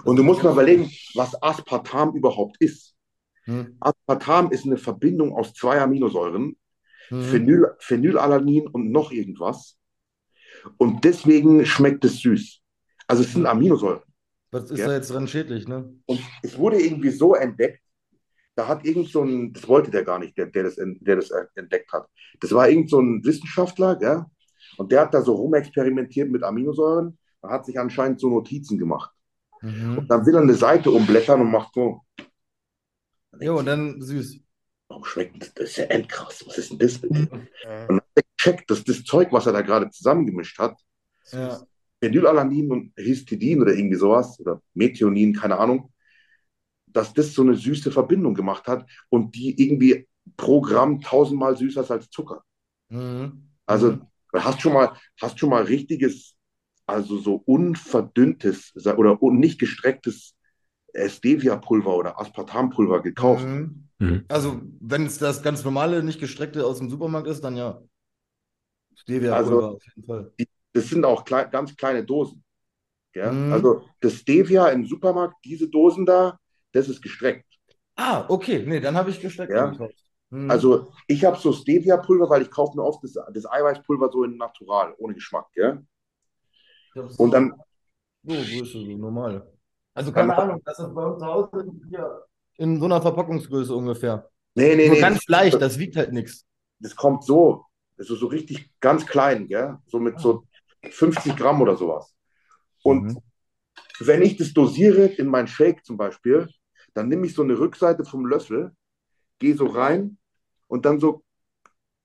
[0.04, 2.94] Und du musst mal überlegen, was Aspartam überhaupt ist.
[3.44, 3.76] Hm?
[3.80, 6.56] Aspartam ist eine Verbindung aus zwei Aminosäuren,
[7.08, 7.22] Hm?
[7.22, 9.78] Phenyl, Phenylalanin und noch irgendwas.
[10.78, 12.60] Und deswegen schmeckt es süß.
[13.06, 14.02] Also es sind Aminosäuren.
[14.50, 14.88] Was ist Ja.
[14.88, 15.92] da jetzt dran schädlich, ne?
[16.06, 17.80] Und es wurde irgendwie so entdeckt,
[18.56, 21.30] da hat irgend so ein, das wollte der gar nicht, der, der, das, der das
[21.54, 22.08] entdeckt hat.
[22.40, 24.26] Das war irgend so ein Wissenschaftler, ja,
[24.78, 29.10] und der hat da so rumexperimentiert mit Aminosäuren, und hat sich anscheinend so Notizen gemacht.
[29.60, 30.06] Mhm.
[30.08, 32.00] Dann will er eine Seite umblättern und macht so,
[33.38, 34.40] Jo, und dann süß.
[34.88, 35.52] warum schmeckt das?
[35.54, 36.42] Das ist ja endkrass.
[36.46, 37.28] Was ist denn das bitte?
[37.64, 37.86] Ja.
[37.88, 40.78] Und dann checkt, dass das Zeug, was er da gerade zusammengemischt hat,
[41.32, 41.60] Ja.
[42.00, 45.92] Phenylalanin und Histidin oder irgendwie sowas, oder Methionin, keine Ahnung,
[46.96, 51.82] dass das so eine süße Verbindung gemacht hat und die irgendwie pro Gramm tausendmal süßer
[51.82, 52.42] ist als Zucker.
[52.88, 53.50] Mhm.
[53.66, 54.02] Also Mhm.
[54.34, 56.34] hast schon mal, hast schon mal richtiges,
[56.86, 60.34] also so unverdünntes oder nicht gestrecktes
[60.94, 63.44] Stevia-Pulver oder Aspartampulver gekauft.
[63.44, 63.88] Mhm.
[63.98, 64.24] Mhm.
[64.28, 67.82] Also, wenn es das ganz normale, nicht gestreckte aus dem Supermarkt ist, dann ja.
[68.94, 70.32] Stevia-Pulver Also- auf jeden Fall.
[70.72, 72.42] Das sind auch klei ganz kleine Dosen.
[73.14, 73.32] Ja?
[73.32, 73.52] Mhm.
[73.52, 76.38] Also das Stevia im Supermarkt, diese Dosen da,
[76.76, 77.46] das ist gestreckt.
[77.96, 78.64] Ah, okay.
[78.66, 79.74] Nee, dann habe ich gestreckt Ja.
[80.30, 80.50] Mhm.
[80.50, 84.36] Also ich habe so Stevia-Pulver, weil ich kaufe mir oft das, das Eiweißpulver so in
[84.36, 85.46] Natural, ohne Geschmack.
[85.54, 85.78] Ja?
[87.18, 87.52] Und dann,
[88.24, 89.46] So, Größe, so normal.
[89.94, 92.24] Also keine Ahnung, das ist bei uns zu Hause hier
[92.58, 94.28] in so einer Verpackungsgröße ungefähr.
[94.54, 96.44] nee, nee, Nur nee, ganz leicht, das wiegt halt nichts.
[96.80, 97.64] das kommt so,
[97.96, 99.76] das ist so richtig ganz klein, gell?
[99.86, 100.46] so mit so
[100.90, 102.14] 50 Gramm oder sowas.
[102.82, 103.20] Und Mhm.
[104.00, 106.48] wenn ich das dosiere in meinen Shake zum Beispiel,
[106.96, 108.72] dann nehme ich so eine Rückseite vom Löffel,
[109.40, 110.18] gehe so rein
[110.68, 111.24] und dann so,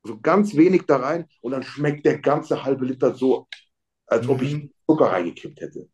[0.04, 3.48] so ganz wenig da rein und dann schmeckt der ganze halbe Liter so,
[4.08, 4.70] als ob ich Mhm.
[4.88, 5.90] Zucker reingekippt hätte.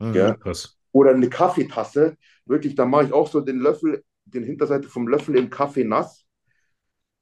[0.00, 0.14] Mhm.
[0.14, 0.38] Ja.
[0.92, 2.16] Oder eine Kaffeetasse,
[2.46, 6.24] wirklich, da mache ich auch so den Löffel, den Hinterseite vom Löffel im Kaffee nass,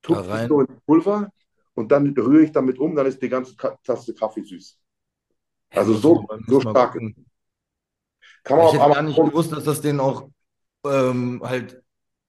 [0.02, 0.48] tupfe rein.
[0.48, 1.30] so ins Pulver
[1.74, 4.78] und dann rühre ich damit um, dann ist die ganze Tasse Kaffee süß.
[5.74, 6.96] Also so, so stark.
[8.44, 10.28] Kann man Ich auf hätte gar nicht gewusst, dass das den auch
[10.84, 11.82] ähm, halt,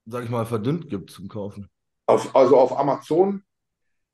[0.06, 1.70] sag ich mal, verdünnt gibt zum Kaufen.
[2.06, 3.42] auf, also auf Amazon,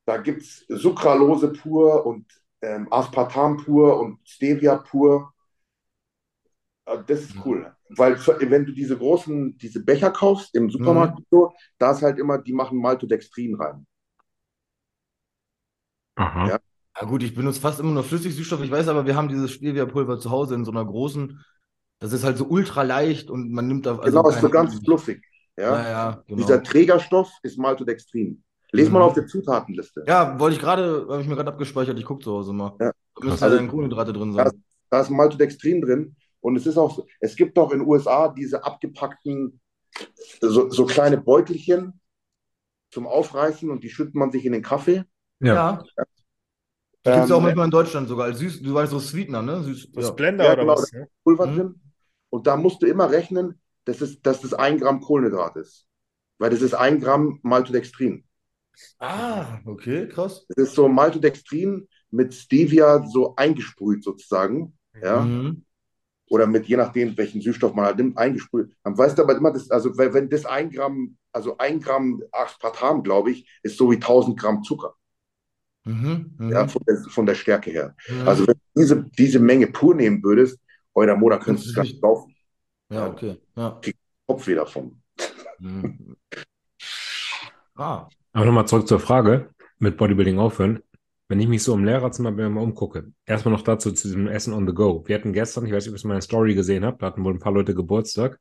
[0.07, 2.27] da gibt es Sucralose pur und
[2.63, 5.33] ähm, Aspartam pur und Stevia pur.
[6.87, 8.17] Äh, Das ist cool, weil
[8.51, 12.53] wenn du diese großen, diese Becher kaufst im Supermarkt, so, da ist halt immer, die
[12.53, 13.87] machen Maltodextrin rein.
[16.17, 16.49] Aha.
[16.49, 16.59] Ja.
[17.01, 18.61] Ja gut, ich benutze fast immer nur Flüssigsüßstoff.
[18.63, 21.45] Ich weiß aber, wir haben dieses Stevia-Pulver zu Hause in so einer großen.
[22.01, 24.71] Das ist halt so ultra leicht und man nimmt da also Genau, ist so ganz
[24.73, 24.85] Ahnung.
[24.85, 25.23] fluffig.
[25.57, 25.83] Ja?
[25.83, 26.39] Ja, ja, genau.
[26.41, 28.43] Dieser Trägerstoff ist Maltodextrin.
[28.71, 29.05] Lies mal Mhm.
[29.07, 30.05] auf der Zutatenliste.
[30.07, 31.99] Ja, wollte ich gerade, habe ich mir gerade abgespeichert.
[31.99, 32.77] Ich gucke zu Hause mal.
[32.81, 32.93] Ja.
[33.17, 34.51] Da müssen Also- ja dann Kohlenhydrate drin sein.
[34.91, 38.29] Da ist Maltodextrin drin und es ist auch so, es gibt doch in den USA
[38.29, 39.61] diese abgepackten,
[40.41, 42.01] so, so kleine Beutelchen
[42.93, 45.05] zum Aufreißen und die schüttet man sich in den Kaffee.
[45.41, 45.55] Ja.
[45.55, 45.83] Ja.
[47.07, 48.63] Die gibt es ja auch Ähm, manchmal in Deutschland sogar als süß.
[48.63, 49.63] Du weißt so Sweetener, ne?
[49.63, 49.91] Süß.
[49.93, 50.11] Das Ja.
[50.13, 50.73] Blender Ja, oder genau.
[50.75, 50.93] was?
[50.93, 51.09] Ne?
[51.25, 51.75] Pulver Mhm.
[52.31, 55.87] Und da musst du immer rechnen, dass, es, dass das ein Gramm Kohlenhydrat ist.
[56.39, 58.25] Weil das ist ein Gramm Maltodextrin.
[58.99, 60.47] Ah, okay, krass.
[60.49, 64.79] Das ist so Maltodextrin mit Stevia so eingesprüht sozusagen.
[65.03, 65.23] Ja.
[65.23, 65.65] Mhm.
[66.31, 68.71] Oder mit, je nachdem, welchen Süßstoff man halt nimmt, eingesprüht.
[68.85, 73.03] Man weiß aber immer, dass, also wenn wenn das ein Gramm, also ein Gramm Aspartam,
[73.03, 74.95] glaube ich, ist so wie 1000 Gramm Zucker.
[75.85, 76.35] Mhm.
[76.39, 76.53] Mhm.
[76.53, 77.97] Ja, von der, von der Stärke her.
[78.09, 78.29] Mhm.
[78.29, 80.59] Also wenn du diese, diese Menge pur nehmen würdest,
[80.99, 82.35] euer Moda könntest du es gar nicht kaufen.
[82.91, 83.39] ja, okay.
[83.57, 83.81] Ja.
[84.27, 85.03] Kopfweh davon.
[85.59, 86.17] Mhm.
[87.81, 88.09] Ah.
[88.33, 90.83] Aber nochmal zurück zur Frage, mit Bodybuilding aufhören.
[91.29, 94.27] Wenn ich mich so im Lehrerzimmer bei mir mal umgucke, erstmal noch dazu zu diesem
[94.27, 95.05] Essen on the go.
[95.07, 97.07] Wir hatten gestern, ich weiß nicht, ob ihr es in meiner Story gesehen habt, da
[97.07, 98.41] hatten wohl ein paar Leute Geburtstag.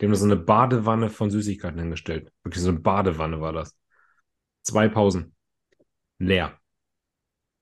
[0.00, 2.30] Die haben da so eine Badewanne von Süßigkeiten hingestellt.
[2.44, 3.76] Wirklich so eine Badewanne war das.
[4.62, 5.34] Zwei Pausen.
[6.18, 6.56] Leer.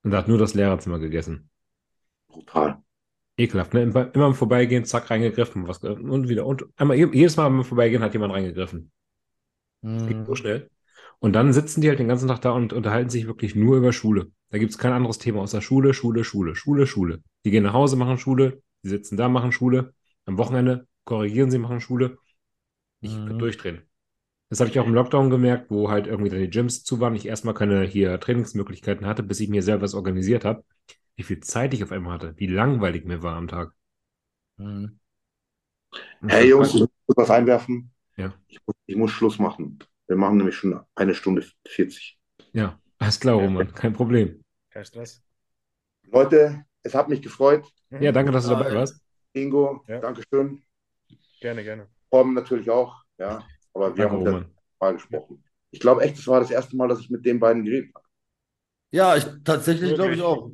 [0.03, 1.49] Und da hat nur das Lehrerzimmer gegessen.
[2.29, 2.83] Brutal.
[3.39, 3.83] Ekelhaft, ne?
[3.83, 5.69] Immer, immer im Vorbeigehen, zack, reingegriffen.
[5.69, 6.47] Was, und wieder.
[6.47, 8.91] Und einmal, jedes Mal beim Vorbeigehen hat jemand reingegriffen.
[10.07, 10.35] Geht so Mhm.
[10.35, 10.71] schnell.
[11.19, 13.93] Und dann sitzen die halt den ganzen Tag da und unterhalten sich wirklich nur über
[13.93, 14.31] Schule.
[14.51, 17.23] Da gibt es kein anderes Thema außer Schule, Schule, Schule, Schule, Schule.
[17.45, 19.95] Die gehen nach Hause, machen Schule, die sitzen da, machen Schule.
[20.27, 22.19] Am Wochenende korrigieren sie, machen Schule.
[23.01, 23.39] Ich Mhm.
[23.39, 23.83] durchdrehen.
[24.51, 27.17] Das habe ich auch im Lockdown gemerkt, wo halt irgendwie dann die Gyms zu waren,
[27.17, 30.65] ich erstmal keine hier Trainingsmöglichkeiten hatte, bis ich mir selber was organisiert habe.
[31.17, 33.73] Wie viel Zeit ich auf einmal hatte, wie langweilig mir war am Tag.
[34.59, 34.99] Mhm.
[36.29, 37.93] Hey Jungs, ich muss was einwerfen.
[38.17, 38.33] Ja.
[38.49, 39.79] Ich muss, ich muss Schluss machen.
[40.07, 42.19] Wir machen nämlich schon eine Stunde 40.
[42.53, 44.43] Ja, alles klar, Roman, kein Problem.
[44.71, 45.23] Kein Stress.
[46.11, 47.67] Leute, es hat mich gefreut.
[47.91, 48.03] Mhm.
[48.03, 49.01] Ja, danke, dass du dabei warst.
[49.33, 50.01] Ingo, Ja.
[50.01, 50.63] Dankeschön.
[51.41, 51.89] Gerne, gerne.
[52.11, 53.03] Torben natürlich auch.
[53.19, 53.45] Ja,
[53.75, 54.51] aber wir Danke, haben Roman.
[54.81, 55.45] mal gesprochen.
[55.71, 58.07] Ich glaube echt, das war das erste Mal, dass ich mit den beiden geredet habe.
[58.91, 60.51] Ja, ich tatsächlich glaube ich auch.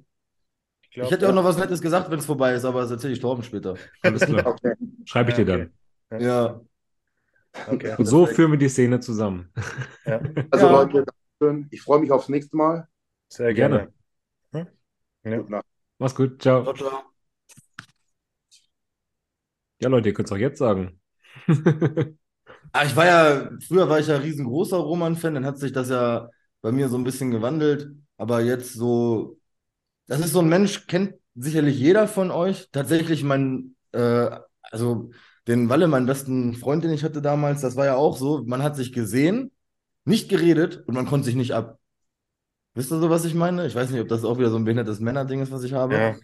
[0.92, 2.90] Ich glaub, Ich hätte auch noch was Nettes gesagt, wenn es vorbei ist, aber das
[2.90, 3.76] erzähle ich Torben später.
[4.02, 4.46] Alles klar.
[4.46, 4.74] Okay.
[5.06, 5.72] Schreibe ich dir dann.
[6.20, 6.60] Ja.
[7.66, 7.94] Okay.
[7.96, 9.50] Und so führen wir die Szene zusammen.
[10.04, 10.20] Ja,
[10.50, 10.72] Also Ja.
[10.82, 11.04] Leute.
[11.70, 12.88] Ich freue mich aufs nächste Mal.
[13.28, 13.90] sehr Gerne.
[14.52, 14.68] gerne.
[15.24, 15.30] Hm?
[15.32, 15.38] Ja.
[15.38, 15.66] Gute Nacht.
[15.98, 16.62] Mach's gut, ciao.
[16.62, 17.02] Ciao, ciao.
[19.80, 21.00] Ja, Leute, ihr könnt es auch jetzt sagen.
[22.74, 26.30] Ah, ich war ja, früher war ich ja riesengroßer Roman-Fan, dann hat sich das ja
[26.62, 27.90] bei mir so ein bisschen gewandelt.
[28.16, 29.38] Aber jetzt so,
[30.06, 32.68] das ist so ein Mensch, kennt sicherlich jeder von euch.
[32.72, 34.30] Tatsächlich mein, äh,
[34.62, 35.10] also
[35.48, 38.62] den Walle, meinen besten Freund, den ich hatte damals, das war ja auch so, man
[38.62, 39.50] hat sich gesehen,
[40.04, 41.78] nicht geredet und man konnte sich nicht ab.
[42.74, 43.66] Wisst ihr so, was ich meine?
[43.66, 45.94] Ich weiß nicht, ob das auch wieder so ein behindertes Männerding ist, was ich habe.
[45.94, 46.16] Ja.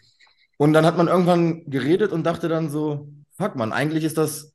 [0.56, 4.54] Und dann hat man irgendwann geredet und dachte dann so, fuck man, eigentlich ist das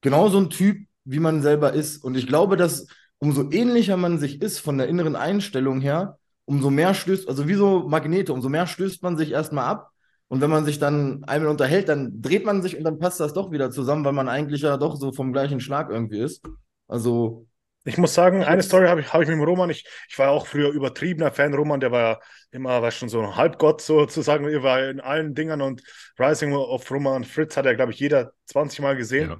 [0.00, 2.04] genau so ein Typ, wie man selber ist.
[2.04, 2.86] Und ich glaube, dass
[3.18, 6.18] umso ähnlicher man sich ist von der inneren Einstellung her,
[6.52, 9.90] umso mehr stößt, also wie so Magnete, umso mehr stößt man sich erstmal ab.
[10.28, 13.32] Und wenn man sich dann einmal unterhält, dann dreht man sich und dann passt das
[13.32, 16.44] doch wieder zusammen, weil man eigentlich ja doch so vom gleichen Schlag irgendwie ist.
[16.88, 17.46] Also,
[17.84, 19.70] Ich muss sagen, eine Story habe ich, habe ich mit dem Roman.
[19.70, 21.54] Ich, ich war ja auch früher übertriebener Fan.
[21.54, 22.20] Roman, der war ja
[22.50, 24.46] immer, war schon so ein Halbgott sozusagen.
[24.46, 25.82] Er war in allen Dingern und
[26.18, 29.30] Rising of Roman Fritz hat er, glaube ich, jeder 20 Mal gesehen.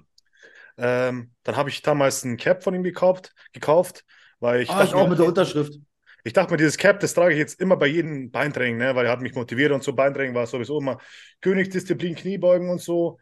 [0.79, 1.09] Ja.
[1.09, 4.05] Ähm, dann habe ich damals ein Cap von ihm gekauft, gekauft
[4.41, 5.75] weil ich ah, ich auch mir, mit der Unterschrift.
[6.25, 8.95] Ich dachte mir, dieses Cap, das trage ich jetzt immer bei jedem Beintraining, ne?
[8.95, 9.93] weil er hat mich motiviert und so.
[9.93, 10.99] Beintraining war sowieso immer
[11.41, 13.19] Königsdisziplin, Kniebeugen und so.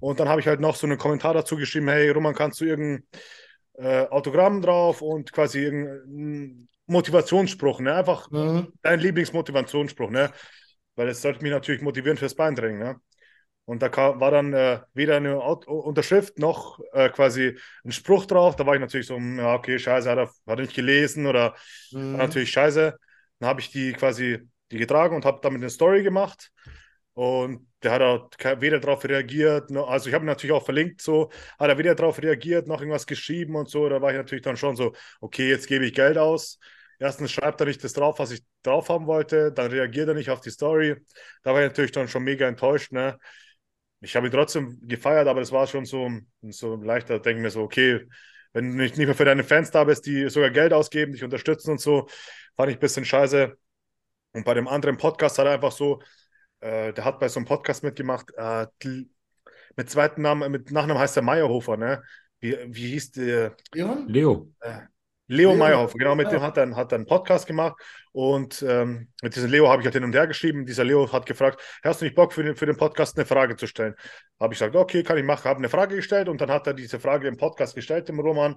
[0.00, 2.64] Und dann habe ich halt noch so einen Kommentar dazu geschrieben: Hey, Roman, kannst du
[2.64, 3.06] irgendein
[3.74, 7.94] äh, Autogramm drauf und quasi irgendein Motivationsspruch, ne?
[7.94, 8.72] Einfach Mhm.
[8.82, 10.30] dein Lieblingsmotivationsspruch, ne?
[10.96, 12.96] Weil es sollte mich natürlich motivieren fürs Beintraining, ne?
[13.66, 18.26] Und da kam, war dann äh, weder eine Aut Unterschrift noch äh, quasi ein Spruch
[18.26, 18.56] drauf.
[18.56, 21.26] Da war ich natürlich so, hm, ja, okay, scheiße, hat er, hat er nicht gelesen
[21.26, 21.54] oder
[21.92, 22.16] Mhm.
[22.18, 22.98] natürlich scheiße.
[23.38, 26.50] Dann habe ich die quasi die getragen und habe damit eine Story gemacht.
[27.14, 28.28] Und der hat auch
[28.60, 32.20] weder darauf reagiert, noch, also ich habe natürlich auch verlinkt, so, hat er weder darauf
[32.20, 33.88] reagiert, noch irgendwas geschrieben und so.
[33.88, 36.58] Da war ich natürlich dann schon so, okay, jetzt gebe ich Geld aus.
[36.98, 40.30] Erstens schreibt er nicht das drauf, was ich drauf haben wollte, dann reagiert er nicht
[40.30, 40.96] auf die Story.
[41.42, 43.18] Da war ich natürlich dann schon mega enttäuscht, ne?
[44.04, 46.10] Ich habe ihn trotzdem gefeiert, aber das war schon so,
[46.42, 48.06] so leichter, denke mir so, okay,
[48.52, 51.24] wenn du nicht, nicht mehr für deine Fans da bist, die sogar Geld ausgeben, dich
[51.24, 52.06] unterstützen und so,
[52.56, 53.56] fand ich ein bisschen scheiße.
[54.32, 56.02] Und bei dem anderen Podcast hat er einfach so,
[56.60, 58.66] äh, der hat bei so einem Podcast mitgemacht, äh,
[59.76, 62.02] mit zweiten Namen, mit Nachnamen heißt er Meyerhofer, ne?
[62.40, 63.56] Wie, wie hieß der?
[63.72, 64.06] Leon?
[64.06, 64.52] Leo.
[65.26, 66.32] Leo Leo, Meyerhofer, genau, mit ja.
[66.32, 67.76] dem hat er, hat er einen Podcast gemacht
[68.12, 70.66] und ähm, mit diesem Leo habe ich halt hin und her geschrieben.
[70.66, 73.56] Dieser Leo hat gefragt, hast du nicht Bock für den, für den Podcast eine Frage
[73.56, 73.94] zu stellen?
[74.38, 76.74] Habe ich gesagt, okay, kann ich machen, habe eine Frage gestellt und dann hat er
[76.74, 78.56] diese Frage im Podcast gestellt, dem Roman.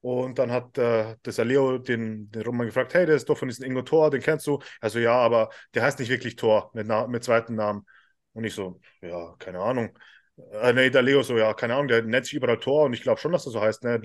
[0.00, 3.48] Und dann hat äh, dieser Leo den, den Roman gefragt, hey, der ist doch von
[3.48, 4.60] diesem Ingo Thor, den kennst du?
[4.80, 7.84] Also ja, aber der heißt nicht wirklich Thor mit, mit zweiten Namen.
[8.32, 9.98] Und ich so, ja, keine Ahnung.
[10.52, 13.02] Äh, nee, der Leo so, ja, keine Ahnung, der nennt sich überall Thor und ich
[13.02, 13.84] glaube schon, dass er so heißt.
[13.84, 14.00] Ne?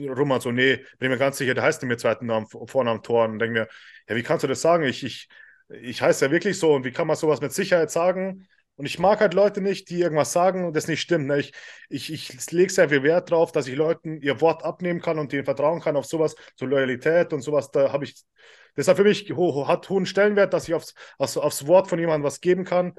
[0.00, 3.24] Roman so, nee, bin mir ganz sicher, der heißt nicht mit zweiten Namen, Vornamen Thor.
[3.24, 3.68] Und denke mir,
[4.08, 4.84] ja, wie kannst du das sagen?
[4.84, 5.28] Ich, ich,
[5.68, 8.46] ich heiße ja wirklich so und wie kann man sowas mit Sicherheit sagen?
[8.76, 11.26] Und ich mag halt Leute nicht, die irgendwas sagen und das nicht stimmt.
[11.26, 11.38] Ne?
[11.40, 11.52] Ich,
[11.88, 15.32] ich, ich lege sehr viel Wert drauf, dass ich Leuten ihr Wort abnehmen kann und
[15.32, 17.70] denen vertrauen kann auf sowas, so Loyalität und sowas.
[17.70, 18.22] Da habe ich,
[18.74, 21.98] das hat für mich ho hat hohen Stellenwert, dass ich aufs, aufs, aufs Wort von
[21.98, 22.94] jemandem was geben kann.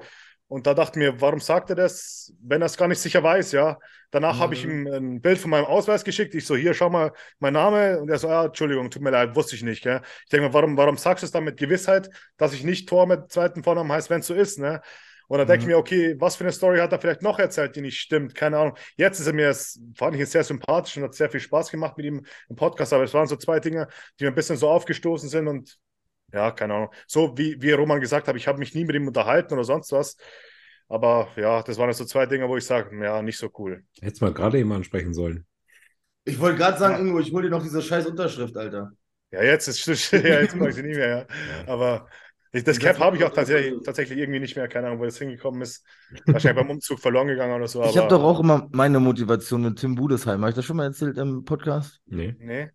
[0.48, 3.22] Und da dachte ich mir, warum sagt er das, wenn er es gar nicht sicher
[3.22, 3.78] weiß, ja?
[4.10, 4.40] Danach Mhm.
[4.40, 6.34] habe ich ihm ein Bild von meinem Ausweis geschickt.
[6.34, 7.98] Ich so, hier, schau mal, mein Name.
[8.00, 10.00] Und er so, ah, Entschuldigung, tut mir leid, wusste ich nicht, gell?
[10.24, 13.06] Ich denke mir, warum, warum sagst du es dann mit Gewissheit, dass ich nicht Tor
[13.06, 14.80] mit zweiten Vornamen heißt, wenn es so ist, ne?
[15.26, 15.72] Und dann denke ich Mhm.
[15.72, 18.34] mir, okay, was für eine Story hat er vielleicht noch erzählt, die nicht stimmt?
[18.34, 18.76] Keine Ahnung.
[18.96, 19.54] Jetzt ist er mir,
[19.96, 22.92] fand ich ihn sehr sympathisch und hat sehr viel Spaß gemacht mit ihm im Podcast.
[22.92, 23.88] Aber es waren so zwei Dinge,
[24.20, 25.78] die mir ein bisschen so aufgestoßen sind und
[26.34, 26.90] ja, keine Ahnung.
[27.06, 29.92] So wie, wie Roman gesagt hat, ich habe mich nie mit ihm unterhalten oder sonst
[29.92, 30.16] was.
[30.88, 33.84] Aber ja, das waren so zwei Dinge, wo ich sage, ja, nicht so cool.
[34.00, 35.46] Hättest mal gerade eben ansprechen sollen.
[36.24, 37.00] Ich wollte gerade sagen, Ja.
[37.00, 38.92] Ingo, ich hol dir noch diese scheiß Unterschrift, Alter.
[39.30, 41.26] Ja, jetzt ist ja, jetzt mache ich sie nicht mehr, ja.
[41.66, 42.08] Aber
[42.52, 44.68] ich, das Das Cap habe ich auch tatsächlich, tatsächlich irgendwie nicht mehr.
[44.68, 45.84] Keine Ahnung, wo das hingekommen ist.
[46.26, 47.82] Wahrscheinlich beim Umzug verloren gegangen oder so.
[47.82, 50.40] Ich habe doch auch immer meine Motivation mit Tim Budesheim.
[50.40, 52.00] Habe ich das schon mal erzählt im Podcast?
[52.06, 52.36] Nee.
[52.38, 52.70] Nee.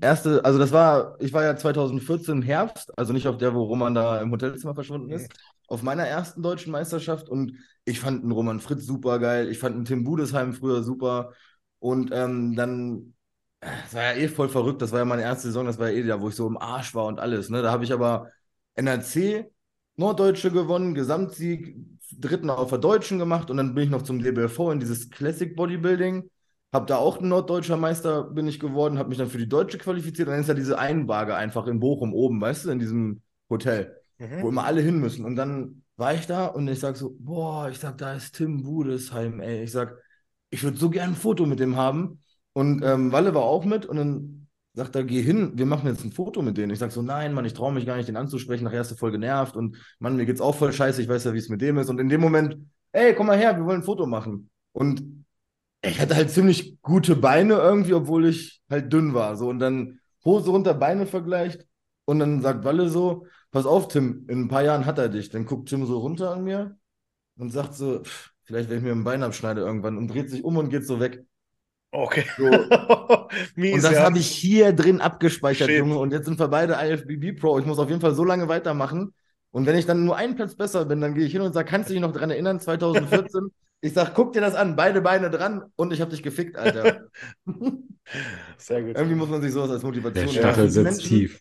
[0.00, 3.62] Erste, also das war, ich war ja 2014 im Herbst, also nicht auf der, wo
[3.64, 5.30] Roman da im Hotelzimmer verschwunden ist,
[5.68, 9.76] auf meiner ersten deutschen Meisterschaft und ich fand einen Roman Fritz super geil, ich fand
[9.76, 11.32] einen Tim Budesheim früher super
[11.78, 13.14] und ähm, dann,
[13.60, 15.96] das war ja eh voll verrückt, das war ja meine erste Saison, das war ja
[15.98, 18.28] eh da, wo ich so im Arsch war und alles, ne, da habe ich aber
[18.74, 19.46] NRC
[19.96, 21.76] Norddeutsche gewonnen, Gesamtsieg,
[22.18, 25.54] dritten auf der Deutschen gemacht und dann bin ich noch zum DBFV in dieses Classic
[25.54, 26.28] Bodybuilding
[26.72, 29.78] hab da auch ein norddeutscher Meister bin ich geworden, habe mich dann für die Deutsche
[29.78, 30.28] qualifiziert.
[30.28, 33.96] Und dann ist ja diese Einwaage einfach in Bochum oben, weißt du, in diesem Hotel,
[34.38, 34.52] wo Mhm.
[34.52, 35.24] immer alle hin müssen.
[35.24, 38.62] Und dann war ich da und ich sag so, boah, ich sag, da ist Tim
[38.62, 39.62] Budesheim, ey.
[39.64, 39.96] Ich sag,
[40.50, 42.20] ich würde so gern ein Foto mit dem haben.
[42.54, 46.04] Und ähm, Walle war auch mit und dann sagt er, geh hin, wir machen jetzt
[46.04, 46.72] ein Foto mit denen.
[46.72, 48.64] Ich sag so, nein, Mann, ich traue mich gar nicht, den anzusprechen.
[48.64, 51.34] Nachher ist er voll genervt und Mann, mir geht's auch voll scheiße, ich weiß ja,
[51.34, 51.88] wie es mit dem ist.
[51.90, 52.56] Und in dem Moment,
[52.92, 54.50] ey, komm mal her, wir wollen ein Foto machen.
[54.72, 55.21] Und
[55.82, 59.36] ich hatte halt ziemlich gute Beine irgendwie, obwohl ich halt dünn war.
[59.36, 61.66] So, und dann Hose runter, Beine vergleicht.
[62.04, 65.30] Und dann sagt Walle so: Pass auf, Tim, in ein paar Jahren hat er dich.
[65.30, 66.76] Dann guckt Tim so runter an mir
[67.36, 70.44] und sagt so: "Pff, Vielleicht, wenn ich mir ein Bein abschneide irgendwann und dreht sich
[70.44, 71.24] um und geht so weg.
[71.92, 72.24] Okay.
[72.36, 72.44] So.
[73.54, 74.02] Mies, Und das ja.
[74.04, 75.78] habe ich hier drin abgespeichert, Shit.
[75.78, 75.98] Junge.
[75.98, 77.58] Und jetzt sind wir beide IFBB Pro.
[77.58, 79.14] Ich muss auf jeden Fall so lange weitermachen.
[79.50, 81.68] Und wenn ich dann nur einen Platz besser bin, dann gehe ich hin und sage:
[81.68, 83.50] Kannst du dich noch dran erinnern, 2014?
[83.82, 87.02] Ich sag: Guck dir das an, beide Beine dran und ich habe dich gefickt, Alter.
[88.58, 88.96] Sehr gut.
[88.96, 90.32] Irgendwie muss man sich sowas als Motivation Der.
[90.32, 91.40] Stachel sitzt Menschen- tief.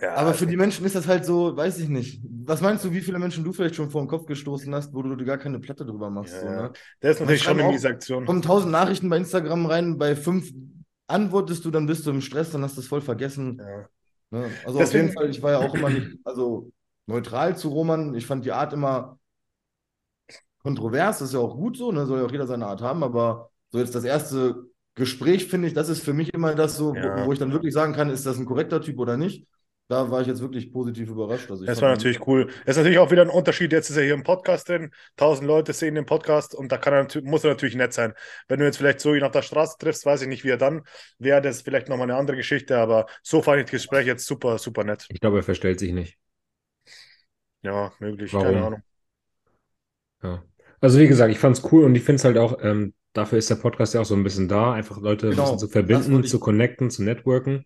[0.00, 2.22] Ja, Aber für die Menschen ist das halt so, weiß ich nicht.
[2.46, 5.02] Was meinst du, wie viele Menschen du vielleicht schon vor den Kopf gestoßen hast, wo
[5.02, 6.32] du dir gar keine Platte drüber machst?
[6.32, 6.72] Ja, so, ne?
[7.02, 8.24] der ist natürlich schon eine miese Aktion.
[8.24, 10.50] Kommen tausend Nachrichten bei Instagram rein, bei fünf
[11.08, 13.60] antwortest du, dann bist du im Stress, dann hast du es voll vergessen.
[13.60, 13.88] Ja.
[14.38, 14.50] Ne?
[14.64, 16.70] Also Deswegen- auf jeden Fall, ich war ja auch immer nicht, also
[17.06, 18.14] neutral zu Roman.
[18.14, 19.18] Ich fand die Art immer
[20.62, 22.06] kontrovers, das ist ja auch gut so, ne?
[22.06, 24.64] Soll ja auch jeder seine Art haben, aber so jetzt das erste
[24.94, 27.22] Gespräch, finde ich, das ist für mich immer das so, Ja.
[27.22, 29.46] wo, wo ich dann wirklich sagen kann, ist das ein korrekter Typ oder nicht.
[29.88, 31.50] Da war ich jetzt wirklich positiv überrascht.
[31.50, 32.46] Also ich Das war natürlich cool.
[32.64, 33.72] Das ist natürlich auch wieder ein Unterschied.
[33.72, 34.90] Jetzt ist er hier im Podcast drin.
[35.16, 38.14] Tausend Leute sehen den Podcast und da kann er, muss er natürlich nett sein.
[38.48, 40.56] Wenn du jetzt vielleicht so ihn auf der Straße triffst, weiß ich nicht, wie er
[40.56, 40.82] dann
[41.18, 41.42] wäre.
[41.42, 42.78] Das ist vielleicht nochmal eine andere Geschichte.
[42.78, 45.06] Aber so fand ich das Gespräch jetzt super, super nett.
[45.10, 46.16] Ich glaube, er verstellt sich nicht.
[47.62, 48.32] Ja, möglich.
[48.32, 48.46] Warum?
[48.46, 48.82] Keine Ahnung.
[50.22, 50.42] Ja.
[50.82, 53.48] Also wie gesagt, ich fand's cool und ich finde es halt auch, ähm, dafür ist
[53.48, 55.72] der Podcast ja auch so ein bisschen da, einfach Leute ein Genau, bisschen zu das
[55.72, 57.64] verbinden, zu connecten, zu networken.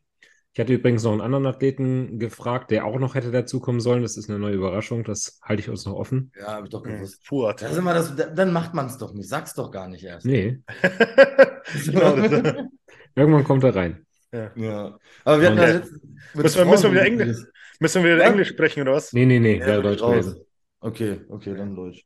[0.53, 4.01] Ich hatte übrigens noch einen anderen Athleten gefragt, der auch noch hätte dazukommen sollen.
[4.03, 6.31] Das ist eine neue Überraschung, das halte ich uns noch offen.
[6.39, 7.27] Ja, hab ich doch gewusst.
[7.27, 7.61] Fuad.
[7.61, 9.29] Das ist immer das, da- dann macht man es doch nicht.
[9.29, 10.25] Sag's doch gar nicht erst.
[10.25, 10.61] Nee,
[11.85, 12.17] genau,
[13.15, 14.07] irgendwann kommt er rein.
[14.33, 14.99] Ja.
[15.25, 16.03] Aber wir hatten ja letztens
[16.35, 17.45] Müssen wir- müssen wir wieder Englisch-
[17.81, 18.31] müssen wir wieder Ja.
[18.31, 19.13] Englisch sprechen oder was?
[19.13, 20.37] Nee, nee, nee, Ja, Deutsch gewesen.
[20.81, 22.03] Okay, okay, dann Deutsch.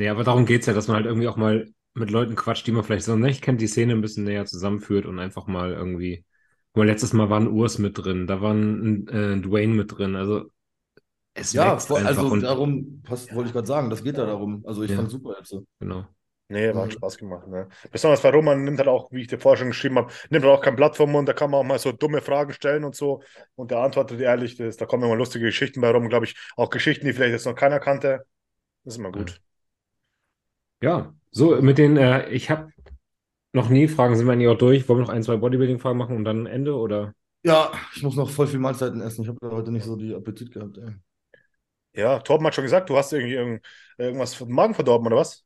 [0.00, 2.72] Nee, aber darum geht's ja, dass man halt irgendwie auch mal mit Leuten quatscht, die
[2.72, 6.24] man vielleicht so nicht kennt, die Szene ein bisschen näher zusammenführt und einfach mal irgendwie.
[6.74, 10.16] Mal, letztes Mal war ein Urs mit drin, da war ein äh, Dwayne mit drin.
[10.16, 10.50] Also
[11.34, 14.26] es Ja, wächst einfach also und darum, passt, wollte ich gerade sagen, das geht ja
[14.26, 14.64] darum.
[14.66, 14.96] Also ich Ja.
[14.96, 15.54] fand super jetzt.
[15.80, 16.06] genau.
[16.48, 16.90] Nee, war Mhm.
[16.90, 17.46] Spaß gemacht.
[17.46, 17.68] Ne?
[17.92, 20.58] Besonders weil Roman nimmt halt auch, wie ich dir vorher schon geschrieben habe, nimmt halt
[20.58, 21.28] auch kein Blatt vom Mund.
[21.28, 23.22] Da kann man auch mal so dumme Fragen stellen und so.
[23.54, 24.56] Und der antwortet ehrlich.
[24.56, 26.36] Das, da kommen immer lustige Geschichten bei rum, glaube ich.
[26.56, 28.24] Auch Geschichten, die vielleicht jetzt noch keiner kannte.
[28.84, 29.40] Das ist immer gut.
[30.82, 32.72] Ja, so mit den, äh, ich habe
[33.52, 34.88] noch nie Fragen, sind wir eigentlich auch durch?
[34.88, 37.14] Wollen wir noch ein, zwei Bodybuilding-Fragen machen und dann Ende oder?
[37.42, 39.22] Ja, ich muss noch voll viel Mahlzeiten essen.
[39.22, 40.78] Ich habe heute nicht so die Appetit gehabt.
[40.78, 40.94] Ey.
[41.92, 43.66] Ja, Torben hat schon gesagt, du hast irgendwie irgend,
[43.98, 45.44] irgendwas vom Magen verdorben, oder was?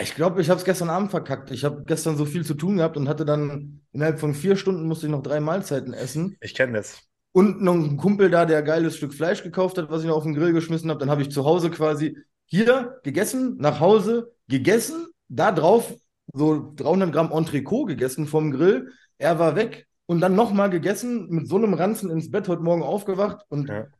[0.00, 1.50] Ich glaube, ich habe es gestern Abend verkackt.
[1.50, 4.86] Ich habe gestern so viel zu tun gehabt und hatte dann innerhalb von vier Stunden
[4.86, 6.36] musste ich noch drei Mahlzeiten essen.
[6.40, 7.02] Ich kenne das.
[7.32, 10.16] Und noch ein Kumpel da, der ein geiles Stück Fleisch gekauft hat, was ich noch
[10.16, 11.00] auf den Grill geschmissen habe.
[11.00, 12.16] Dann habe ich zu Hause quasi
[12.46, 15.94] hier gegessen, nach Hause gegessen, da drauf
[16.34, 18.92] so 300 Gramm Entrecot gegessen vom Grill.
[19.18, 22.82] Er war weg und dann nochmal gegessen, mit so einem Ranzen ins Bett, heute Morgen
[22.82, 23.90] aufgewacht und Ja.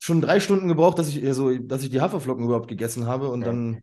[0.00, 3.44] schon drei Stunden gebraucht, dass ich, also, dass ich die Haferflocken überhaupt gegessen habe und
[3.44, 3.46] Ja.
[3.46, 3.82] dann.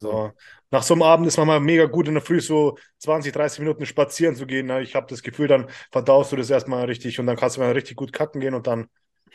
[0.00, 0.32] So.
[0.70, 3.58] Nach so einem Abend ist man mal mega gut in der Früh so 20, 30
[3.60, 4.66] Minuten spazieren zu gehen.
[4.66, 4.82] ne?
[4.82, 7.72] Ich habe das Gefühl, dann verdaust du das erstmal richtig und dann kannst du mal
[7.72, 8.88] richtig gut kacken gehen und dann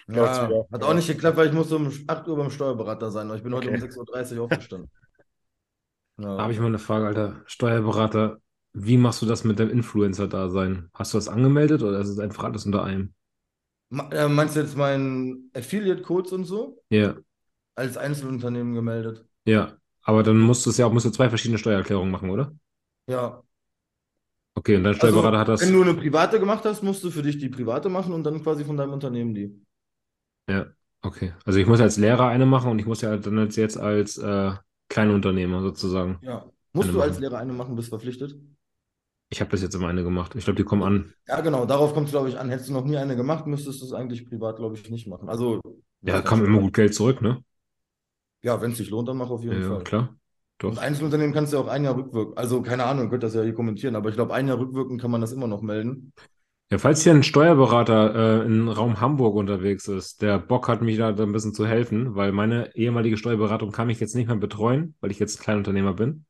[0.08, 3.30] Ja, hat auch nicht geklappt, weil ich musste um 8 Uhr beim Steuerberater sein.
[3.36, 3.70] Ich bin heute Okay.
[3.70, 4.90] um 6.30 Uhr aufgestanden.
[6.18, 6.38] Ja.
[6.38, 7.41] Da habe ich mal eine Frage, Alter.
[7.45, 8.40] Steuerberater,
[8.73, 10.90] wie machst du das mit dem Influencer-Dasein?
[10.94, 13.14] Hast du das angemeldet oder ist es einfach alles unter einem?
[14.11, 16.84] Äh, Meinst du jetzt meinen Affiliate-Codes und so?
[16.90, 17.15] Ja,
[17.76, 19.26] Als Einzelunternehmen gemeldet?
[19.45, 19.77] ja.
[20.06, 22.52] Aber dann musst du es ja auch, musst du zwei verschiedene Steuererklärungen machen, oder?
[23.07, 23.44] Ja.
[24.56, 25.61] Okay, und dein Also, Steuerberater hat das.
[25.61, 28.41] wenn du eine private gemacht hast, musst du für dich die private machen und dann
[28.44, 29.64] quasi von deinem Unternehmen die.
[30.49, 30.68] Ja,
[31.02, 31.34] okay.
[31.45, 34.18] Also ich muss als Lehrer eine machen und ich muss ja dann jetzt, jetzt als
[34.18, 34.53] äh,
[34.89, 36.19] Kleinunternehmer sozusagen.
[36.22, 36.45] Ja.
[36.73, 37.22] Musst Eine du als machen.
[37.22, 38.35] Lehrer eine machen, bist verpflichtet?
[39.30, 40.35] Ich habe das jetzt immer eine gemacht.
[40.35, 41.14] Ich glaube, die kommen an.
[41.27, 42.49] Ja, genau, darauf kommt es, glaube ich, an.
[42.49, 45.30] Hättest du noch nie eine gemacht, müsstest du es eigentlich privat, glaube ich, nicht machen.
[45.30, 45.60] Also,
[46.01, 47.43] Ja, kam immer gut Geld zurück, ne?
[48.43, 49.84] Ja, wenn es sich lohnt, dann mach auf jeden Ja, Fall.
[49.84, 50.15] klar.
[50.65, 50.77] Und Doch.
[50.80, 52.38] Einzelunternehmen kannst du ja auch ein Jahr rückwirken.
[52.38, 54.97] Also, keine Ahnung, ihr könnt das ja hier kommentieren, aber ich glaube, ein Jahr rückwirken
[54.99, 56.14] kann man das immer noch melden.
[56.74, 60.98] Ja, falls hier ein Steuerberater äh, im Raum Hamburg unterwegs ist, der Bock hat, mich
[60.98, 64.95] da ein bisschen zu helfen, weil meine ehemalige Steuerberatung kann mich jetzt nicht mehr betreuen,
[65.00, 66.26] weil ich jetzt Kleinunternehmer bin.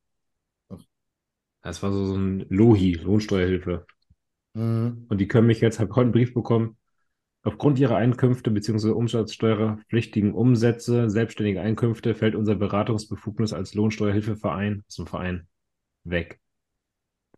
[1.61, 3.85] Das war so, so ein LOHI, Lohnsteuerhilfe.
[4.53, 5.05] Mhm.
[5.07, 6.75] Und die können mich jetzt, habe heute einen Brief bekommen,
[7.43, 8.89] aufgrund ihrer Einkünfte bzw.
[8.89, 15.47] umsatzsteuerpflichtigen Umsätze, selbstständige Einkünfte, fällt unser Beratungsbefugnis als Lohnsteuerhilfeverein dem Verein
[16.03, 16.41] weg.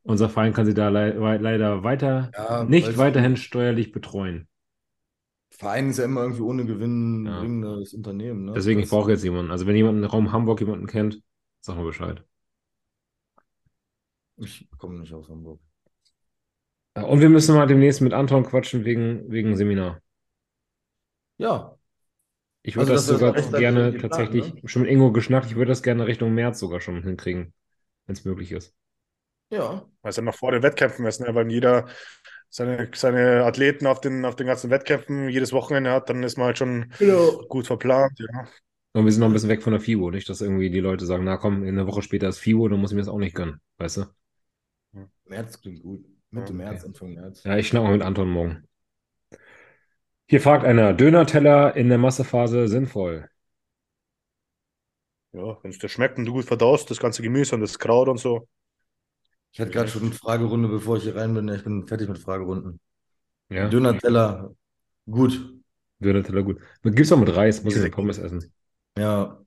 [0.05, 4.47] Unser Verein kann sie da wei- leider weiter, Ja, nicht weiterhin steuerlich betreuen.
[5.49, 7.39] Verein ist ja immer irgendwie ohne Gewinn Ja.
[7.39, 8.45] bringendes Unternehmen.
[8.45, 8.53] Ne?
[8.53, 9.51] Deswegen, ich Das- brauche jetzt jemanden.
[9.51, 11.21] Also wenn jemand im Raum Hamburg jemanden kennt,
[11.61, 12.23] sag mal Bescheid.
[14.37, 15.59] Ich komme nicht aus Hamburg.
[16.93, 20.01] Und wir müssen mal demnächst mit Anton quatschen wegen, wegen Seminar.
[21.37, 21.75] Ja,
[22.67, 24.61] Ich würde Also, das sogar das rechtzeitig gerne planen, tatsächlich, ne?
[24.67, 27.53] schon mit Ingo geschnackt, ich würde das gerne Richtung März sogar schon hinkriegen,
[28.07, 28.73] wenn es möglich ist.
[29.49, 29.85] Ja.
[30.01, 31.33] Weil es ja noch vor den Wettkämpfen ist, ne?
[31.35, 31.87] Weil jeder
[32.49, 36.47] seine, seine Athleten auf den, auf den ganzen Wettkämpfen jedes Wochenende hat, dann ist man
[36.47, 37.45] halt schon Genau.
[37.49, 38.17] gut verplant.
[38.19, 38.47] Ja.
[38.93, 41.05] Und wir sind noch ein bisschen weg von der FIBO, nicht, dass irgendwie die Leute
[41.05, 43.35] sagen, na komm, eine Woche später ist FIBO, dann muss ich mir das auch nicht
[43.35, 44.05] gönnen, weißt du?
[45.25, 46.03] März klingt gut.
[46.31, 46.87] Mitte Ja, März, okay.
[46.87, 47.43] Anfang März.
[47.43, 48.67] Ja, ich schnack mal mit Anton morgen.
[50.27, 53.27] Hier fragt einer, Döner-Teller in der Massephase sinnvoll?
[55.33, 58.07] Ja, wenn es dir schmeckt und du gut verdaust, das ganze Gemüse und das Kraut
[58.09, 58.47] und so.
[59.55, 61.47] Ich hatte gerade schon eine Fragerunde, bevor ich hier rein bin.
[61.47, 62.77] Ich bin fertig mit Fragerunden.
[63.47, 64.53] Ja, Döner-Teller,
[65.09, 65.55] gut.
[65.99, 66.59] Döner-Teller gut.
[66.83, 68.51] Gibt's auch mit Reis, muss ich mit Pommes essen.
[68.97, 69.39] Ja,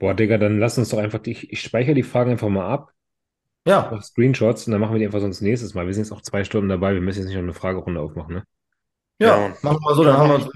[0.00, 2.92] Boah, Digga, dann lass uns doch einfach, ich, ich speichere die Fragen einfach mal ab,
[3.64, 5.86] ja, auf Screenshots und dann machen wir die einfach sonst nächstes Mal.
[5.86, 8.34] Wir sind jetzt auch zwei Stunden dabei, wir müssen jetzt nicht noch eine Fragerunde aufmachen,
[8.34, 8.44] ne?
[9.20, 9.48] ja.
[9.48, 9.56] Ja.
[9.62, 10.50] Machen wir mal so, dann haben wir,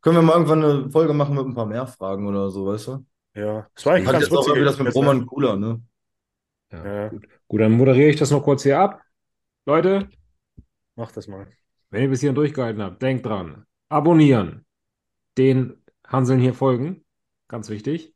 [0.00, 2.88] können wir mal irgendwann eine Folge machen mit ein paar mehr Fragen oder so, weißt
[2.88, 3.06] du?
[3.34, 4.48] Ja, das war eigentlich ganz jetzt auch witzig.
[4.48, 5.80] irgendwie das mit Roman cooler, ne?
[6.72, 7.08] Ja, Ja.
[7.08, 7.28] gut.
[7.48, 9.02] Gut, dann moderiere ich das noch kurz hier ab.
[9.66, 10.08] Leute,
[10.96, 11.46] Mach das mal.
[11.90, 14.64] wenn ihr bis hierhin durchgehalten habt, denkt dran, abonnieren,
[15.38, 17.04] den Hanseln hier folgen,
[17.48, 18.14] ganz wichtig.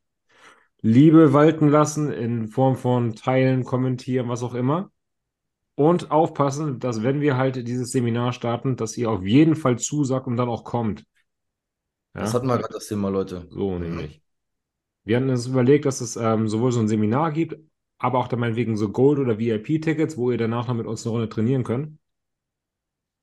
[0.83, 4.91] Liebe walten lassen in Form von Teilen, Kommentieren, was auch immer.
[5.75, 10.27] Und aufpassen, dass wenn wir halt dieses Seminar starten, dass ihr auf jeden Fall zusagt
[10.27, 11.01] und dann auch kommt.
[12.15, 12.23] Ja?
[12.23, 13.47] Das hatten wir gerade das Thema, Leute.
[13.51, 14.23] So nämlich.
[15.05, 17.59] Wir hatten uns überlegt, dass es ähm, sowohl so ein Seminar gibt,
[17.99, 21.13] aber auch dann meinetwegen so Gold- oder VIP-Tickets, wo ihr danach noch mit uns eine
[21.13, 21.99] Runde trainieren könnt.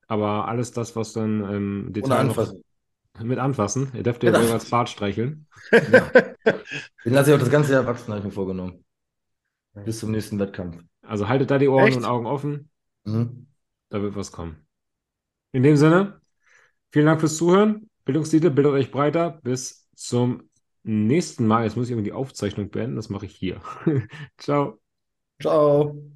[0.06, 2.64] Aber alles das, was dann im Ohne Detail noch anfassen.
[3.22, 5.46] mit anfassen, ihr dürft ja sogar als Bart streicheln.
[5.72, 8.84] Den lasse ich auch das ganze Jahr wachsen, habe ich mir vorgenommen.
[9.84, 10.82] Bis zum nächsten Wettkampf.
[11.02, 11.96] Also haltet da die Ohren Echt?
[11.98, 12.70] und Augen offen,
[13.04, 13.46] Mhm.
[13.90, 14.66] da wird was kommen.
[15.52, 16.20] In dem Sinne,
[16.92, 17.88] vielen Dank fürs Zuhören.
[18.04, 19.40] Bildungsdienste, bildet euch breiter.
[19.42, 20.48] Bis zum
[20.84, 21.64] nächsten Mal.
[21.64, 22.96] Jetzt muss ich irgendwie die Aufzeichnung beenden.
[22.96, 23.60] Das mache ich hier.
[24.38, 24.80] Ciao.
[25.42, 26.13] Ciao.